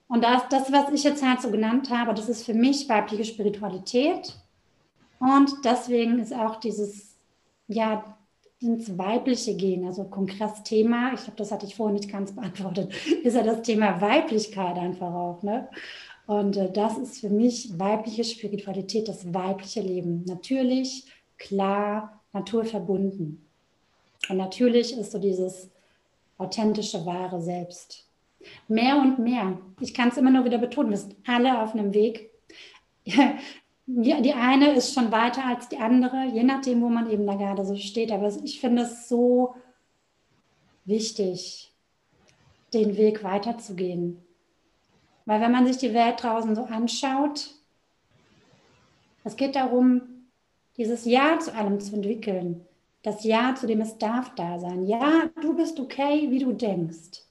und 0.09 0.23
das, 0.23 0.43
das, 0.51 0.71
was 0.71 0.91
ich 0.93 1.05
jetzt 1.05 1.27
halt 1.27 1.41
so 1.41 1.51
genannt 1.51 1.91
habe, 1.91 2.15
das 2.15 2.29
ist 2.29 2.45
für 2.45 2.55
mich 2.55 2.89
weibliche 2.89 3.25
Spiritualität. 3.25 4.35
Und 5.23 5.65
deswegen 5.65 6.19
ist 6.19 6.35
auch 6.35 6.57
dieses, 6.57 7.15
ja, 7.69 8.17
ins 8.59 8.99
Weibliche 8.99 9.55
gehen, 9.55 9.87
also 9.87 10.05
Kongressthema, 10.05 11.13
ich 11.15 11.21
glaube, 11.21 11.37
das 11.37 11.53
hatte 11.53 11.67
ich 11.67 11.77
vorhin 11.77 11.95
nicht 11.97 12.11
ganz 12.11 12.33
beantwortet, 12.35 12.93
ist 13.23 13.35
ja 13.35 13.43
das 13.45 13.63
Thema 13.63 14.01
Weiblichkeit 14.01 14.77
einfach 14.77 15.15
auch. 15.15 15.43
Ne? 15.45 15.69
Und 16.27 16.57
äh, 16.57 16.73
das 16.73 16.99
ist 16.99 17.21
für 17.21 17.31
mich 17.31 17.79
weibliche 17.79 18.25
Spiritualität, 18.25 19.07
das 19.07 19.33
weibliche 19.33 19.81
Leben. 19.81 20.25
Natürlich, 20.27 21.07
klar, 21.39 22.21
naturverbunden. 22.33 23.45
Und 24.29 24.37
natürlich 24.37 24.97
ist 24.97 25.13
so 25.13 25.19
dieses 25.19 25.69
authentische, 26.37 27.07
wahre 27.07 27.41
Selbst. 27.41 28.09
Mehr 28.67 28.97
und 28.97 29.21
mehr. 29.21 29.57
Ich 29.79 29.95
kann 29.95 30.09
es 30.09 30.17
immer 30.17 30.31
nur 30.31 30.45
wieder 30.45 30.59
betonen, 30.59 30.91
wir 30.91 30.97
sind 30.97 31.15
alle 31.29 31.63
auf 31.63 31.75
einem 31.75 31.95
Weg. 31.95 32.31
Ja, 33.87 34.21
die 34.21 34.33
eine 34.33 34.75
ist 34.75 34.95
schon 34.95 35.11
weiter 35.11 35.45
als 35.45 35.69
die 35.69 35.79
andere, 35.79 36.27
je 36.33 36.45
nachdem, 36.45 36.83
wo 36.83 36.89
man 36.89 37.11
eben 37.11 37.27
da 37.27 37.35
gerade 37.35 37.65
so 37.65 37.77
steht. 37.77 38.13
Aber 38.13 38.33
ich 38.45 38.61
finde 38.61 38.83
es 38.83 39.09
so 39.09 39.55
wichtig, 40.85 41.73
den 42.73 42.97
Weg 42.97 43.25
weiterzugehen. 43.25 44.23
Weil 45.25 45.41
wenn 45.41 45.53
man 45.53 45.67
sich 45.67 45.79
die 45.79 45.95
Welt 45.95 46.23
draußen 46.23 46.55
so 46.55 46.65
anschaut, 46.65 47.51
es 49.25 49.37
geht 49.37 49.57
darum, 49.57 50.03
dieses 50.77 51.05
Ja 51.05 51.39
zu 51.39 51.55
allem 51.55 51.81
zu 51.81 51.95
entwickeln. 51.95 52.67
Das 53.03 53.25
Ja, 53.25 53.55
zu 53.55 53.67
dem 53.67 53.81
es 53.81 53.99
darf 53.99 54.35
da 54.37 54.59
sein. 54.61 54.87
Ja, 54.87 55.29
du 55.41 55.55
bist 55.55 55.79
okay, 55.81 56.31
wie 56.31 56.39
du 56.39 56.53
denkst. 56.53 57.23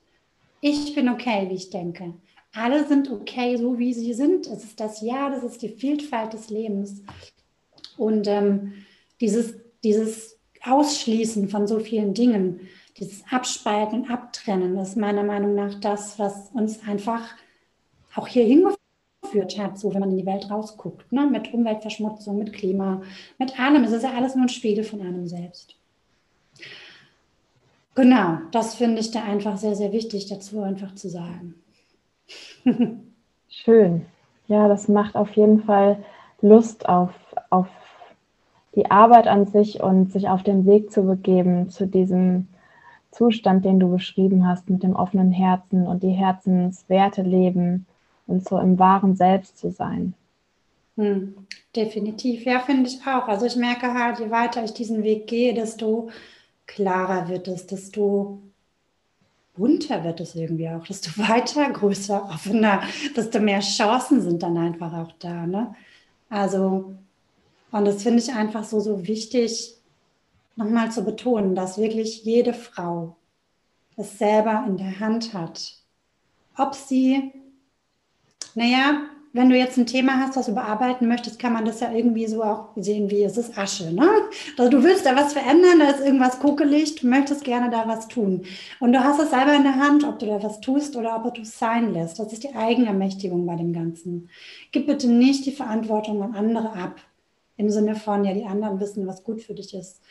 Ich 0.59 0.93
bin 0.93 1.09
okay, 1.09 1.49
wie 1.49 1.55
ich 1.55 1.69
denke. 1.69 2.13
Alle 2.53 2.85
sind 2.85 3.09
okay, 3.09 3.55
so 3.57 3.79
wie 3.79 3.93
sie 3.93 4.13
sind. 4.13 4.47
Es 4.47 4.63
ist 4.63 4.79
das 4.79 5.01
Ja, 5.01 5.29
das 5.29 5.43
ist 5.43 5.61
die 5.61 5.69
Vielfalt 5.69 6.33
des 6.33 6.49
Lebens. 6.49 7.01
Und 7.97 8.27
ähm, 8.27 8.73
dieses, 9.21 9.53
dieses 9.83 10.37
Ausschließen 10.63 11.49
von 11.49 11.67
so 11.67 11.79
vielen 11.79 12.13
Dingen, 12.13 12.61
dieses 12.97 13.23
Abspalten 13.31 14.09
Abtrennen 14.09 14.77
ist 14.77 14.97
meiner 14.97 15.23
Meinung 15.23 15.55
nach 15.55 15.79
das, 15.79 16.19
was 16.19 16.49
uns 16.53 16.85
einfach 16.87 17.35
auch 18.15 18.27
hier 18.27 18.43
hingeführt 18.43 19.57
hat, 19.57 19.79
so 19.79 19.93
wenn 19.93 20.01
man 20.01 20.11
in 20.11 20.17
die 20.17 20.25
Welt 20.25 20.49
rausguckt, 20.51 21.11
ne? 21.11 21.25
mit 21.25 21.53
Umweltverschmutzung, 21.53 22.37
mit 22.37 22.53
Klima, 22.53 23.01
mit 23.39 23.59
allem. 23.59 23.83
Es 23.83 23.91
ist 23.91 24.03
ja 24.03 24.13
alles 24.13 24.35
nur 24.35 24.45
ein 24.45 24.49
Spiegel 24.49 24.83
von 24.83 25.01
einem 25.01 25.27
selbst. 25.27 25.75
Genau, 27.95 28.37
das 28.51 28.75
finde 28.75 29.01
ich 29.01 29.11
da 29.11 29.23
einfach 29.23 29.57
sehr, 29.57 29.75
sehr 29.75 29.91
wichtig 29.91 30.27
dazu 30.27 30.61
einfach 30.61 30.95
zu 30.95 31.09
sagen. 31.09 31.60
Schön. 33.49 34.05
Ja, 34.47 34.67
das 34.67 34.87
macht 34.87 35.15
auf 35.15 35.31
jeden 35.31 35.63
Fall 35.63 36.03
Lust 36.41 36.87
auf, 36.89 37.13
auf 37.49 37.67
die 38.75 38.89
Arbeit 38.89 39.27
an 39.27 39.45
sich 39.45 39.81
und 39.81 40.11
sich 40.11 40.27
auf 40.29 40.43
den 40.43 40.65
Weg 40.65 40.91
zu 40.91 41.03
begeben 41.03 41.69
zu 41.69 41.85
diesem 41.85 42.47
Zustand, 43.11 43.65
den 43.65 43.79
du 43.79 43.89
beschrieben 43.91 44.47
hast, 44.47 44.69
mit 44.69 44.83
dem 44.83 44.95
offenen 44.95 45.31
Herzen 45.31 45.85
und 45.85 46.03
die 46.03 46.11
Herzenswerte 46.11 47.21
leben 47.21 47.85
und 48.27 48.47
so 48.47 48.57
im 48.57 48.79
wahren 48.79 49.15
Selbst 49.15 49.57
zu 49.57 49.71
sein. 49.71 50.13
Hm, 50.97 51.35
definitiv, 51.75 52.45
ja, 52.45 52.59
finde 52.59 52.89
ich 52.89 52.99
auch. 53.01 53.27
Also 53.27 53.45
ich 53.45 53.55
merke 53.55 53.93
halt, 53.93 54.19
je 54.19 54.29
weiter 54.29 54.63
ich 54.63 54.73
diesen 54.73 55.03
Weg 55.03 55.27
gehe, 55.27 55.53
desto 55.53 56.09
klarer 56.65 57.27
wird 57.27 57.47
es, 57.47 57.67
desto 57.67 58.39
bunter 59.61 60.03
wird 60.03 60.19
es 60.19 60.33
irgendwie 60.33 60.67
auch, 60.67 60.85
desto 60.85 61.11
weiter, 61.17 61.69
größer, 61.69 62.25
offener, 62.25 62.81
desto 63.15 63.39
mehr 63.39 63.59
Chancen 63.59 64.21
sind 64.21 64.41
dann 64.41 64.57
einfach 64.57 64.91
auch 64.93 65.11
da. 65.19 65.45
Ne? 65.45 65.75
Also, 66.29 66.95
und 67.71 67.85
das 67.85 68.01
finde 68.03 68.19
ich 68.19 68.33
einfach 68.33 68.63
so, 68.63 68.79
so 68.79 69.07
wichtig, 69.07 69.75
nochmal 70.55 70.91
zu 70.91 71.03
betonen, 71.03 71.55
dass 71.55 71.77
wirklich 71.77 72.23
jede 72.25 72.53
Frau 72.53 73.15
es 73.97 74.17
selber 74.17 74.65
in 74.67 74.77
der 74.77 74.99
Hand 74.99 75.33
hat. 75.33 75.75
Ob 76.57 76.73
sie, 76.73 77.31
naja, 78.55 79.03
wenn 79.33 79.49
du 79.49 79.57
jetzt 79.57 79.77
ein 79.77 79.85
Thema 79.85 80.19
hast, 80.19 80.35
was 80.35 80.47
du 80.47 80.53
bearbeiten 80.53 81.07
möchtest, 81.07 81.39
kann 81.39 81.53
man 81.53 81.63
das 81.63 81.79
ja 81.79 81.91
irgendwie 81.91 82.27
so 82.27 82.43
auch 82.43 82.69
sehen, 82.75 83.09
wie 83.09 83.23
es 83.23 83.37
ist 83.37 83.57
Asche. 83.57 83.93
Ne? 83.93 84.07
Also 84.57 84.69
du 84.69 84.83
willst 84.83 85.05
da 85.05 85.15
was 85.15 85.31
verändern, 85.33 85.79
da 85.79 85.89
ist 85.89 86.01
irgendwas 86.01 86.39
kokelig, 86.39 86.95
du 86.95 87.07
möchtest 87.07 87.45
gerne 87.45 87.69
da 87.69 87.87
was 87.87 88.09
tun. 88.09 88.43
Und 88.81 88.91
du 88.91 89.01
hast 89.01 89.21
es 89.21 89.29
selber 89.29 89.55
in 89.55 89.63
der 89.63 89.77
Hand, 89.77 90.03
ob 90.03 90.19
du 90.19 90.25
da 90.25 90.43
was 90.43 90.59
tust 90.59 90.97
oder 90.97 91.15
ob 91.15 91.33
du 91.33 91.41
es 91.41 91.57
sein 91.57 91.93
lässt. 91.93 92.19
Das 92.19 92.33
ist 92.33 92.43
die 92.43 92.53
Eigenermächtigung 92.53 93.45
bei 93.45 93.55
dem 93.55 93.71
Ganzen. 93.71 94.29
Gib 94.73 94.87
bitte 94.87 95.09
nicht 95.09 95.45
die 95.45 95.51
Verantwortung 95.51 96.21
an 96.21 96.35
andere 96.35 96.73
ab. 96.73 96.99
Im 97.55 97.69
Sinne 97.69 97.95
von, 97.95 98.25
ja, 98.25 98.33
die 98.33 98.45
anderen 98.45 98.79
wissen, 98.79 99.07
was 99.07 99.23
gut 99.23 99.41
für 99.41 99.53
dich 99.53 99.73
ist. 99.73 100.01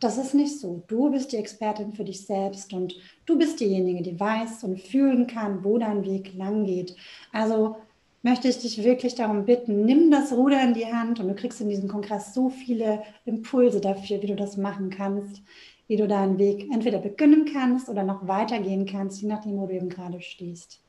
Das 0.00 0.16
ist 0.16 0.32
nicht 0.32 0.60
so. 0.60 0.84
Du 0.86 1.10
bist 1.10 1.32
die 1.32 1.38
Expertin 1.38 1.92
für 1.92 2.04
dich 2.04 2.24
selbst 2.24 2.72
und 2.72 2.94
du 3.26 3.36
bist 3.36 3.58
diejenige, 3.58 4.02
die 4.02 4.18
weiß 4.18 4.62
und 4.62 4.80
fühlen 4.80 5.26
kann, 5.26 5.64
wo 5.64 5.76
dein 5.76 6.04
Weg 6.04 6.34
lang 6.34 6.64
geht. 6.64 6.94
Also 7.32 7.76
möchte 8.22 8.48
ich 8.48 8.58
dich 8.58 8.82
wirklich 8.82 9.14
darum 9.14 9.44
bitten, 9.44 9.84
nimm 9.84 10.10
das 10.10 10.32
Ruder 10.32 10.62
in 10.62 10.74
die 10.74 10.86
Hand 10.86 11.20
und 11.20 11.28
du 11.28 11.34
kriegst 11.34 11.60
in 11.60 11.68
diesem 11.68 11.88
Kongress 11.88 12.34
so 12.34 12.48
viele 12.48 13.02
Impulse 13.24 13.80
dafür, 13.80 14.20
wie 14.22 14.26
du 14.26 14.36
das 14.36 14.56
machen 14.56 14.90
kannst, 14.90 15.42
wie 15.86 15.96
du 15.96 16.06
deinen 16.06 16.38
Weg 16.38 16.68
entweder 16.72 16.98
beginnen 16.98 17.46
kannst 17.52 17.88
oder 17.88 18.02
noch 18.02 18.26
weitergehen 18.26 18.86
kannst, 18.86 19.22
je 19.22 19.28
nachdem, 19.28 19.58
wo 19.58 19.66
du 19.66 19.74
eben 19.74 19.88
gerade 19.88 20.20
stehst. 20.20 20.82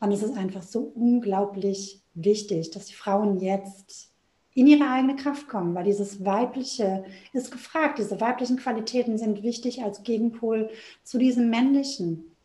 Und 0.00 0.12
es 0.12 0.22
ist 0.22 0.36
einfach 0.36 0.62
so 0.62 0.92
unglaublich 0.94 2.02
wichtig, 2.14 2.70
dass 2.70 2.86
die 2.86 2.94
Frauen 2.94 3.38
jetzt 3.38 4.12
in 4.54 4.66
ihre 4.66 4.88
eigene 4.88 5.16
Kraft 5.16 5.48
kommen, 5.48 5.74
weil 5.74 5.84
dieses 5.84 6.24
Weibliche 6.24 7.04
ist 7.32 7.50
gefragt. 7.50 7.98
Diese 7.98 8.20
weiblichen 8.20 8.58
Qualitäten 8.58 9.16
sind 9.16 9.42
wichtig 9.42 9.82
als 9.82 10.02
Gegenpol 10.02 10.70
zu 11.04 11.18
diesem 11.18 11.48
Männlichen. 11.48 12.36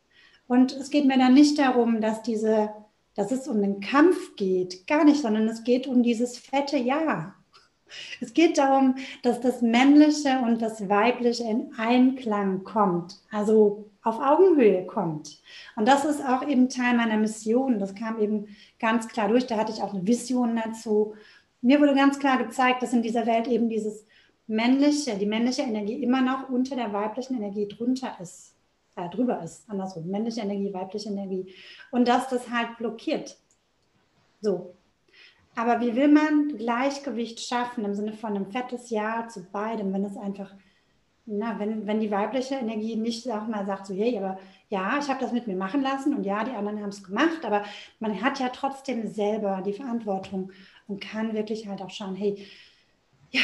Und 0.47 0.71
es 0.71 0.89
geht 0.89 1.05
mir 1.05 1.17
dann 1.17 1.33
nicht 1.33 1.59
darum, 1.59 1.99
dass 1.99 2.21
diese 2.21 2.69
dass 3.17 3.31
es 3.31 3.47
um 3.47 3.61
den 3.61 3.81
Kampf 3.81 4.35
geht, 4.35 4.85
gar 4.85 5.03
nicht, 5.03 5.21
sondern 5.21 5.47
es 5.49 5.63
geht 5.63 5.87
um 5.87 6.03
dieses 6.03 6.37
fette 6.37 6.77
Ja. 6.77 7.33
Es 8.21 8.33
geht 8.33 8.57
darum, 8.57 8.95
dass 9.23 9.41
das 9.41 9.61
Männliche 9.61 10.39
und 10.39 10.61
das 10.61 10.87
Weibliche 10.87 11.43
in 11.43 11.71
Einklang 11.77 12.63
kommt, 12.63 13.15
also 13.31 13.89
auf 14.03 14.19
Augenhöhe 14.19 14.85
kommt. 14.85 15.41
Und 15.75 15.87
das 15.87 16.05
ist 16.05 16.23
auch 16.23 16.47
eben 16.47 16.69
Teil 16.69 16.95
meiner 16.95 17.17
Mission. 17.17 17.79
Das 17.79 17.95
kam 17.95 18.19
eben 18.19 18.55
ganz 18.79 19.07
klar 19.07 19.29
durch. 19.29 19.47
Da 19.47 19.57
hatte 19.57 19.71
ich 19.71 19.81
auch 19.81 19.93
eine 19.93 20.05
Vision 20.05 20.61
dazu. 20.63 21.15
Mir 21.61 21.79
wurde 21.79 21.95
ganz 21.95 22.19
klar 22.19 22.37
gezeigt, 22.37 22.83
dass 22.83 22.93
in 22.93 23.01
dieser 23.01 23.25
Welt 23.25 23.47
eben 23.47 23.67
dieses 23.67 24.05
männliche, 24.45 25.17
die 25.17 25.25
männliche 25.25 25.63
Energie 25.63 26.03
immer 26.03 26.21
noch 26.21 26.49
unter 26.49 26.75
der 26.75 26.93
weiblichen 26.93 27.35
Energie 27.37 27.67
drunter 27.67 28.15
ist 28.21 28.56
äh, 28.97 29.09
drüber 29.09 29.41
ist, 29.43 29.69
andersrum, 29.69 30.07
männliche 30.07 30.41
Energie, 30.41 30.73
weibliche 30.73 31.09
Energie. 31.09 31.53
Und 31.91 32.07
dass 32.07 32.27
das 32.29 32.49
halt 32.49 32.77
blockiert. 32.77 33.37
So. 34.41 34.73
Aber 35.55 35.79
wie 35.81 35.95
will 35.95 36.07
man 36.07 36.57
Gleichgewicht 36.57 37.39
schaffen 37.39 37.85
im 37.85 37.95
Sinne 37.95 38.13
von 38.13 38.35
einem 38.35 38.51
fettes 38.51 38.89
Ja 38.89 39.27
zu 39.27 39.43
beidem, 39.51 39.91
wenn 39.93 40.05
es 40.05 40.15
einfach, 40.15 40.53
na, 41.25 41.57
wenn, 41.59 41.87
wenn 41.87 41.99
die 41.99 42.11
weibliche 42.11 42.55
Energie 42.55 42.95
nicht, 42.95 43.23
sag 43.23 43.47
mal, 43.49 43.65
sagt 43.65 43.87
so, 43.87 43.95
hey, 43.95 44.17
aber 44.17 44.37
ja, 44.69 44.99
ich 44.99 45.09
habe 45.09 45.19
das 45.19 45.31
mit 45.31 45.47
mir 45.47 45.55
machen 45.55 45.81
lassen 45.81 46.13
und 46.15 46.25
ja, 46.25 46.43
die 46.43 46.51
anderen 46.51 46.81
haben 46.81 46.89
es 46.89 47.03
gemacht, 47.03 47.43
aber 47.43 47.63
man 47.99 48.21
hat 48.21 48.39
ja 48.39 48.49
trotzdem 48.49 49.07
selber 49.07 49.63
die 49.65 49.73
Verantwortung 49.73 50.51
und 50.87 51.01
kann 51.01 51.33
wirklich 51.33 51.67
halt 51.67 51.81
auch 51.81 51.89
schauen, 51.89 52.15
hey, 52.15 52.45
ja, 53.31 53.41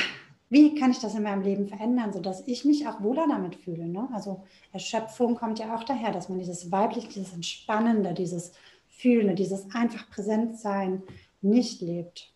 wie 0.53 0.75
kann 0.75 0.91
ich 0.91 0.99
das 0.99 1.15
in 1.15 1.23
meinem 1.23 1.41
Leben 1.41 1.67
verändern, 1.67 2.13
sodass 2.13 2.47
ich 2.47 2.63
mich 2.63 2.87
auch 2.87 3.01
wohler 3.01 3.25
damit 3.27 3.55
fühle. 3.55 3.87
Ne? 3.87 4.07
Also 4.13 4.43
Erschöpfung 4.71 5.35
kommt 5.35 5.57
ja 5.57 5.75
auch 5.75 5.83
daher, 5.83 6.11
dass 6.11 6.29
man 6.29 6.37
dieses 6.37 6.71
weibliche, 6.71 7.07
dieses 7.07 7.33
Entspannende, 7.33 8.13
dieses 8.13 8.51
Fühlende, 8.87 9.33
dieses 9.33 9.73
einfach 9.73 10.07
Präsentsein 10.11 11.01
nicht 11.41 11.81
lebt. 11.81 12.31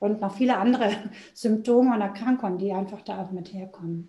Und 0.00 0.20
noch 0.20 0.34
viele 0.34 0.56
andere 0.56 0.90
Symptome 1.34 1.94
und 1.94 2.00
Erkrankungen, 2.00 2.58
die 2.58 2.72
einfach 2.72 3.02
da 3.02 3.22
auch 3.22 3.30
mit 3.30 3.52
herkommen. 3.54 4.08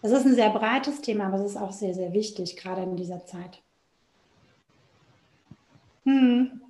Das 0.00 0.12
ist 0.12 0.24
ein 0.24 0.34
sehr 0.34 0.48
breites 0.48 1.02
Thema, 1.02 1.26
aber 1.26 1.40
es 1.40 1.50
ist 1.50 1.56
auch 1.58 1.72
sehr, 1.72 1.92
sehr 1.92 2.14
wichtig, 2.14 2.56
gerade 2.56 2.82
in 2.82 2.96
dieser 2.96 3.26
Zeit. 3.26 3.60
Hm. 6.04 6.62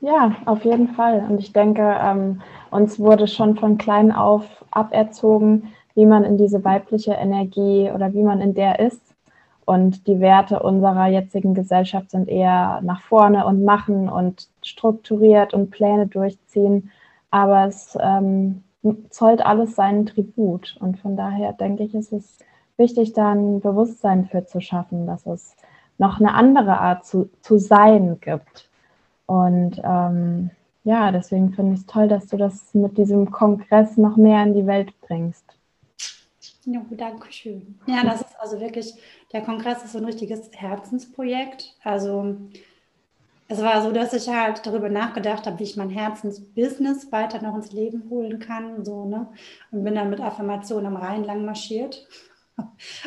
Ja, 0.00 0.36
auf 0.44 0.64
jeden 0.64 0.88
Fall. 0.88 1.26
Und 1.28 1.38
ich 1.38 1.52
denke, 1.52 1.96
ähm, 2.00 2.42
uns 2.70 2.98
wurde 2.98 3.26
schon 3.26 3.56
von 3.56 3.78
klein 3.78 4.12
auf 4.12 4.64
aberzogen, 4.70 5.72
wie 5.94 6.06
man 6.06 6.24
in 6.24 6.36
diese 6.36 6.64
weibliche 6.64 7.12
Energie 7.12 7.90
oder 7.92 8.12
wie 8.12 8.22
man 8.22 8.40
in 8.40 8.54
der 8.54 8.78
ist. 8.78 9.14
Und 9.64 10.06
die 10.06 10.20
Werte 10.20 10.60
unserer 10.60 11.08
jetzigen 11.08 11.54
Gesellschaft 11.54 12.10
sind 12.10 12.28
eher 12.28 12.80
nach 12.82 13.00
vorne 13.02 13.46
und 13.46 13.64
machen 13.64 14.08
und 14.08 14.48
strukturiert 14.62 15.54
und 15.54 15.70
Pläne 15.70 16.06
durchziehen. 16.06 16.90
Aber 17.30 17.66
es 17.66 17.98
ähm, 18.00 18.62
zollt 19.10 19.44
alles 19.44 19.74
seinen 19.74 20.06
Tribut. 20.06 20.76
Und 20.80 20.98
von 20.98 21.16
daher 21.16 21.52
denke 21.54 21.84
ich, 21.84 21.94
ist 21.94 22.12
es 22.12 22.38
wichtig, 22.76 23.14
da 23.14 23.32
ein 23.32 23.60
Bewusstsein 23.60 24.26
für 24.26 24.44
zu 24.44 24.60
schaffen, 24.60 25.06
dass 25.06 25.26
es 25.26 25.56
noch 25.98 26.20
eine 26.20 26.34
andere 26.34 26.78
Art 26.78 27.04
zu, 27.06 27.30
zu 27.40 27.58
sein 27.58 28.18
gibt. 28.20 28.68
Und 29.26 29.80
ähm, 29.82 30.50
ja, 30.84 31.10
deswegen 31.10 31.52
finde 31.52 31.74
ich 31.74 31.80
es 31.80 31.86
toll, 31.86 32.08
dass 32.08 32.28
du 32.28 32.36
das 32.36 32.72
mit 32.74 32.96
diesem 32.96 33.30
Kongress 33.30 33.96
noch 33.96 34.16
mehr 34.16 34.42
in 34.42 34.54
die 34.54 34.66
Welt 34.66 34.92
bringst. 35.00 35.44
Ja, 36.64 36.80
danke 36.90 37.32
schön. 37.32 37.78
Ja, 37.86 38.02
das 38.04 38.22
ist 38.22 38.40
also 38.40 38.60
wirklich, 38.60 38.94
der 39.32 39.42
Kongress 39.42 39.84
ist 39.84 39.92
so 39.92 39.98
ein 39.98 40.04
richtiges 40.04 40.50
Herzensprojekt. 40.52 41.76
Also 41.84 42.36
es 43.48 43.62
war 43.62 43.82
so, 43.82 43.92
dass 43.92 44.12
ich 44.12 44.28
halt 44.28 44.66
darüber 44.66 44.88
nachgedacht 44.88 45.46
habe, 45.46 45.60
wie 45.60 45.64
ich 45.64 45.76
mein 45.76 45.90
Herzensbusiness 45.90 47.12
weiter 47.12 47.40
noch 47.40 47.54
ins 47.54 47.72
Leben 47.72 48.10
holen 48.10 48.40
kann. 48.40 48.84
So, 48.84 49.04
ne? 49.04 49.28
Und 49.70 49.84
bin 49.84 49.94
dann 49.94 50.10
mit 50.10 50.20
Affirmationen 50.20 50.86
am 50.86 50.96
Rhein 50.96 51.22
lang 51.22 51.44
marschiert. 51.44 52.06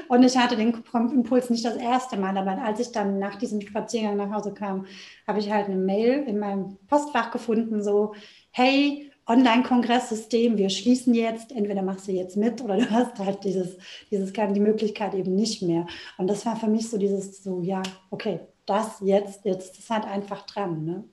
Und 0.08 0.24
ich 0.24 0.38
hatte 0.38 0.56
den 0.56 0.74
Impuls 0.94 1.50
nicht 1.50 1.66
das 1.66 1.76
erste 1.76 2.18
Mal, 2.18 2.38
aber 2.38 2.62
als 2.62 2.80
ich 2.80 2.92
dann 2.92 3.20
nach 3.20 3.36
diesem 3.36 3.62
Spaziergang 3.62 4.18
nach 4.18 4.32
Hause 4.32 4.54
kam, 4.54 4.86
habe 5.28 5.40
ich 5.40 5.52
halt 5.52 5.68
eine 5.68 5.76
Mail 5.76 6.24
in 6.28 6.40
meinem 6.40 6.78
Postfach 6.88 7.32
gefunden, 7.32 7.84
so, 7.84 8.14
hey, 8.52 9.12
Online-Kongresssystem, 9.30 10.58
wir 10.58 10.70
schließen 10.70 11.14
jetzt, 11.14 11.52
entweder 11.52 11.84
machst 11.84 12.08
du 12.08 12.12
jetzt 12.12 12.36
mit 12.36 12.62
oder 12.62 12.78
du 12.80 12.90
hast 12.90 13.20
halt 13.20 13.44
dieses, 13.44 13.78
dieses, 14.12 14.34
die 14.34 14.60
Möglichkeit 14.60 15.14
eben 15.14 15.36
nicht 15.36 15.62
mehr. 15.62 15.86
Und 16.18 16.28
das 16.28 16.46
war 16.46 16.56
für 16.56 16.68
mich 16.68 16.90
so 16.90 16.98
dieses, 16.98 17.44
so, 17.44 17.62
ja, 17.62 17.84
okay, 18.10 18.40
das 18.66 19.00
jetzt, 19.02 19.46
jetzt 19.46 19.78
ist 19.78 19.90
halt 19.90 20.06
einfach 20.06 20.46
dran. 20.46 20.84
Ne? 20.84 21.04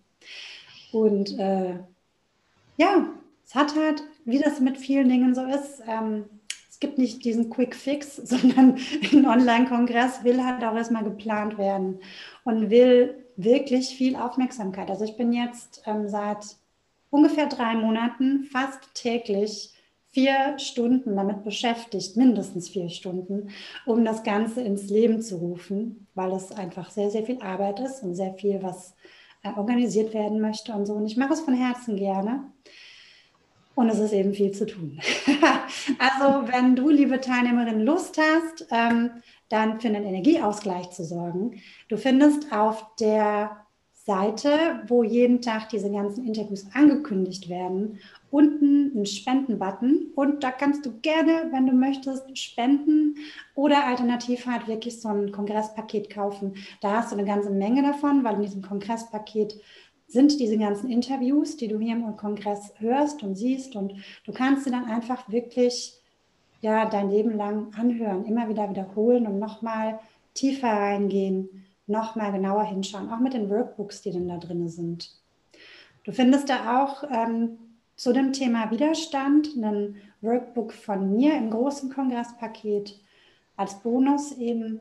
Und 0.93 1.39
äh, 1.39 1.79
ja, 2.79 3.07
es 3.45 3.55
hat 3.55 3.77
halt, 3.77 4.03
wie 4.25 4.39
das 4.39 4.61
mit 4.61 4.79
vielen 4.79 5.09
Dingen 5.09 5.35
so 5.35 5.43
ist, 5.43 5.83
ähm, 5.87 6.25
es 6.77 6.81
gibt 6.81 6.99
nicht 6.99 7.25
diesen 7.25 7.49
Quick 7.49 7.75
Fix, 7.75 8.17
sondern 8.25 8.77
ein 9.11 9.27
Online-Kongress 9.27 10.25
will 10.25 10.45
halt 10.45 10.63
auch 10.63 10.75
erstmal 10.75 11.05
geplant 11.05 11.57
werden 11.57 12.01
und 12.45 12.69
will 12.69 13.25
wirklich 13.37 13.89
viel 13.89 14.15
Aufmerksamkeit. 14.15 14.91
Also 14.91 15.05
ich 15.05 15.17
bin 15.17 15.33
jetzt 15.33 15.83
ähm, 15.87 16.07
seit 16.07 16.45
ungefähr 17.09 17.47
drei 17.47 17.77
Monaten 17.77 18.45
fast 18.45 18.93
täglich 18.93 19.73
vier 20.11 20.59
Stunden 20.59 21.17
damit 21.17 21.45
beschäftigt, 21.45 22.19
mindestens 22.19 22.69
vier 22.69 22.91
Stunden, 22.91 23.49
um 23.87 24.05
das 24.05 24.23
Ganze 24.23 24.61
ins 24.61 24.91
Leben 24.91 25.23
zu 25.23 25.37
rufen, 25.37 26.07
weil 26.15 26.33
es 26.33 26.53
einfach 26.53 26.91
sehr, 26.91 27.11
sehr 27.11 27.25
viel 27.25 27.41
Arbeit 27.41 27.81
ist 27.81 28.03
und 28.03 28.15
sehr 28.15 28.35
viel, 28.35 28.63
was 28.63 28.95
äh, 29.43 29.49
organisiert 29.57 30.13
werden 30.13 30.43
möchte 30.43 30.75
und 30.75 30.85
so. 30.85 30.93
Und 30.93 31.07
ich 31.07 31.17
mache 31.17 31.33
es 31.33 31.41
von 31.41 31.55
Herzen 31.55 31.97
gerne. 31.97 32.53
Und 33.77 33.91
es 33.91 33.99
ist 33.99 34.15
eben 34.15 34.33
viel 34.33 34.53
zu 34.53 34.67
tun. 34.67 34.99
also 35.99 36.49
wenn 36.51 36.75
du, 36.75 36.89
liebe 36.89 37.21
Teilnehmerin, 37.21 37.83
Lust 37.83 38.19
hast, 38.19 38.67
ähm, 38.71 39.11
dann 39.51 39.81
für 39.81 39.89
einen 39.89 40.05
Energieausgleich 40.05 40.91
zu 40.91 41.05
sorgen, 41.05 41.61
du 41.89 41.99
findest 41.99 42.53
auf 42.53 42.87
der 42.99 43.67
Seite, 43.93 44.81
wo 44.87 45.03
jeden 45.03 45.43
Tag 45.43 45.69
diese 45.69 45.91
ganzen 45.91 46.27
Interviews 46.27 46.67
angekündigt 46.73 47.51
werden, 47.51 47.99
unten 48.31 48.93
einen 48.95 49.05
Spenden-Button 49.05 50.13
und 50.15 50.43
da 50.43 50.53
kannst 50.53 50.87
du 50.87 51.01
gerne, 51.01 51.49
wenn 51.51 51.67
du 51.67 51.73
möchtest, 51.73 52.39
spenden 52.39 53.17
oder 53.55 53.85
alternativ 53.85 54.47
halt 54.47 54.69
wirklich 54.69 55.03
so 55.03 55.09
ein 55.09 55.33
Kongresspaket 55.33 56.09
kaufen. 56.09 56.55
Da 56.81 56.99
hast 56.99 57.13
du 57.13 57.17
eine 57.17 57.27
ganze 57.27 57.51
Menge 57.51 57.83
davon, 57.83 58.25
weil 58.25 58.37
in 58.37 58.43
diesem 58.43 58.63
Kongresspaket 58.63 59.61
sind 60.09 60.39
diese 60.39 60.59
ganzen 60.59 60.91
Interviews, 60.91 61.57
die 61.57 61.69
du 61.69 61.79
hier 61.79 61.95
im 61.95 62.17
Kongress 62.17 62.73
hörst 62.79 63.23
und 63.23 63.35
siehst 63.35 63.77
und 63.77 63.95
du 64.25 64.33
kannst 64.33 64.65
sie 64.65 64.71
dann 64.71 64.85
einfach 64.85 65.29
wirklich 65.29 66.01
ja 66.61 66.87
dein 66.87 67.11
Leben 67.11 67.37
lang 67.37 67.75
anhören, 67.75 68.25
immer 68.25 68.49
wieder 68.49 68.71
wiederholen 68.71 69.27
und 69.27 69.39
nochmal 69.39 69.99
tiefer 70.35 70.69
reingehen 70.69 71.67
nochmal 71.87 72.33
genauer 72.33 72.65
hinschauen, 72.65 73.11
auch 73.11 73.21
mit 73.21 73.35
den 73.35 73.49
Workbooks, 73.49 74.03
die 74.03 74.11
denn 74.11 74.29
da 74.29 74.39
drin 74.39 74.69
sind. 74.69 75.11
Du 76.05 76.13
findest 76.13 76.49
da 76.49 76.83
auch 76.83 77.05
ähm, 77.11 77.59
zu 77.97 78.13
dem 78.13 78.33
Thema 78.33 78.71
Widerstand 78.71 79.57
ein 79.57 79.97
Workbook 80.21 80.73
von 80.73 81.17
mir 81.17 81.37
im 81.37 81.51
großen 81.51 81.91
Kongresspaket 81.91 83.01
als 83.57 83.81
Bonus 83.83 84.33
eben, 84.33 84.81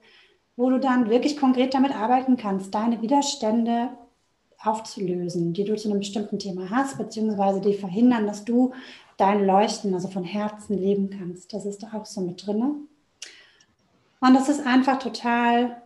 wo 0.58 0.70
du 0.70 0.80
dann 0.80 1.10
wirklich 1.10 1.38
konkret 1.38 1.74
damit 1.74 1.96
arbeiten 1.96 2.38
kannst, 2.38 2.74
deine 2.74 3.02
Widerstände 3.02 3.90
aufzulösen, 4.66 5.54
die 5.54 5.64
du 5.64 5.76
zu 5.76 5.90
einem 5.90 6.00
bestimmten 6.00 6.40
Thema 6.40 6.70
hast, 6.70 6.98
beziehungsweise 6.98 7.62
die 7.62 7.74
verhindern, 7.74 8.28
dass 8.28 8.46
du 8.46 8.74
dein 9.18 9.46
Leuchten, 9.46 9.94
also 9.94 10.08
von 10.08 10.24
Herzen 10.24 10.78
leben 10.78 11.10
kannst. 11.10 11.54
Das 11.54 11.66
ist 11.66 11.84
da 11.84 11.94
auch 11.94 12.06
so 12.06 12.22
mit 12.22 12.46
drin. 12.46 12.88
Und 14.20 14.34
das 14.34 14.50
ist 14.50 14.66
einfach 14.66 15.00
total 15.00 15.82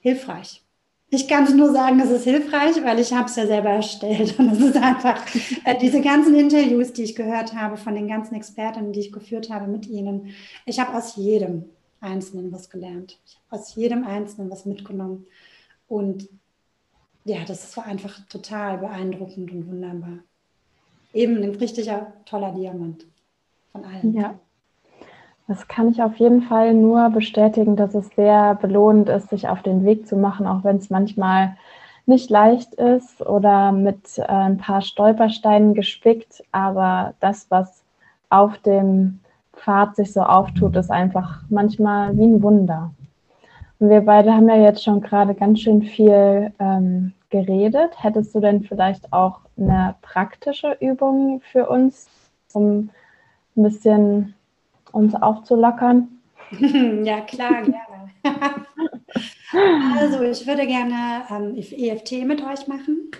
hilfreich. 0.00 0.62
Ich 1.08 1.28
kann 1.28 1.44
es 1.44 1.54
nur 1.54 1.72
sagen, 1.72 2.00
es 2.00 2.10
ist 2.10 2.24
hilfreich, 2.24 2.82
weil 2.82 2.98
ich 2.98 3.12
habe 3.12 3.28
es 3.28 3.36
ja 3.36 3.46
selber 3.46 3.70
erstellt. 3.70 4.38
Und 4.38 4.50
es 4.50 4.60
ist 4.60 4.76
einfach 4.76 5.20
äh, 5.64 5.78
diese 5.78 6.00
ganzen 6.00 6.34
Interviews, 6.34 6.92
die 6.92 7.04
ich 7.04 7.14
gehört 7.14 7.54
habe 7.54 7.76
von 7.76 7.94
den 7.94 8.08
ganzen 8.08 8.34
Experten, 8.34 8.92
die 8.92 9.00
ich 9.00 9.12
geführt 9.12 9.50
habe 9.50 9.68
mit 9.68 9.86
ihnen. 9.86 10.30
Ich 10.64 10.80
habe 10.80 10.96
aus 10.96 11.16
jedem 11.16 11.66
Einzelnen 12.00 12.50
was 12.52 12.70
gelernt. 12.70 13.18
Ich 13.24 13.36
habe 13.36 13.60
aus 13.60 13.74
jedem 13.76 14.04
Einzelnen 14.04 14.50
was 14.50 14.66
mitgenommen. 14.66 15.26
Und 15.86 16.28
ja, 17.26 17.38
das 17.46 17.76
war 17.76 17.84
einfach 17.84 18.20
total 18.28 18.78
beeindruckend 18.78 19.50
und 19.50 19.66
wunderbar. 19.68 20.18
Eben 21.12 21.42
ein 21.42 21.56
richtiger 21.56 22.12
toller 22.24 22.52
Diamant 22.52 23.04
von 23.72 23.84
allen. 23.84 24.14
Ja, 24.14 24.38
das 25.48 25.66
kann 25.66 25.88
ich 25.88 26.02
auf 26.02 26.16
jeden 26.16 26.42
Fall 26.42 26.74
nur 26.74 27.10
bestätigen, 27.10 27.76
dass 27.76 27.94
es 27.94 28.08
sehr 28.16 28.54
belohnend 28.56 29.08
ist, 29.08 29.30
sich 29.30 29.48
auf 29.48 29.62
den 29.62 29.84
Weg 29.84 30.06
zu 30.06 30.16
machen, 30.16 30.46
auch 30.46 30.62
wenn 30.62 30.76
es 30.76 30.88
manchmal 30.88 31.56
nicht 32.04 32.30
leicht 32.30 32.74
ist 32.74 33.20
oder 33.20 33.72
mit 33.72 34.18
äh, 34.18 34.22
ein 34.22 34.58
paar 34.58 34.80
Stolpersteinen 34.80 35.74
gespickt. 35.74 36.44
Aber 36.52 37.14
das, 37.18 37.46
was 37.50 37.82
auf 38.30 38.58
dem 38.58 39.20
Pfad 39.52 39.96
sich 39.96 40.12
so 40.12 40.20
auftut, 40.20 40.76
ist 40.76 40.90
einfach 40.90 41.42
manchmal 41.48 42.16
wie 42.16 42.26
ein 42.26 42.42
Wunder. 42.42 42.92
Wir 43.78 44.00
beide 44.00 44.32
haben 44.32 44.48
ja 44.48 44.56
jetzt 44.56 44.82
schon 44.82 45.00
gerade 45.00 45.34
ganz 45.34 45.60
schön 45.60 45.82
viel 45.82 46.52
ähm, 46.58 47.12
geredet. 47.30 48.02
Hättest 48.02 48.34
du 48.34 48.40
denn 48.40 48.62
vielleicht 48.62 49.12
auch 49.12 49.40
eine 49.58 49.96
praktische 50.00 50.76
Übung 50.80 51.42
für 51.52 51.68
uns, 51.68 52.08
um 52.52 52.90
ein 53.56 53.62
bisschen 53.62 54.34
uns 54.92 55.14
aufzulockern? 55.14 56.08
ja, 57.04 57.20
klar, 57.22 57.62
gerne. 57.62 58.66
also, 60.00 60.22
ich 60.22 60.46
würde 60.46 60.66
gerne 60.66 61.22
ähm, 61.30 61.54
EFT 61.56 62.24
mit 62.24 62.42
euch 62.42 62.66
machen. 62.68 63.10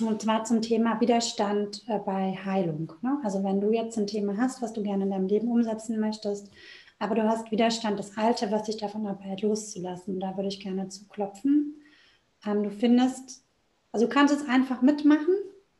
Und 0.00 0.22
zwar 0.22 0.44
zum 0.44 0.60
Thema 0.60 1.00
Widerstand 1.00 1.82
äh, 1.86 1.98
bei 1.98 2.36
Heilung. 2.44 2.92
Ne? 3.02 3.18
Also 3.22 3.44
wenn 3.44 3.60
du 3.60 3.70
jetzt 3.70 3.96
ein 3.96 4.06
Thema 4.06 4.36
hast, 4.36 4.60
was 4.60 4.72
du 4.72 4.82
gerne 4.82 5.04
in 5.04 5.10
deinem 5.10 5.28
Leben 5.28 5.48
umsetzen 5.48 6.00
möchtest, 6.00 6.50
aber 7.04 7.14
du 7.14 7.28
hast 7.28 7.50
Widerstand, 7.50 7.98
das 7.98 8.16
Alte, 8.16 8.50
was 8.50 8.62
dich 8.62 8.78
davon 8.78 9.06
abhält, 9.06 9.42
loszulassen. 9.42 10.20
Da 10.20 10.36
würde 10.36 10.48
ich 10.48 10.60
gerne 10.60 10.88
zuklopfen. 10.88 11.74
Ähm, 12.46 12.62
du 12.62 12.70
findest, 12.70 13.44
also 13.92 14.06
du 14.06 14.12
kannst 14.12 14.34
es 14.34 14.48
einfach 14.48 14.80
mitmachen. 14.80 15.34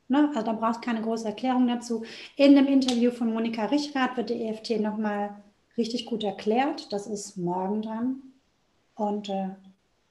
Ne? 0.08 0.28
Also 0.34 0.42
da 0.42 0.52
brauchst 0.52 0.82
keine 0.82 1.00
große 1.00 1.26
Erklärung 1.26 1.66
dazu. 1.66 2.04
In 2.36 2.54
dem 2.54 2.66
Interview 2.66 3.10
von 3.10 3.32
Monika 3.32 3.64
Richrath 3.64 4.18
wird 4.18 4.28
die 4.28 4.44
EFT 4.44 4.80
nochmal 4.80 5.42
richtig 5.78 6.04
gut 6.04 6.22
erklärt. 6.22 6.92
Das 6.92 7.06
ist 7.06 7.38
morgen 7.38 7.80
dran. 7.80 8.16
Und 8.94 9.30
äh, 9.30 9.48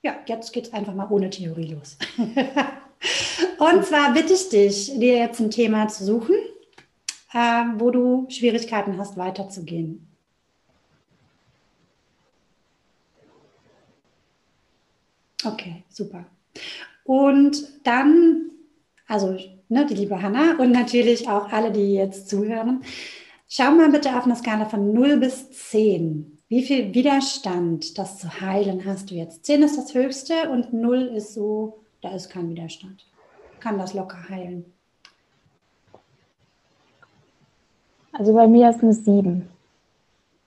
ja, 0.02 0.16
jetzt 0.26 0.52
geht 0.52 0.66
es 0.66 0.74
einfach 0.74 0.96
mal 0.96 1.12
ohne 1.12 1.30
Theorie 1.30 1.76
los. 1.76 1.98
Und 3.60 3.86
zwar 3.86 4.14
bitte 4.14 4.34
ich 4.34 4.50
dich, 4.50 5.00
dir 5.00 5.18
jetzt 5.18 5.40
ein 5.40 5.52
Thema 5.52 5.88
zu 5.90 6.06
suchen, 6.06 6.36
äh, 7.34 7.66
wo 7.78 7.92
du 7.92 8.26
Schwierigkeiten 8.30 8.98
hast, 8.98 9.16
weiterzugehen. 9.16 10.13
Okay, 15.46 15.84
super. 15.90 16.26
Und 17.04 17.86
dann, 17.86 18.52
also 19.08 19.38
ne, 19.70 19.86
die 19.86 19.96
liebe 19.96 20.22
Hanna 20.22 20.56
und 20.58 20.72
natürlich 20.72 21.28
auch 21.28 21.52
alle, 21.52 21.72
die 21.72 21.94
jetzt 21.94 22.30
zuhören. 22.30 22.84
Schau 23.50 23.72
mal 23.72 23.90
bitte 23.92 24.18
auf 24.18 24.24
eine 24.24 24.36
Skala 24.36 24.66
von 24.66 24.94
0 24.94 25.18
bis 25.18 25.52
10. 25.52 26.40
Wie 26.48 26.64
viel 26.64 26.94
Widerstand, 26.94 27.98
das 27.98 28.20
zu 28.20 28.42
heilen, 28.42 28.86
hast 28.86 29.12
du 29.12 29.16
jetzt? 29.16 29.46
10 29.46 29.64
ist 29.64 29.78
das 29.78 29.94
höchste 29.94 30.50
und 30.50 30.74
0 30.74 31.02
ist 31.16 31.34
so, 31.34 31.84
da 32.02 32.16
ist 32.16 32.30
kein 32.30 32.50
Widerstand. 32.50 33.06
Kann 33.60 33.78
das 33.78 33.94
locker 33.94 34.30
heilen. 34.30 34.66
Also 38.12 38.34
bei 38.34 38.48
mir 38.48 38.70
ist 38.70 38.84
eine 38.84 38.94
7. 38.94 39.50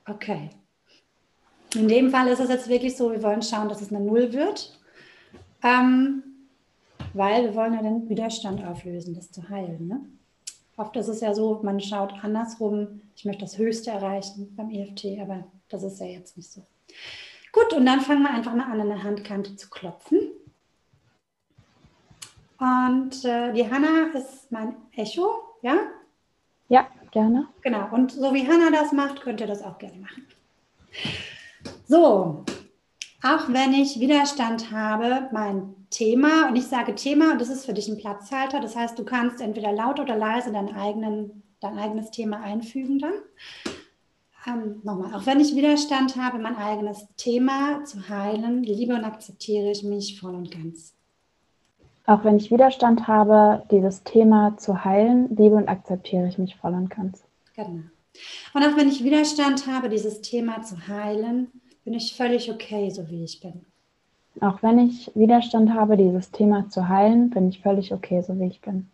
Okay. 0.09 0.51
In 1.74 1.88
dem 1.88 2.11
Fall 2.11 2.28
ist 2.28 2.40
es 2.40 2.49
jetzt 2.49 2.68
wirklich 2.68 2.97
so, 2.97 3.11
wir 3.11 3.22
wollen 3.22 3.42
schauen, 3.42 3.68
dass 3.68 3.82
es 3.82 3.92
eine 3.92 4.01
0 4.01 4.32
wird. 4.32 4.78
Ähm, 5.62 6.22
weil 7.14 7.44
wir 7.44 7.54
wollen 7.54 7.74
ja 7.74 7.82
den 7.82 8.09
Widerstand 8.09 8.64
auflösen, 8.64 9.14
das 9.14 9.30
zu 9.30 9.48
heilen. 9.48 9.86
Ne? 9.86 10.00
Oft 10.76 10.96
ist 10.96 11.09
es 11.09 11.20
ja 11.20 11.34
so, 11.34 11.61
man 11.62 11.80
schaut 11.80 12.12
andersrum, 12.22 13.00
ich 13.16 13.24
möchte 13.24 13.44
das 13.44 13.57
Höchste 13.57 13.90
erreichen 13.90 14.54
beim 14.57 14.70
EFT, 14.70 15.18
aber 15.20 15.44
das 15.68 15.82
ist 15.82 16.00
ja 16.00 16.07
jetzt 16.07 16.36
nicht 16.36 16.50
so. 16.50 16.62
Gut, 17.52 17.72
und 17.72 17.86
dann 17.86 18.02
fangen 18.02 18.22
wir 18.22 18.30
einfach 18.30 18.54
mal 18.54 18.70
an, 18.70 18.80
an 18.80 18.88
der 18.88 19.02
Handkante 19.02 19.57
zu 19.57 19.70
klopfen. 19.70 20.18
Und 22.59 23.24
äh, 23.24 23.52
die 23.52 23.70
Hanna 23.70 24.09
ist 24.14 24.50
mein 24.52 24.76
Echo, 24.94 25.30
ja? 25.62 25.78
Ja, 26.68 26.86
gerne. 27.11 27.48
Genau, 27.62 27.88
und 27.92 28.12
so 28.12 28.34
wie 28.34 28.46
Hanna 28.46 28.70
das 28.70 28.92
macht, 28.92 29.22
könnt 29.22 29.40
ihr 29.40 29.46
das 29.46 29.62
auch 29.62 29.78
gerne 29.78 29.98
machen. 29.98 30.26
So, 31.86 32.44
auch 33.27 33.49
wenn 33.49 33.72
ich 33.72 34.01
Widerstand 34.01 34.70
habe, 34.70 35.29
mein 35.33 35.74
Thema, 35.91 36.49
und 36.49 36.57
ich 36.57 36.66
sage 36.66 36.95
Thema, 36.95 37.33
und 37.33 37.41
das 37.41 37.49
ist 37.49 37.66
für 37.66 37.72
dich 37.72 37.89
ein 37.89 37.99
Platzhalter, 37.99 38.61
das 38.61 38.77
heißt, 38.77 38.99
du 38.99 39.05
kannst 39.05 39.41
entweder 39.41 39.72
laut 39.72 40.01
oder 40.01 40.16
leise 40.16 40.53
dein, 40.53 40.74
eigenen, 40.74 41.43
dein 41.61 41.79
eigenes 41.79 42.11
Thema 42.11 42.41
einfügen 42.41 42.99
dann. 42.99 43.12
Ähm, 44.47 44.81
nochmal, 44.85 45.14
auch 45.14 45.27
wenn 45.27 45.41
ich 45.41 45.57
Widerstand 45.57 46.16
habe, 46.16 46.39
mein 46.39 46.57
eigenes 46.57 47.07
Thema 47.16 47.85
zu 47.85 48.09
heilen, 48.09 48.62
liebe 48.62 48.95
und 48.95 49.05
akzeptiere 49.05 49.70
ich 49.70 49.83
mich 49.83 50.20
voll 50.20 50.35
und 50.35 50.51
ganz. 50.51 50.95
Auch 52.07 52.22
wenn 52.22 52.37
ich 52.37 52.53
Widerstand 52.53 53.09
habe, 53.09 53.64
dieses 53.70 54.05
Thema 54.05 54.57
zu 54.57 54.85
heilen, 54.85 55.35
liebe 55.35 55.57
und 55.57 55.68
akzeptiere 55.68 56.29
ich 56.29 56.39
mich 56.39 56.55
voll 56.55 56.74
und 56.74 56.91
ganz. 56.91 57.24
Genau. 57.57 57.83
Und 58.55 58.62
auch 58.62 58.77
wenn 58.77 58.89
ich 58.89 59.03
Widerstand 59.03 59.66
habe, 59.66 59.89
dieses 59.89 60.20
Thema 60.20 60.62
zu 60.62 60.87
heilen, 60.87 61.51
bin 61.87 61.95
ich 61.95 62.16
völlig 62.16 62.51
okay, 62.51 62.91
so 62.91 63.09
wie 63.09 63.22
ich 63.22 63.39
bin. 63.41 63.64
Auch 64.41 64.61
wenn 64.61 64.80
ich 64.80 65.09
Widerstand 65.14 65.72
habe, 65.72 65.97
dieses 65.97 66.32
Thema 66.32 66.68
zu 66.68 66.89
heilen, 66.89 67.30
bin 67.30 67.49
ich 67.49 67.61
völlig 67.61 67.95
okay, 67.95 68.20
so 68.22 68.39
wie 68.41 68.49
ich 68.49 68.61
bin. 68.61 68.91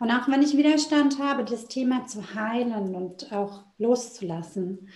Und 0.00 0.10
auch 0.10 0.28
wenn 0.28 0.42
ich 0.42 0.56
Widerstand 0.56 1.20
habe, 1.20 1.44
das 1.44 1.66
Thema 1.68 2.04
zu 2.06 2.34
heilen 2.34 2.72
und 2.96 3.32
auch 3.32 3.60
loszulassen, 3.78 4.88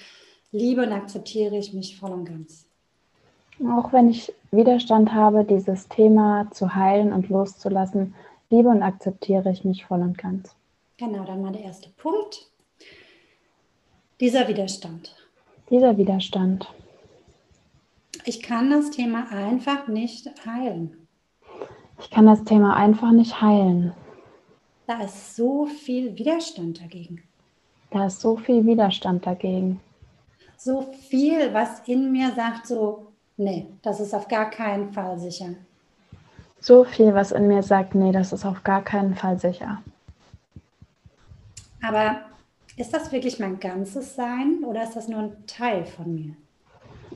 liebe 0.50 0.82
und 0.82 0.92
akzeptiere 0.92 1.56
ich 1.56 1.72
mich 1.72 1.96
voll 1.98 2.10
und 2.10 2.24
ganz. 2.24 2.66
Auch 3.64 3.92
wenn 3.92 4.10
ich 4.10 4.32
Widerstand 4.50 5.14
habe, 5.14 5.44
dieses 5.44 5.86
Thema 5.86 6.50
zu 6.50 6.74
heilen 6.74 7.12
und 7.12 7.28
loszulassen, 7.28 8.14
liebe 8.50 8.68
und 8.68 8.82
akzeptiere 8.82 9.52
ich 9.52 9.64
mich 9.64 9.84
voll 9.84 10.00
und 10.00 10.18
ganz. 10.18 10.56
Genau, 10.96 11.24
dann 11.24 11.42
mal 11.42 11.52
der 11.52 11.62
erste 11.62 11.90
Punkt. 11.90 12.48
Dieser 14.18 14.48
Widerstand 14.48 15.21
dieser 15.72 15.96
Widerstand. 15.96 16.72
Ich 18.24 18.42
kann 18.42 18.70
das 18.70 18.90
Thema 18.90 19.26
einfach 19.32 19.88
nicht 19.88 20.28
heilen. 20.46 20.96
Ich 21.98 22.10
kann 22.10 22.26
das 22.26 22.44
Thema 22.44 22.76
einfach 22.76 23.10
nicht 23.10 23.40
heilen. 23.40 23.92
Da 24.86 25.02
ist 25.02 25.34
so 25.34 25.66
viel 25.66 26.16
Widerstand 26.18 26.80
dagegen. 26.80 27.22
Da 27.90 28.06
ist 28.06 28.20
so 28.20 28.36
viel 28.36 28.64
Widerstand 28.66 29.26
dagegen. 29.26 29.80
So 30.56 30.92
viel, 31.08 31.52
was 31.52 31.80
in 31.88 32.12
mir 32.12 32.30
sagt, 32.32 32.66
so, 32.66 33.06
nee, 33.36 33.66
das 33.82 33.98
ist 33.98 34.14
auf 34.14 34.28
gar 34.28 34.50
keinen 34.50 34.92
Fall 34.92 35.18
sicher. 35.18 35.54
so 36.60 36.84
viel, 36.84 37.12
was 37.12 37.32
in 37.32 37.48
mir 37.48 37.62
sagt, 37.62 37.94
nee, 37.94 38.12
das 38.12 38.32
ist 38.32 38.44
auf 38.44 38.62
gar 38.62 38.82
keinen 38.82 39.16
Fall 39.16 39.38
sicher. 39.38 39.82
Aber 41.82 42.20
ist 42.76 42.94
das 42.94 43.12
wirklich 43.12 43.38
mein 43.38 43.60
ganzes 43.60 44.14
Sein 44.14 44.64
oder 44.64 44.82
ist 44.84 44.96
das 44.96 45.08
nur 45.08 45.20
ein 45.20 45.46
Teil 45.46 45.84
von 45.84 46.14
mir? 46.14 46.34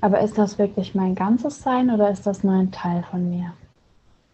Aber 0.00 0.20
ist 0.20 0.36
das 0.36 0.58
wirklich 0.58 0.94
mein 0.94 1.14
ganzes 1.14 1.62
Sein 1.62 1.90
oder 1.90 2.10
ist 2.10 2.26
das 2.26 2.44
nur 2.44 2.54
ein 2.54 2.70
Teil 2.70 3.02
von 3.10 3.30
mir? 3.30 3.52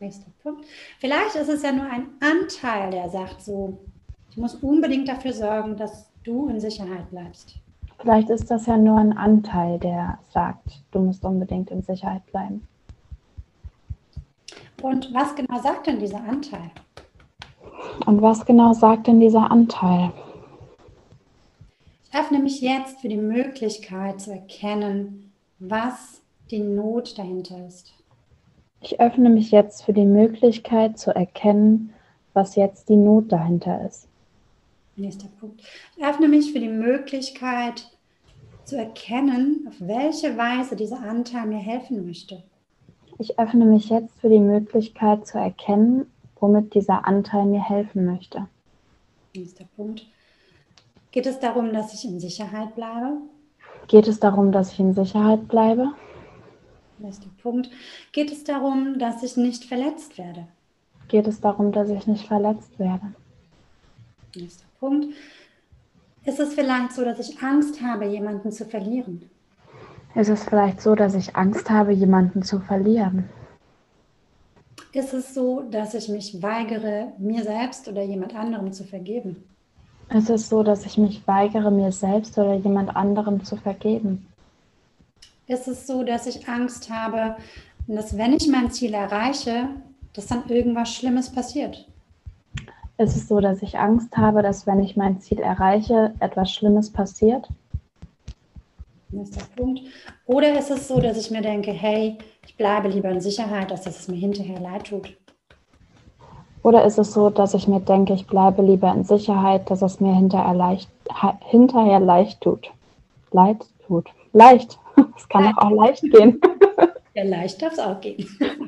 Nächster 0.01 0.31
Punkt. 0.43 0.64
Vielleicht 0.99 1.37
ist 1.37 1.49
es 1.49 1.62
ja 1.62 1.70
nur 1.70 1.87
ein 1.87 2.07
Anteil, 2.20 2.91
der 2.91 3.09
sagt 3.09 3.43
so, 3.43 3.79
ich 4.31 4.37
muss 4.37 4.57
unbedingt 4.57 5.09
dafür 5.09 5.33
sorgen, 5.33 5.77
dass 5.77 6.11
du 6.25 6.49
in 6.49 6.59
Sicherheit 6.59 7.09
bleibst. 7.11 7.55
Vielleicht 8.01 8.31
ist 8.31 8.51
das 8.51 8.66
ja 8.66 8.77
nur 8.77 8.99
ein 8.99 9.16
Anteil, 9.16 9.79
der 9.79 10.18
sagt, 10.31 10.83
du 10.91 10.99
musst 10.99 11.25
unbedingt 11.25 11.70
in 11.70 11.83
Sicherheit 11.83 12.27
bleiben. 12.27 12.66
Und 14.83 15.14
was 15.14 15.37
genau 15.37 15.61
sagt 15.61 15.87
denn 15.87 16.01
dieser 16.01 16.25
Anteil? 16.25 16.73
Und 18.07 18.20
was 18.20 18.45
genau 18.45 18.73
sagt 18.73 19.07
denn 19.07 19.20
dieser 19.20 19.49
Anteil? 19.49 20.11
Öffne 22.14 22.40
mich 22.40 22.60
jetzt 22.60 23.00
für 23.00 23.08
die 23.08 23.16
Möglichkeit 23.16 24.20
zu 24.20 24.32
erkennen, 24.32 25.32
was 25.58 26.20
die 26.50 26.58
Not 26.58 27.16
dahinter 27.16 27.66
ist. 27.66 27.94
Ich 28.82 29.00
öffne 29.00 29.30
mich 29.30 29.50
jetzt 29.50 29.84
für 29.84 29.94
die 29.94 30.04
Möglichkeit 30.04 30.98
zu 30.98 31.14
erkennen, 31.14 31.94
was 32.34 32.54
jetzt 32.56 32.90
die 32.90 32.96
Not 32.96 33.32
dahinter 33.32 33.86
ist. 33.86 34.08
Nächster 34.96 35.28
Punkt. 35.40 35.62
Ich 35.96 36.04
öffne 36.04 36.28
mich 36.28 36.52
für 36.52 36.60
die 36.60 36.68
Möglichkeit 36.68 37.90
zu 38.64 38.76
erkennen, 38.76 39.66
auf 39.68 39.76
welche 39.78 40.36
Weise 40.36 40.76
dieser 40.76 41.00
Anteil 41.00 41.46
mir 41.46 41.58
helfen 41.58 42.04
möchte. 42.04 42.42
Ich 43.18 43.38
öffne 43.38 43.64
mich 43.64 43.88
jetzt 43.88 44.18
für 44.20 44.28
die 44.28 44.40
Möglichkeit 44.40 45.26
zu 45.26 45.38
erkennen, 45.38 46.10
womit 46.38 46.74
dieser 46.74 47.06
Anteil 47.06 47.46
mir 47.46 47.66
helfen 47.66 48.04
möchte. 48.04 48.48
Nächster 49.34 49.64
Punkt. 49.76 50.11
Geht 51.12 51.26
es 51.26 51.38
darum, 51.38 51.74
dass 51.74 51.92
ich 51.92 52.06
in 52.06 52.18
Sicherheit 52.20 52.74
bleibe? 52.74 53.18
Geht 53.86 54.08
es 54.08 54.18
darum, 54.18 54.50
dass 54.50 54.72
ich 54.72 54.80
in 54.80 54.94
Sicherheit 54.94 55.46
bleibe? 55.46 55.92
Nächster 56.98 57.28
Punkt. 57.42 57.68
Geht 58.12 58.32
es 58.32 58.44
darum, 58.44 58.98
dass 58.98 59.22
ich 59.22 59.36
nicht 59.36 59.64
verletzt 59.64 60.16
werde? 60.16 60.48
Geht 61.08 61.26
es 61.26 61.38
darum, 61.40 61.70
dass 61.70 61.90
ich 61.90 62.06
nicht 62.06 62.26
verletzt 62.26 62.78
werde? 62.78 63.12
Nächster 64.34 64.64
Punkt. 64.80 65.14
Ist 66.24 66.40
es 66.40 66.54
vielleicht 66.54 66.92
so, 66.92 67.04
dass 67.04 67.18
ich 67.18 67.42
Angst 67.42 67.82
habe, 67.82 68.06
jemanden 68.06 68.50
zu 68.50 68.64
verlieren? 68.64 69.28
Ist 70.14 70.30
es 70.30 70.44
vielleicht 70.44 70.80
so, 70.80 70.94
dass 70.94 71.14
ich 71.14 71.36
Angst 71.36 71.68
habe, 71.68 71.92
jemanden 71.92 72.42
zu 72.42 72.58
verlieren? 72.58 73.28
Ist 74.94 75.12
es 75.12 75.34
so, 75.34 75.60
dass 75.70 75.92
ich 75.92 76.08
mich 76.08 76.42
weigere, 76.42 77.12
mir 77.18 77.42
selbst 77.42 77.86
oder 77.88 78.02
jemand 78.02 78.34
anderem 78.34 78.72
zu 78.72 78.84
vergeben? 78.84 79.44
Ist 80.14 80.28
es 80.28 80.48
so, 80.48 80.62
dass 80.62 80.84
ich 80.84 80.98
mich 80.98 81.26
weigere, 81.26 81.70
mir 81.70 81.90
selbst 81.90 82.36
oder 82.36 82.54
jemand 82.54 82.94
anderem 82.94 83.42
zu 83.44 83.56
vergeben? 83.56 84.26
Ist 85.46 85.68
es 85.68 85.86
so, 85.86 86.02
dass 86.02 86.26
ich 86.26 86.48
Angst 86.48 86.90
habe, 86.90 87.36
dass 87.86 88.16
wenn 88.18 88.34
ich 88.34 88.46
mein 88.48 88.70
Ziel 88.70 88.92
erreiche, 88.92 89.68
dass 90.12 90.26
dann 90.26 90.48
irgendwas 90.48 90.94
Schlimmes 90.94 91.30
passiert? 91.30 91.86
Ist 92.98 93.16
es 93.16 93.26
so, 93.26 93.40
dass 93.40 93.62
ich 93.62 93.78
Angst 93.78 94.16
habe, 94.16 94.42
dass 94.42 94.66
wenn 94.66 94.82
ich 94.82 94.96
mein 94.96 95.20
Ziel 95.20 95.40
erreiche, 95.40 96.12
etwas 96.20 96.52
Schlimmes 96.52 96.90
passiert? 96.90 97.48
Nächster 99.08 99.44
Punkt. 99.56 99.80
Oder 100.26 100.58
ist 100.58 100.70
es 100.70 100.88
so, 100.88 101.00
dass 101.00 101.16
ich 101.16 101.30
mir 101.30 101.42
denke, 101.42 101.72
hey, 101.72 102.18
ich 102.46 102.56
bleibe 102.56 102.88
lieber 102.88 103.10
in 103.10 103.20
Sicherheit, 103.20 103.72
als 103.72 103.82
dass 103.82 103.98
es 103.98 104.08
mir 104.08 104.16
hinterher 104.16 104.60
leid 104.60 104.84
tut? 104.88 105.16
Oder 106.62 106.84
ist 106.84 106.98
es 106.98 107.12
so, 107.12 107.30
dass 107.30 107.54
ich 107.54 107.66
mir 107.66 107.80
denke, 107.80 108.12
ich 108.12 108.26
bleibe 108.26 108.62
lieber 108.62 108.92
in 108.94 109.04
Sicherheit, 109.04 109.68
dass 109.70 109.82
es 109.82 110.00
mir 110.00 110.14
hinterher 110.14 110.54
leicht, 110.54 110.88
hinterher 111.40 111.98
leicht 112.00 112.40
tut? 112.40 112.70
Leid 113.32 113.58
tut. 113.86 114.08
Leicht. 114.32 114.78
Es 115.16 115.28
kann 115.28 115.44
doch 115.44 115.62
auch 115.62 115.70
leicht 115.70 116.02
gehen. 116.02 116.40
Ja, 117.14 117.24
leicht 117.24 117.60
darf 117.60 117.74
es 117.74 117.78
auch 117.78 118.00
gehen. 118.00 118.26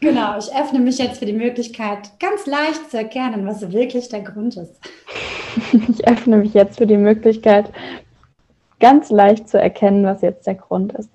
Genau, 0.00 0.36
ich 0.36 0.54
öffne 0.54 0.80
mich 0.80 0.98
jetzt 0.98 1.18
für 1.18 1.24
die 1.24 1.32
Möglichkeit, 1.32 2.10
ganz 2.20 2.44
leicht 2.44 2.90
zu 2.90 2.98
erkennen, 2.98 3.46
was 3.46 3.72
wirklich 3.72 4.10
der 4.10 4.20
Grund 4.20 4.54
ist. 4.54 4.78
Ich 5.88 6.06
öffne 6.06 6.36
mich 6.36 6.52
jetzt 6.52 6.76
für 6.76 6.86
die 6.86 6.98
Möglichkeit, 6.98 7.72
ganz 8.80 9.08
leicht 9.08 9.48
zu 9.48 9.58
erkennen, 9.58 10.04
was 10.04 10.20
jetzt 10.20 10.46
der 10.46 10.56
Grund 10.56 10.92
ist. 10.92 11.08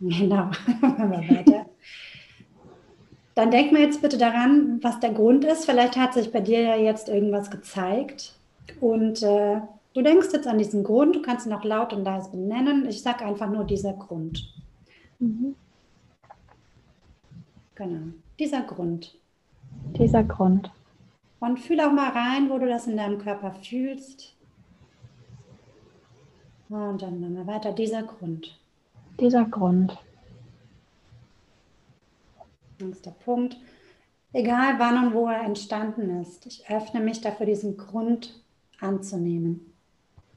Genau, 0.00 0.48
machen 0.80 1.10
wir 1.10 1.36
weiter. 1.36 1.59
Dann 3.34 3.50
denk 3.50 3.72
mal 3.72 3.80
jetzt 3.80 4.02
bitte 4.02 4.18
daran, 4.18 4.80
was 4.82 5.00
der 5.00 5.12
Grund 5.12 5.44
ist. 5.44 5.64
Vielleicht 5.64 5.96
hat 5.96 6.14
sich 6.14 6.32
bei 6.32 6.40
dir 6.40 6.60
ja 6.60 6.76
jetzt 6.76 7.08
irgendwas 7.08 7.50
gezeigt 7.50 8.34
und 8.80 9.22
äh, 9.22 9.60
du 9.94 10.02
denkst 10.02 10.28
jetzt 10.32 10.46
an 10.46 10.58
diesen 10.58 10.84
Grund. 10.84 11.16
Du 11.16 11.22
kannst 11.22 11.46
ihn 11.46 11.52
auch 11.52 11.64
laut 11.64 11.92
und 11.92 12.04
leise 12.04 12.30
benennen. 12.30 12.86
Ich 12.88 13.02
sage 13.02 13.24
einfach 13.24 13.48
nur 13.48 13.64
dieser 13.64 13.92
Grund. 13.92 14.52
Mhm. 15.18 15.54
Genau, 17.74 18.12
dieser 18.38 18.62
Grund. 18.62 19.16
Dieser 19.96 20.24
Grund. 20.24 20.70
Und 21.38 21.58
fühl 21.58 21.80
auch 21.80 21.92
mal 21.92 22.10
rein, 22.10 22.50
wo 22.50 22.58
du 22.58 22.68
das 22.68 22.86
in 22.86 22.96
deinem 22.96 23.18
Körper 23.18 23.52
fühlst. 23.52 24.34
Und 26.68 27.00
dann 27.00 27.20
machen 27.20 27.36
wir 27.36 27.46
weiter. 27.46 27.72
Dieser 27.72 28.02
Grund. 28.02 28.58
Dieser 29.18 29.44
Grund. 29.44 29.98
Nächster 32.80 33.12
Punkt. 33.24 33.56
Egal 34.32 34.78
wann 34.78 35.06
und 35.06 35.14
wo 35.14 35.26
er 35.26 35.42
entstanden 35.42 36.20
ist, 36.20 36.46
ich 36.46 36.70
öffne 36.70 37.00
mich 37.00 37.20
dafür, 37.20 37.46
diesen 37.46 37.76
Grund 37.76 38.42
anzunehmen. 38.80 39.72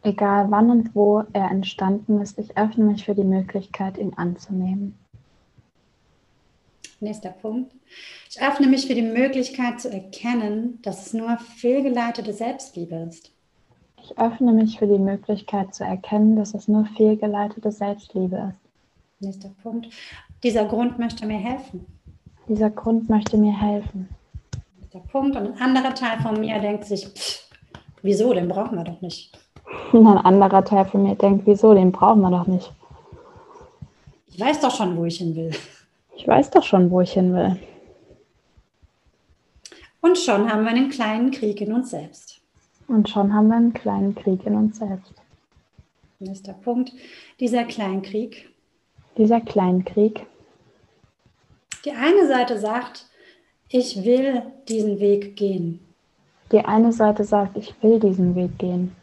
Egal 0.01 0.49
wann 0.49 0.69
und 0.69 0.95
wo 0.95 1.23
er 1.31 1.49
entstanden 1.49 2.19
ist, 2.19 2.37
ich 2.39 2.57
öffne 2.57 2.85
mich 2.85 3.05
für 3.05 3.15
die 3.15 3.23
Möglichkeit, 3.23 3.97
ihn 3.97 4.13
anzunehmen. 4.15 4.97
Nächster 6.99 7.29
Punkt. 7.29 7.73
Ich 8.29 8.41
öffne 8.41 8.67
mich 8.67 8.87
für 8.87 8.95
die 8.95 9.01
Möglichkeit 9.01 9.79
zu 9.79 9.89
erkennen, 9.89 10.79
dass 10.81 11.05
es 11.05 11.13
nur 11.13 11.37
fehlgeleitete 11.37 12.33
Selbstliebe 12.33 12.95
ist. 13.09 13.31
Ich 14.01 14.17
öffne 14.17 14.51
mich 14.53 14.79
für 14.79 14.87
die 14.87 14.99
Möglichkeit 14.99 15.73
zu 15.73 15.83
erkennen, 15.83 16.35
dass 16.35 16.53
es 16.53 16.67
nur 16.67 16.85
fehlgeleitete 16.85 17.71
Selbstliebe 17.71 18.53
ist. 18.53 19.21
Nächster 19.21 19.51
Punkt. 19.61 19.87
Dieser 20.43 20.65
Grund 20.65 20.99
möchte 20.99 21.25
mir 21.25 21.37
helfen. 21.37 21.85
Dieser 22.47 22.69
Grund 22.69 23.09
möchte 23.09 23.37
mir 23.37 23.57
helfen. 23.57 24.09
Nächster 24.79 24.99
Punkt. 25.11 25.35
Und 25.35 25.53
ein 25.53 25.61
anderer 25.61 25.93
Teil 25.95 26.19
von 26.21 26.39
mir 26.39 26.59
denkt 26.59 26.85
sich, 26.85 27.07
pff, 27.07 27.49
wieso, 28.01 28.33
den 28.33 28.47
brauchen 28.47 28.77
wir 28.77 28.83
doch 28.83 29.01
nicht. 29.01 29.37
Und 29.91 30.07
ein 30.07 30.17
anderer 30.17 30.63
Teil 30.63 30.85
von 30.85 31.03
mir 31.03 31.15
denkt, 31.15 31.45
wieso, 31.45 31.73
den 31.73 31.91
brauchen 31.91 32.21
wir 32.21 32.31
doch 32.31 32.47
nicht. 32.47 32.71
Ich 34.27 34.39
weiß 34.39 34.59
doch 34.61 34.75
schon, 34.75 34.97
wo 34.97 35.05
ich 35.05 35.17
hin 35.17 35.35
will. 35.35 35.51
Ich 36.15 36.27
weiß 36.27 36.49
doch 36.51 36.63
schon, 36.63 36.89
wo 36.91 37.01
ich 37.01 37.13
hin 37.13 37.33
will. 37.33 37.59
Und 40.01 40.17
schon 40.17 40.51
haben 40.51 40.63
wir 40.63 40.71
einen 40.71 40.89
kleinen 40.89 41.31
Krieg 41.31 41.61
in 41.61 41.71
uns 41.71 41.91
selbst. 41.91 42.41
Und 42.87 43.09
schon 43.09 43.33
haben 43.33 43.47
wir 43.47 43.55
einen 43.55 43.73
kleinen 43.73 44.13
Krieg 44.13 44.45
in 44.45 44.55
uns 44.55 44.77
selbst. 44.77 45.13
Nächster 46.19 46.53
Punkt. 46.53 46.91
Dieser 47.39 47.63
Kleinkrieg. 47.63 48.49
Dieser 49.17 49.41
Kleinkrieg. 49.41 50.25
Die 51.85 51.91
eine 51.91 52.27
Seite 52.27 52.57
sagt, 52.57 53.05
ich 53.67 54.03
will 54.05 54.43
diesen 54.69 54.99
Weg 54.99 55.35
gehen. 55.35 55.79
Die 56.51 56.63
eine 56.63 56.93
Seite 56.93 57.23
sagt, 57.23 57.57
ich 57.57 57.73
will 57.81 57.99
diesen 57.99 58.35
Weg 58.35 58.57
gehen. 58.57 58.95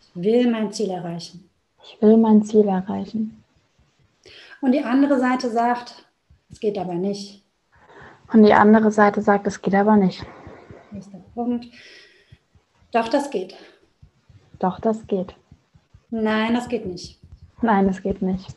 Ich 0.00 0.22
will 0.22 0.50
mein 0.50 0.72
Ziel 0.72 0.90
erreichen. 0.90 1.48
Ich 1.82 2.00
will 2.00 2.16
mein 2.16 2.44
Ziel 2.44 2.68
erreichen. 2.68 3.42
Und 4.60 4.72
die 4.72 4.82
andere 4.82 5.18
Seite 5.18 5.50
sagt, 5.50 6.06
es 6.50 6.60
geht 6.60 6.78
aber 6.78 6.94
nicht. 6.94 7.42
Und 8.32 8.42
die 8.44 8.52
andere 8.52 8.90
Seite 8.92 9.22
sagt, 9.22 9.46
es 9.46 9.60
geht 9.60 9.74
aber 9.74 9.96
nicht. 9.96 10.24
Nächster 10.90 11.18
Punkt. 11.34 11.66
Doch, 12.92 13.08
das 13.08 13.30
geht. 13.30 13.56
Doch, 14.58 14.80
das 14.80 15.06
geht. 15.06 15.34
Nein, 16.10 16.54
das 16.54 16.68
geht 16.68 16.86
nicht. 16.86 17.18
Nein, 17.62 17.86
das 17.86 18.02
geht 18.02 18.22
nicht. 18.22 18.54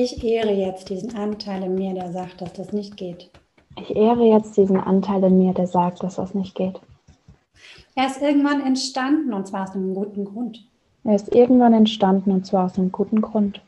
Ich 0.00 0.22
ehre 0.22 0.52
jetzt 0.52 0.90
diesen 0.90 1.16
Anteil 1.16 1.64
in 1.64 1.74
mir, 1.74 1.92
der 1.92 2.12
sagt, 2.12 2.40
dass 2.40 2.52
das 2.52 2.72
nicht 2.72 2.96
geht. 2.96 3.30
Ich 3.76 3.96
ehre 3.96 4.26
jetzt 4.26 4.56
diesen 4.56 4.78
Anteil 4.78 5.24
in 5.24 5.38
mir, 5.38 5.52
der 5.52 5.66
sagt, 5.66 6.04
dass 6.04 6.14
das 6.14 6.34
nicht 6.34 6.54
geht. 6.54 6.80
Er 7.96 8.06
ist 8.06 8.22
irgendwann 8.22 8.64
entstanden 8.64 9.34
und 9.34 9.48
zwar 9.48 9.64
aus 9.64 9.74
einem 9.74 9.96
guten 9.96 10.24
Grund. 10.24 10.64
Er 11.02 11.16
ist 11.16 11.34
irgendwann 11.34 11.72
entstanden 11.72 12.30
und 12.30 12.46
zwar 12.46 12.66
aus 12.66 12.78
einem 12.78 12.92
guten 12.92 13.20
Grund. 13.20 13.60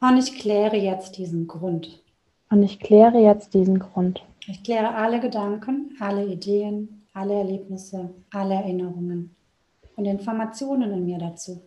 Und 0.00 0.16
ich 0.16 0.38
kläre 0.38 0.76
jetzt 0.76 1.18
diesen 1.18 1.48
Grund. 1.48 2.00
Und 2.48 2.62
ich 2.62 2.78
kläre 2.78 3.18
jetzt 3.18 3.54
diesen 3.54 3.80
Grund. 3.80 4.22
Ich 4.46 4.62
kläre 4.62 4.94
alle 4.94 5.18
Gedanken, 5.18 5.96
alle 5.98 6.24
Ideen, 6.24 7.02
alle 7.14 7.34
Erlebnisse, 7.34 8.10
alle 8.30 8.54
Erinnerungen 8.54 9.34
und 9.96 10.04
Informationen 10.04 10.92
in 10.92 11.04
mir 11.04 11.18
dazu. 11.18 11.62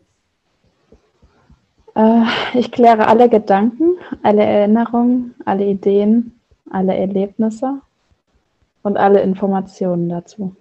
Äh, 1.95 2.23
ich 2.53 2.71
kläre 2.71 3.07
alle 3.07 3.29
Gedanken, 3.29 3.97
alle 4.21 4.43
Erinnerungen, 4.43 5.33
alle 5.45 5.65
Ideen, 5.65 6.39
alle 6.69 6.95
Erlebnisse 6.95 7.81
und 8.83 8.97
alle 8.97 9.21
Informationen 9.21 10.09
dazu. 10.09 10.55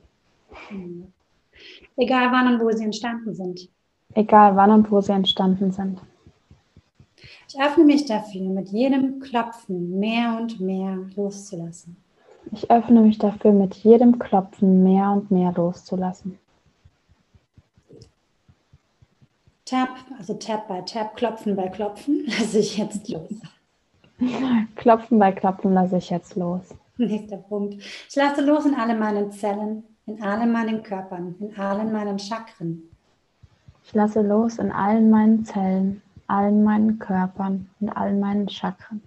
Egal 1.97 2.33
wann 2.33 2.55
und 2.55 2.61
wo 2.65 2.71
sie 2.71 2.85
entstanden 2.85 3.35
sind. 3.35 3.69
Egal 4.15 4.57
wann 4.57 4.71
und 4.71 4.91
wo 4.91 5.01
sie 5.01 5.13
entstanden 5.13 5.73
sind. 5.73 6.01
Ich 7.49 7.61
öffne 7.61 7.85
mich 7.85 8.07
dafür, 8.07 8.49
mit 8.49 8.69
jedem 8.69 9.21
Klopfen 9.21 9.99
mehr 9.99 10.37
und 10.41 10.61
mehr 10.61 10.99
loszulassen. 11.17 11.97
Ich 12.53 12.71
öffne 12.71 13.01
mich 13.01 13.19
dafür, 13.19 13.53
mit 13.53 13.75
jedem 13.75 14.19
Klopfen 14.19 14.83
mehr 14.83 15.11
und 15.11 15.31
mehr 15.31 15.53
loszulassen. 15.53 16.39
Tap, 19.65 19.89
also 20.19 20.35
Tap 20.35 20.69
bei 20.69 20.83
Tap, 20.83 21.17
Klopfen 21.17 21.57
bei 21.57 21.69
Klopfen, 21.69 22.25
lasse 22.27 22.59
ich 22.59 22.77
jetzt 22.77 23.09
los. 23.09 23.31
Klopfen 24.77 25.19
bei 25.19 25.33
Klopfen 25.33 25.73
lasse 25.73 25.97
ich 25.97 26.11
jetzt 26.11 26.37
los. 26.37 26.75
Nächster 26.97 27.39
Punkt. 27.39 27.83
Ich 28.09 28.15
lasse 28.15 28.43
los 28.43 28.67
in 28.67 28.75
alle 28.75 28.95
meinen 28.95 29.33
Zellen, 29.33 29.83
in 30.07 30.23
allen 30.23 30.53
meinen 30.53 30.83
Körpern, 30.83 31.35
in 31.41 31.57
allen 31.59 31.93
meinen 31.93 32.19
Chakren. 32.19 32.83
Ich 33.85 33.95
lasse 33.95 34.23
los 34.23 34.59
in 34.59 34.71
allen 34.71 35.11
meinen 35.11 35.45
Zellen, 35.45 36.03
allen 36.27 36.63
meinen 36.63 36.99
Körpern 36.99 37.69
und 37.81 37.89
allen 37.91 38.21
meinen 38.21 38.49
Chakren. 38.49 39.03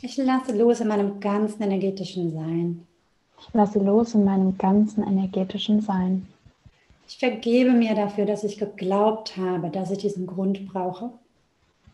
Ich 0.00 0.16
lasse 0.16 0.56
los 0.56 0.80
in 0.80 0.88
meinem 0.88 1.20
ganzen 1.20 1.62
energetischen 1.62 2.32
Sein. 2.32 2.86
Ich 3.38 3.52
lasse 3.54 3.80
los 3.80 4.14
in 4.14 4.24
meinem 4.24 4.56
ganzen 4.56 5.04
energetischen 5.04 5.80
Sein. 5.80 6.26
Ich 7.12 7.18
vergebe 7.18 7.72
mir 7.72 7.94
dafür, 7.94 8.24
dass 8.24 8.42
ich 8.42 8.58
geglaubt 8.58 9.36
habe, 9.36 9.68
dass 9.68 9.90
ich 9.90 9.98
diesen 9.98 10.26
Grund 10.26 10.66
brauche. 10.66 11.10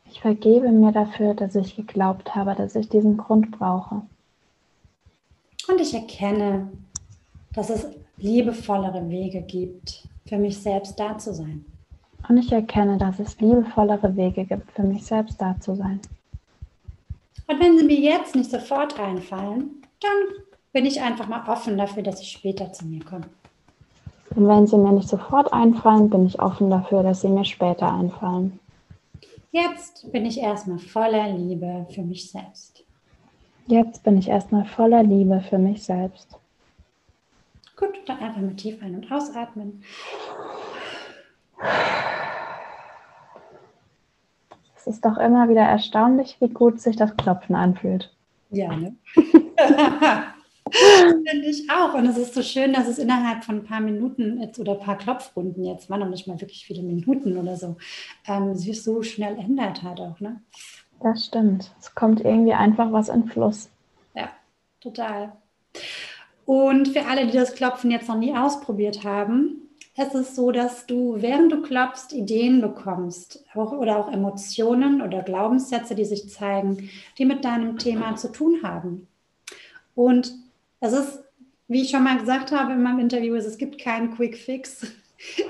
Ich 0.08 0.20
vergebe 0.20 0.70
mir 0.70 0.92
dafür, 0.92 1.34
dass 1.34 1.56
ich 1.56 1.74
geglaubt 1.74 2.36
habe, 2.36 2.54
dass 2.54 2.76
ich 2.76 2.88
diesen 2.88 3.16
Grund 3.16 3.50
brauche. 3.50 4.02
Und 5.66 5.80
ich 5.80 5.92
erkenne, 5.92 6.70
dass 7.52 7.68
es 7.68 7.88
liebevollere 8.16 9.10
Wege 9.10 9.42
gibt, 9.42 10.08
für 10.24 10.38
mich 10.38 10.56
selbst 10.56 11.00
da 11.00 11.18
zu 11.18 11.34
sein. 11.34 11.64
Und 12.28 12.38
ich 12.38 12.52
erkenne, 12.52 12.96
dass 12.96 13.18
es 13.18 13.40
liebevollere 13.40 14.14
Wege 14.16 14.44
gibt, 14.44 14.70
für 14.70 14.84
mich 14.84 15.04
selbst 15.04 15.40
da 15.40 15.58
zu 15.58 15.74
sein. 15.74 16.00
Und 17.48 17.60
wenn 17.60 17.76
sie 17.76 17.84
mir 17.84 17.98
jetzt 17.98 18.36
nicht 18.36 18.52
sofort 18.52 18.98
einfallen, 19.00 19.82
dann 20.00 20.44
bin 20.72 20.86
ich 20.86 21.02
einfach 21.02 21.26
mal 21.26 21.46
offen 21.48 21.76
dafür, 21.76 22.04
dass 22.04 22.20
sie 22.20 22.26
später 22.26 22.72
zu 22.72 22.86
mir 22.86 23.04
kommen. 23.04 23.26
Und 24.35 24.47
wenn 24.47 24.66
sie 24.66 24.76
mir 24.76 24.93
nicht 24.93 25.09
sofort 25.09 25.53
einfallen, 25.53 26.11
bin 26.11 26.26
ich 26.26 26.41
offen 26.41 26.70
dafür, 26.70 27.03
dass 27.03 27.22
sie 27.22 27.29
mir 27.29 27.45
später 27.45 27.93
einfallen. 27.93 28.59
Jetzt 29.51 30.12
bin 30.12 30.26
ich 30.26 30.39
erstmal 30.39 30.79
voller 30.79 31.29
Liebe 31.31 31.87
für 31.91 32.03
mich 32.03 32.31
selbst. 32.31 32.85
Jetzt 33.66 34.03
bin 34.03 34.18
ich 34.18 34.29
erstmal 34.29 34.64
voller 34.64 35.03
Liebe 35.03 35.41
für 35.41 35.59
mich 35.59 35.83
selbst. 35.85 36.37
Gut, 37.76 38.01
dann 38.07 38.18
einfach 38.18 38.41
mal 38.41 38.57
tief 38.57 38.83
ein- 38.83 38.97
und 38.97 39.11
ausatmen. 39.11 39.83
Es 44.76 44.87
ist 44.87 45.05
doch 45.05 45.16
immer 45.18 45.49
wieder 45.49 45.62
erstaunlich, 45.62 46.37
wie 46.41 46.49
gut 46.49 46.81
sich 46.81 46.97
das 46.97 47.16
Klopfen 47.16 47.55
anfühlt. 47.55 48.14
Ja, 48.51 48.74
ne? 48.74 48.95
Finde 50.72 51.46
ich 51.46 51.68
auch. 51.70 51.94
Und 51.94 52.06
es 52.06 52.16
ist 52.16 52.34
so 52.34 52.42
schön, 52.42 52.72
dass 52.72 52.88
es 52.88 52.98
innerhalb 52.98 53.44
von 53.44 53.56
ein 53.56 53.64
paar 53.64 53.80
Minuten 53.80 54.40
jetzt 54.40 54.58
oder 54.58 54.72
ein 54.72 54.80
paar 54.80 54.98
Klopfrunden 54.98 55.64
jetzt, 55.64 55.90
waren 55.90 56.00
noch 56.00 56.08
nicht 56.08 56.26
mal 56.26 56.40
wirklich 56.40 56.66
viele 56.66 56.82
Minuten 56.82 57.36
oder 57.36 57.56
so, 57.56 57.76
ähm, 58.26 58.54
sich 58.54 58.82
so 58.82 59.02
schnell 59.02 59.38
ändert 59.38 59.82
hat 59.82 60.00
auch, 60.00 60.20
ne? 60.20 60.40
Das 61.00 61.26
stimmt. 61.26 61.70
Es 61.80 61.94
kommt 61.94 62.20
irgendwie 62.20 62.54
einfach 62.54 62.92
was 62.92 63.08
in 63.08 63.28
Fluss. 63.28 63.70
Ja, 64.14 64.30
total. 64.80 65.32
Und 66.44 66.88
für 66.88 67.06
alle, 67.06 67.26
die 67.26 67.36
das 67.36 67.54
Klopfen 67.54 67.90
jetzt 67.90 68.08
noch 68.08 68.18
nie 68.18 68.34
ausprobiert 68.34 69.04
haben, 69.04 69.68
es 70.00 70.14
ist 70.14 70.36
so, 70.36 70.52
dass 70.52 70.86
du, 70.86 71.16
während 71.18 71.50
du 71.50 71.60
klopfst, 71.60 72.12
Ideen 72.12 72.60
bekommst 72.60 73.44
auch, 73.54 73.72
oder 73.72 73.98
auch 73.98 74.12
Emotionen 74.12 75.02
oder 75.02 75.22
Glaubenssätze, 75.22 75.96
die 75.96 76.04
sich 76.04 76.30
zeigen, 76.30 76.88
die 77.18 77.24
mit 77.24 77.44
deinem 77.44 77.78
Thema 77.78 78.14
zu 78.14 78.30
tun 78.30 78.60
haben. 78.62 79.08
Und 79.96 80.32
es 80.81 80.93
ist, 80.93 81.24
wie 81.66 81.83
ich 81.83 81.91
schon 81.91 82.05
mal 82.05 82.18
gesagt 82.18 82.53
habe 82.53 82.72
in 82.72 82.83
meinem 82.83 83.01
Interview, 83.01 83.35
es 83.35 83.59
gibt 83.59 83.79
keinen 83.81 84.14
Quick 84.14 84.37
Fix. 84.37 84.87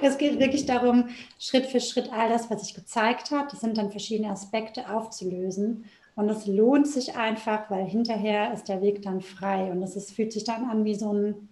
Es 0.01 0.17
geht 0.17 0.41
wirklich 0.41 0.65
darum, 0.65 1.11
Schritt 1.39 1.67
für 1.67 1.79
Schritt 1.79 2.11
all 2.11 2.31
das, 2.31 2.49
was 2.49 2.65
sich 2.65 2.75
gezeigt 2.75 3.31
hat, 3.31 3.53
das 3.53 3.61
sind 3.61 3.77
dann 3.77 3.91
verschiedene 3.91 4.31
Aspekte 4.31 4.89
aufzulösen. 4.89 5.85
Und 6.17 6.31
es 6.31 6.47
lohnt 6.47 6.89
sich 6.89 7.17
einfach, 7.17 7.71
weil 7.71 7.85
hinterher 7.85 8.55
ist 8.55 8.71
der 8.71 8.81
Weg 8.81 9.03
dann 9.03 9.21
frei. 9.21 9.71
Und 9.71 9.83
es 9.83 10.11
fühlt 10.11 10.33
sich 10.33 10.45
dann 10.45 10.65
an 10.65 10.87
wie 10.87 10.95
so 10.95 11.13
ein, 11.13 11.51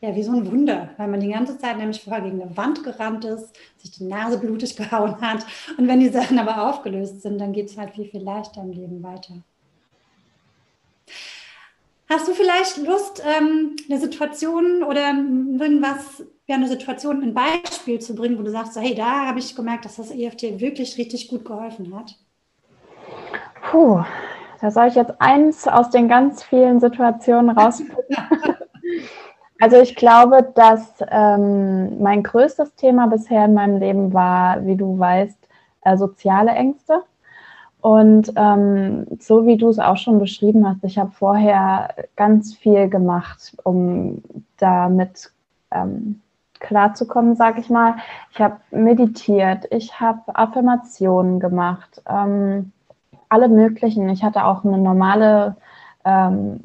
ja, 0.00 0.14
wie 0.14 0.22
so 0.22 0.30
ein 0.30 0.50
Wunder, 0.50 0.90
weil 0.98 1.08
man 1.08 1.18
die 1.18 1.28
ganze 1.28 1.58
Zeit 1.58 1.78
nämlich 1.78 2.00
vorher 2.00 2.22
gegen 2.22 2.40
eine 2.40 2.56
Wand 2.56 2.84
gerannt 2.84 3.24
ist, 3.24 3.56
sich 3.76 3.90
die 3.90 4.04
Nase 4.04 4.38
blutig 4.38 4.76
gehauen 4.78 5.20
hat. 5.20 5.44
Und 5.76 5.88
wenn 5.88 5.98
die 5.98 6.10
Sachen 6.10 6.38
aber 6.38 6.70
aufgelöst 6.70 7.22
sind, 7.22 7.38
dann 7.38 7.52
geht 7.52 7.70
es 7.70 7.76
halt 7.76 7.90
viel, 7.90 8.06
viel 8.06 8.22
leichter 8.22 8.62
im 8.62 8.70
Leben 8.70 9.02
weiter. 9.02 9.34
Hast 12.08 12.28
du 12.28 12.32
vielleicht 12.32 12.76
Lust, 12.78 13.22
ähm, 13.26 13.74
eine 13.88 13.98
Situation 13.98 14.84
oder 14.84 15.08
irgendwas, 15.08 16.22
ja, 16.46 16.54
eine 16.54 16.68
Situation, 16.68 17.20
ein 17.22 17.34
Beispiel 17.34 17.98
zu 17.98 18.14
bringen, 18.14 18.38
wo 18.38 18.42
du 18.42 18.50
sagst, 18.52 18.78
hey, 18.80 18.94
da 18.94 19.26
habe 19.26 19.40
ich 19.40 19.56
gemerkt, 19.56 19.84
dass 19.84 19.96
das 19.96 20.12
EFT 20.12 20.60
wirklich 20.60 20.96
richtig 20.98 21.28
gut 21.28 21.44
geholfen 21.44 21.92
hat? 21.96 22.14
Puh, 23.70 24.04
da 24.60 24.70
soll 24.70 24.86
ich 24.86 24.94
jetzt 24.94 25.14
eins 25.18 25.66
aus 25.66 25.90
den 25.90 26.08
ganz 26.08 26.44
vielen 26.44 26.78
Situationen 26.78 27.50
rauspicken. 27.50 27.96
also 29.60 29.80
ich 29.80 29.96
glaube, 29.96 30.52
dass 30.54 30.92
ähm, 31.08 32.00
mein 32.00 32.22
größtes 32.22 32.76
Thema 32.76 33.08
bisher 33.08 33.46
in 33.46 33.54
meinem 33.54 33.80
Leben 33.80 34.12
war, 34.12 34.64
wie 34.64 34.76
du 34.76 34.96
weißt, 34.96 35.38
äh, 35.82 35.96
soziale 35.96 36.52
Ängste. 36.52 37.02
Und 37.86 38.32
ähm, 38.34 39.06
so 39.20 39.46
wie 39.46 39.56
du 39.56 39.68
es 39.68 39.78
auch 39.78 39.96
schon 39.96 40.18
beschrieben 40.18 40.68
hast, 40.68 40.82
ich 40.82 40.98
habe 40.98 41.12
vorher 41.12 41.94
ganz 42.16 42.52
viel 42.52 42.88
gemacht, 42.88 43.56
um 43.62 44.24
damit 44.56 45.30
ähm, 45.70 46.20
klarzukommen, 46.58 47.36
sage 47.36 47.60
ich 47.60 47.70
mal. 47.70 47.94
Ich 48.32 48.40
habe 48.40 48.56
meditiert, 48.72 49.66
ich 49.70 50.00
habe 50.00 50.34
Affirmationen 50.34 51.38
gemacht, 51.38 52.02
ähm, 52.08 52.72
alle 53.28 53.48
möglichen. 53.48 54.08
Ich 54.08 54.24
hatte 54.24 54.46
auch 54.46 54.64
eine 54.64 54.78
normale 54.78 55.54
ähm, 56.04 56.58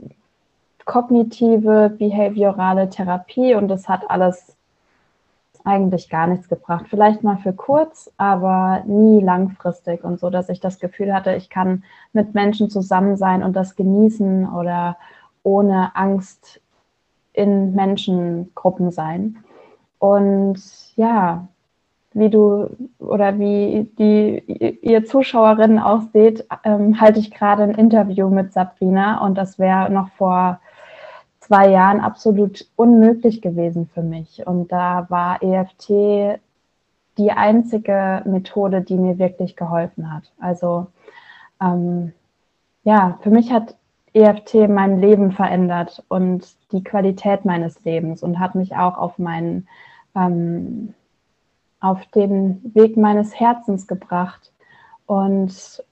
kognitive, 0.85 1.93
behaviorale 1.99 2.89
Therapie 2.89 3.53
und 3.53 3.67
das 3.67 3.87
hat 3.87 4.09
alles 4.09 4.55
eigentlich 5.65 6.09
gar 6.09 6.27
nichts 6.27 6.49
gebracht. 6.49 6.85
Vielleicht 6.89 7.23
mal 7.23 7.37
für 7.37 7.53
kurz, 7.53 8.11
aber 8.17 8.83
nie 8.85 9.21
langfristig 9.21 10.03
und 10.03 10.19
so, 10.19 10.29
dass 10.29 10.49
ich 10.49 10.59
das 10.59 10.79
Gefühl 10.79 11.13
hatte, 11.13 11.33
ich 11.35 11.49
kann 11.49 11.83
mit 12.13 12.33
Menschen 12.33 12.69
zusammen 12.69 13.17
sein 13.17 13.43
und 13.43 13.55
das 13.55 13.75
genießen 13.75 14.49
oder 14.49 14.97
ohne 15.43 15.95
Angst 15.95 16.61
in 17.33 17.73
Menschengruppen 17.73 18.91
sein. 18.91 19.37
Und 19.99 20.61
ja, 20.95 21.47
wie 22.13 22.29
du 22.29 22.69
oder 22.99 23.39
wie 23.39 23.89
die 23.97 24.79
ihr 24.81 25.05
Zuschauerinnen 25.05 25.79
auch 25.79 26.01
seht, 26.11 26.45
ähm, 26.63 26.99
halte 26.99 27.19
ich 27.19 27.31
gerade 27.31 27.63
ein 27.63 27.75
Interview 27.75 28.29
mit 28.29 28.51
Sabrina 28.51 29.23
und 29.23 29.37
das 29.37 29.59
wäre 29.59 29.89
noch 29.91 30.09
vor 30.09 30.59
zwei 31.51 31.69
Jahren 31.69 31.99
absolut 31.99 32.65
unmöglich 32.77 33.41
gewesen 33.41 33.89
für 33.93 34.03
mich. 34.03 34.47
Und 34.47 34.71
da 34.71 35.05
war 35.09 35.43
EFT 35.43 36.39
die 37.17 37.31
einzige 37.33 38.21
Methode, 38.23 38.79
die 38.79 38.95
mir 38.95 39.19
wirklich 39.19 39.57
geholfen 39.57 40.13
hat. 40.13 40.31
Also 40.39 40.87
ähm, 41.61 42.13
ja, 42.85 43.19
für 43.21 43.31
mich 43.31 43.51
hat 43.51 43.75
EFT 44.13 44.69
mein 44.69 45.01
Leben 45.01 45.33
verändert 45.33 46.01
und 46.07 46.47
die 46.71 46.85
Qualität 46.85 47.43
meines 47.43 47.83
Lebens 47.83 48.23
und 48.23 48.39
hat 48.39 48.55
mich 48.55 48.77
auch 48.77 48.97
auf 48.97 49.17
meinen 49.17 49.67
ähm, 50.15 50.93
auf 51.81 52.05
den 52.15 52.61
Weg 52.73 52.95
meines 52.95 53.37
Herzens 53.37 53.87
gebracht. 53.87 54.53
Und 55.05 55.83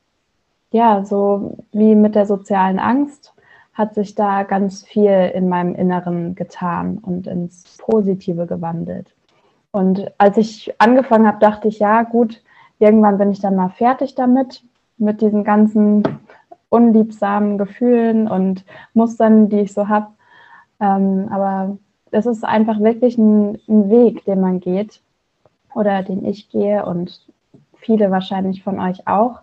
ja, 0.71 1.03
so 1.03 1.57
wie 1.73 1.95
mit 1.95 2.15
der 2.15 2.27
sozialen 2.27 2.79
Angst 2.79 3.33
hat 3.79 3.95
sich 3.95 4.13
da 4.13 4.43
ganz 4.43 4.83
viel 4.83 5.31
in 5.33 5.47
meinem 5.47 5.73
Inneren 5.73 6.35
getan 6.35 6.97
und 6.97 7.27
ins 7.27 7.77
Positive 7.77 8.45
gewandelt. 8.45 9.15
Und 9.71 10.11
als 10.17 10.35
ich 10.35 10.75
angefangen 10.79 11.25
habe, 11.25 11.39
dachte 11.39 11.69
ich, 11.69 11.79
ja 11.79 12.03
gut, 12.03 12.43
irgendwann 12.77 13.17
bin 13.17 13.31
ich 13.31 13.39
dann 13.39 13.55
mal 13.55 13.69
fertig 13.69 14.15
damit, 14.15 14.63
mit 14.97 15.21
diesen 15.21 15.45
ganzen 15.45 16.03
unliebsamen 16.67 17.57
Gefühlen 17.57 18.27
und 18.27 18.65
Mustern, 18.93 19.47
die 19.47 19.61
ich 19.61 19.73
so 19.73 19.87
habe. 19.87 20.07
Ähm, 20.81 21.29
aber 21.31 21.77
es 22.11 22.25
ist 22.25 22.43
einfach 22.43 22.81
wirklich 22.81 23.17
ein, 23.17 23.59
ein, 23.69 23.89
Weg, 23.89 24.25
den 24.25 24.41
man 24.41 24.59
geht 24.59 25.01
oder 25.73 26.03
den 26.03 26.25
ich 26.25 26.49
gehe 26.49 26.85
und 26.85 27.25
viele 27.77 28.11
wahrscheinlich 28.11 28.61
von 28.61 28.77
euch 28.77 29.07
auch. 29.07 29.39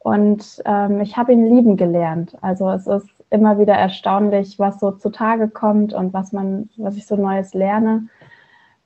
Und 0.00 0.62
ähm, 0.66 1.00
ich 1.00 1.16
habe 1.16 1.32
ihn 1.32 1.46
lieben 1.46 1.78
gelernt. 1.78 2.36
Also 2.42 2.70
es 2.70 2.86
ist 2.86 3.08
immer 3.30 3.58
wieder 3.58 3.74
erstaunlich, 3.74 4.58
was 4.58 4.80
so 4.80 4.90
zutage 4.90 5.48
kommt 5.48 5.92
und 5.92 6.12
was 6.12 6.32
man, 6.32 6.68
was 6.76 6.96
ich 6.96 7.06
so 7.06 7.16
Neues 7.16 7.54
lerne. 7.54 8.08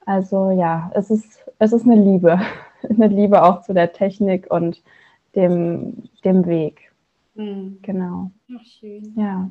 Also 0.07 0.51
ja, 0.51 0.91
es 0.95 1.11
ist, 1.11 1.45
es 1.59 1.73
ist 1.73 1.85
eine 1.85 1.97
Liebe. 1.97 2.41
Eine 2.87 3.07
Liebe 3.07 3.43
auch 3.43 3.63
zu 3.63 3.73
der 3.73 3.95
Technik 3.95 4.51
und 4.51 4.83
dem, 5.35 6.11
dem 6.23 6.45
Weg. 6.45 6.93
Mhm. 7.35 7.79
Genau. 7.81 8.31
Ach, 8.55 8.63
schön. 8.63 9.15
Ja. 9.17 9.51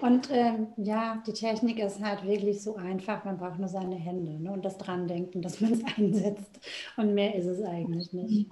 Und 0.00 0.28
ähm, 0.32 0.68
ja, 0.76 1.22
die 1.26 1.32
Technik 1.32 1.80
ist 1.80 2.00
halt 2.00 2.24
wirklich 2.24 2.62
so 2.62 2.76
einfach, 2.76 3.24
man 3.24 3.38
braucht 3.38 3.58
nur 3.58 3.68
seine 3.68 3.96
Hände 3.96 4.40
ne? 4.40 4.52
und 4.52 4.64
das 4.64 4.78
dran 4.78 5.08
denken, 5.08 5.42
dass 5.42 5.60
man 5.60 5.72
es 5.72 5.82
einsetzt. 5.98 6.60
Und 6.96 7.14
mehr 7.14 7.34
ist 7.34 7.46
es 7.46 7.64
eigentlich 7.64 8.12
nicht. 8.12 8.50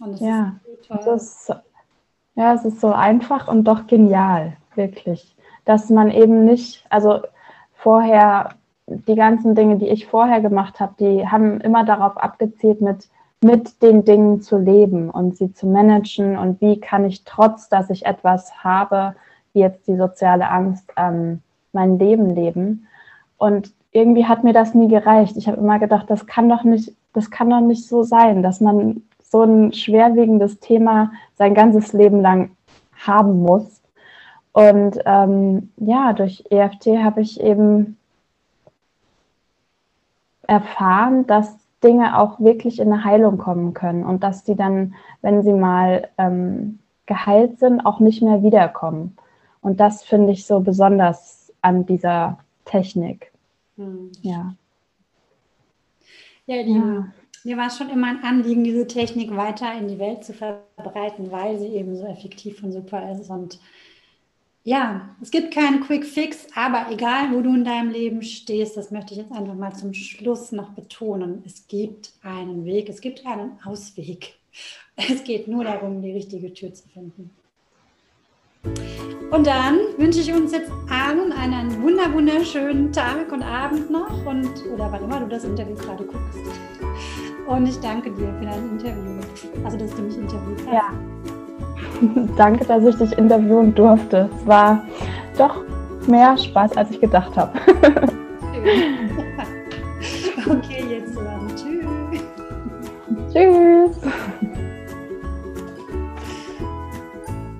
Und 0.00 0.14
es 0.14 0.20
ja, 0.20 0.58
ist 0.64 0.88
so 0.88 0.94
toll. 0.94 1.14
Es 1.14 1.22
ist, 1.22 1.54
ja, 2.36 2.52
es 2.54 2.64
ist 2.64 2.80
so 2.80 2.92
einfach 2.92 3.48
und 3.48 3.64
doch 3.64 3.86
genial, 3.86 4.52
wirklich. 4.74 5.34
Dass 5.64 5.90
man 5.90 6.10
eben 6.10 6.44
nicht, 6.44 6.84
also 6.90 7.20
vorher, 7.74 8.50
die 8.86 9.16
ganzen 9.16 9.54
Dinge, 9.54 9.78
die 9.78 9.88
ich 9.88 10.06
vorher 10.06 10.40
gemacht 10.40 10.78
habe, 10.78 10.94
die 11.00 11.26
haben 11.26 11.60
immer 11.62 11.84
darauf 11.84 12.16
abgezielt, 12.16 12.80
mit, 12.82 13.08
mit 13.40 13.82
den 13.82 14.04
Dingen 14.04 14.42
zu 14.42 14.58
leben 14.58 15.10
und 15.10 15.36
sie 15.36 15.52
zu 15.52 15.66
managen 15.66 16.38
und 16.38 16.60
wie 16.60 16.78
kann 16.78 17.04
ich 17.04 17.24
trotz, 17.24 17.68
dass 17.68 17.90
ich 17.90 18.06
etwas 18.06 18.62
habe, 18.62 19.16
wie 19.54 19.60
jetzt 19.60 19.88
die 19.88 19.96
soziale 19.96 20.48
Angst, 20.50 20.92
ähm, 20.96 21.40
mein 21.72 21.98
Leben 21.98 22.30
leben. 22.34 22.86
Und 23.38 23.72
irgendwie 23.92 24.26
hat 24.26 24.44
mir 24.44 24.52
das 24.52 24.74
nie 24.74 24.88
gereicht. 24.88 25.36
Ich 25.36 25.48
habe 25.48 25.56
immer 25.56 25.78
gedacht, 25.78 26.10
das 26.10 26.26
kann 26.26 26.48
doch 26.48 26.64
nicht, 26.64 26.92
das 27.14 27.30
kann 27.30 27.48
doch 27.48 27.60
nicht 27.60 27.88
so 27.88 28.02
sein, 28.02 28.42
dass 28.42 28.60
man 28.60 29.02
so 29.36 29.42
ein 29.42 29.72
schwerwiegendes 29.74 30.60
Thema 30.60 31.12
sein 31.34 31.54
ganzes 31.54 31.92
Leben 31.92 32.22
lang 32.22 32.56
haben 33.06 33.42
muss. 33.42 33.82
Und 34.52 34.98
ähm, 35.04 35.70
ja, 35.76 36.14
durch 36.14 36.44
EFT 36.48 36.86
habe 37.04 37.20
ich 37.20 37.38
eben 37.40 37.98
erfahren, 40.46 41.26
dass 41.26 41.58
Dinge 41.84 42.18
auch 42.18 42.40
wirklich 42.40 42.80
in 42.80 42.90
eine 42.90 43.04
Heilung 43.04 43.36
kommen 43.36 43.74
können 43.74 44.04
und 44.04 44.22
dass 44.22 44.42
die 44.42 44.54
dann, 44.54 44.94
wenn 45.20 45.42
sie 45.42 45.52
mal 45.52 46.08
ähm, 46.16 46.78
geheilt 47.04 47.58
sind, 47.58 47.84
auch 47.84 48.00
nicht 48.00 48.22
mehr 48.22 48.42
wiederkommen. 48.42 49.18
Und 49.60 49.80
das 49.80 50.02
finde 50.02 50.32
ich 50.32 50.46
so 50.46 50.60
besonders 50.60 51.52
an 51.60 51.84
dieser 51.84 52.38
Technik. 52.64 53.30
Hm. 53.76 54.10
Ja. 54.22 54.54
Ja, 56.46 56.56
ja. 56.56 57.06
Mir 57.46 57.56
war 57.56 57.68
es 57.68 57.78
schon 57.78 57.90
immer 57.90 58.08
ein 58.08 58.24
Anliegen, 58.24 58.64
diese 58.64 58.88
Technik 58.88 59.36
weiter 59.36 59.72
in 59.78 59.86
die 59.86 60.00
Welt 60.00 60.24
zu 60.24 60.34
verbreiten, 60.34 61.30
weil 61.30 61.56
sie 61.60 61.68
eben 61.68 61.96
so 61.96 62.04
effektiv 62.04 62.60
und 62.64 62.72
super 62.72 63.08
ist. 63.12 63.30
Und 63.30 63.60
ja, 64.64 65.10
es 65.22 65.30
gibt 65.30 65.54
keinen 65.54 65.80
Quick 65.80 66.04
Fix, 66.04 66.48
aber 66.56 66.86
egal, 66.90 67.32
wo 67.32 67.42
du 67.42 67.54
in 67.54 67.64
deinem 67.64 67.92
Leben 67.92 68.20
stehst, 68.22 68.76
das 68.76 68.90
möchte 68.90 69.14
ich 69.14 69.20
jetzt 69.20 69.30
einfach 69.30 69.54
mal 69.54 69.72
zum 69.72 69.94
Schluss 69.94 70.50
noch 70.50 70.70
betonen. 70.70 71.44
Es 71.46 71.68
gibt 71.68 72.14
einen 72.24 72.64
Weg, 72.64 72.88
es 72.88 73.00
gibt 73.00 73.24
einen 73.24 73.52
Ausweg. 73.64 74.34
Es 74.96 75.22
geht 75.22 75.46
nur 75.46 75.62
darum, 75.62 76.02
die 76.02 76.10
richtige 76.10 76.52
Tür 76.52 76.74
zu 76.74 76.88
finden. 76.88 77.30
Und 79.30 79.46
dann 79.46 79.78
wünsche 79.98 80.20
ich 80.20 80.32
uns 80.32 80.50
jetzt 80.50 80.72
allen 80.88 81.30
einen 81.30 81.80
wunder 81.80 82.12
wunderschönen 82.12 82.92
Tag 82.92 83.30
und 83.30 83.42
Abend 83.42 83.88
noch 83.90 84.26
und 84.26 84.50
oder 84.74 84.90
wann 84.90 85.04
immer 85.04 85.20
du 85.20 85.28
das 85.28 85.44
Interview 85.44 85.76
gerade 85.76 86.04
guckst. 86.04 86.85
Und 87.46 87.66
ich 87.68 87.78
danke 87.80 88.10
dir 88.10 88.28
für 88.38 88.44
dein 88.44 88.70
Interview. 88.70 89.20
Also, 89.64 89.76
dass 89.78 89.94
du 89.94 90.02
mich 90.02 90.16
interviewt 90.18 90.58
hast. 90.66 90.72
Ja. 90.72 90.92
danke, 92.36 92.64
dass 92.64 92.84
ich 92.84 92.96
dich 92.96 93.16
interviewen 93.16 93.74
durfte. 93.74 94.28
Es 94.36 94.46
war 94.46 94.82
doch 95.38 95.62
mehr 96.06 96.36
Spaß, 96.36 96.76
als 96.76 96.90
ich 96.90 97.00
gedacht 97.00 97.36
habe. 97.36 97.52
okay, 100.46 100.84
jetzt 100.88 101.16
dann. 101.16 101.48
Tschüss. 101.54 101.86
Tschüss. 103.32 103.75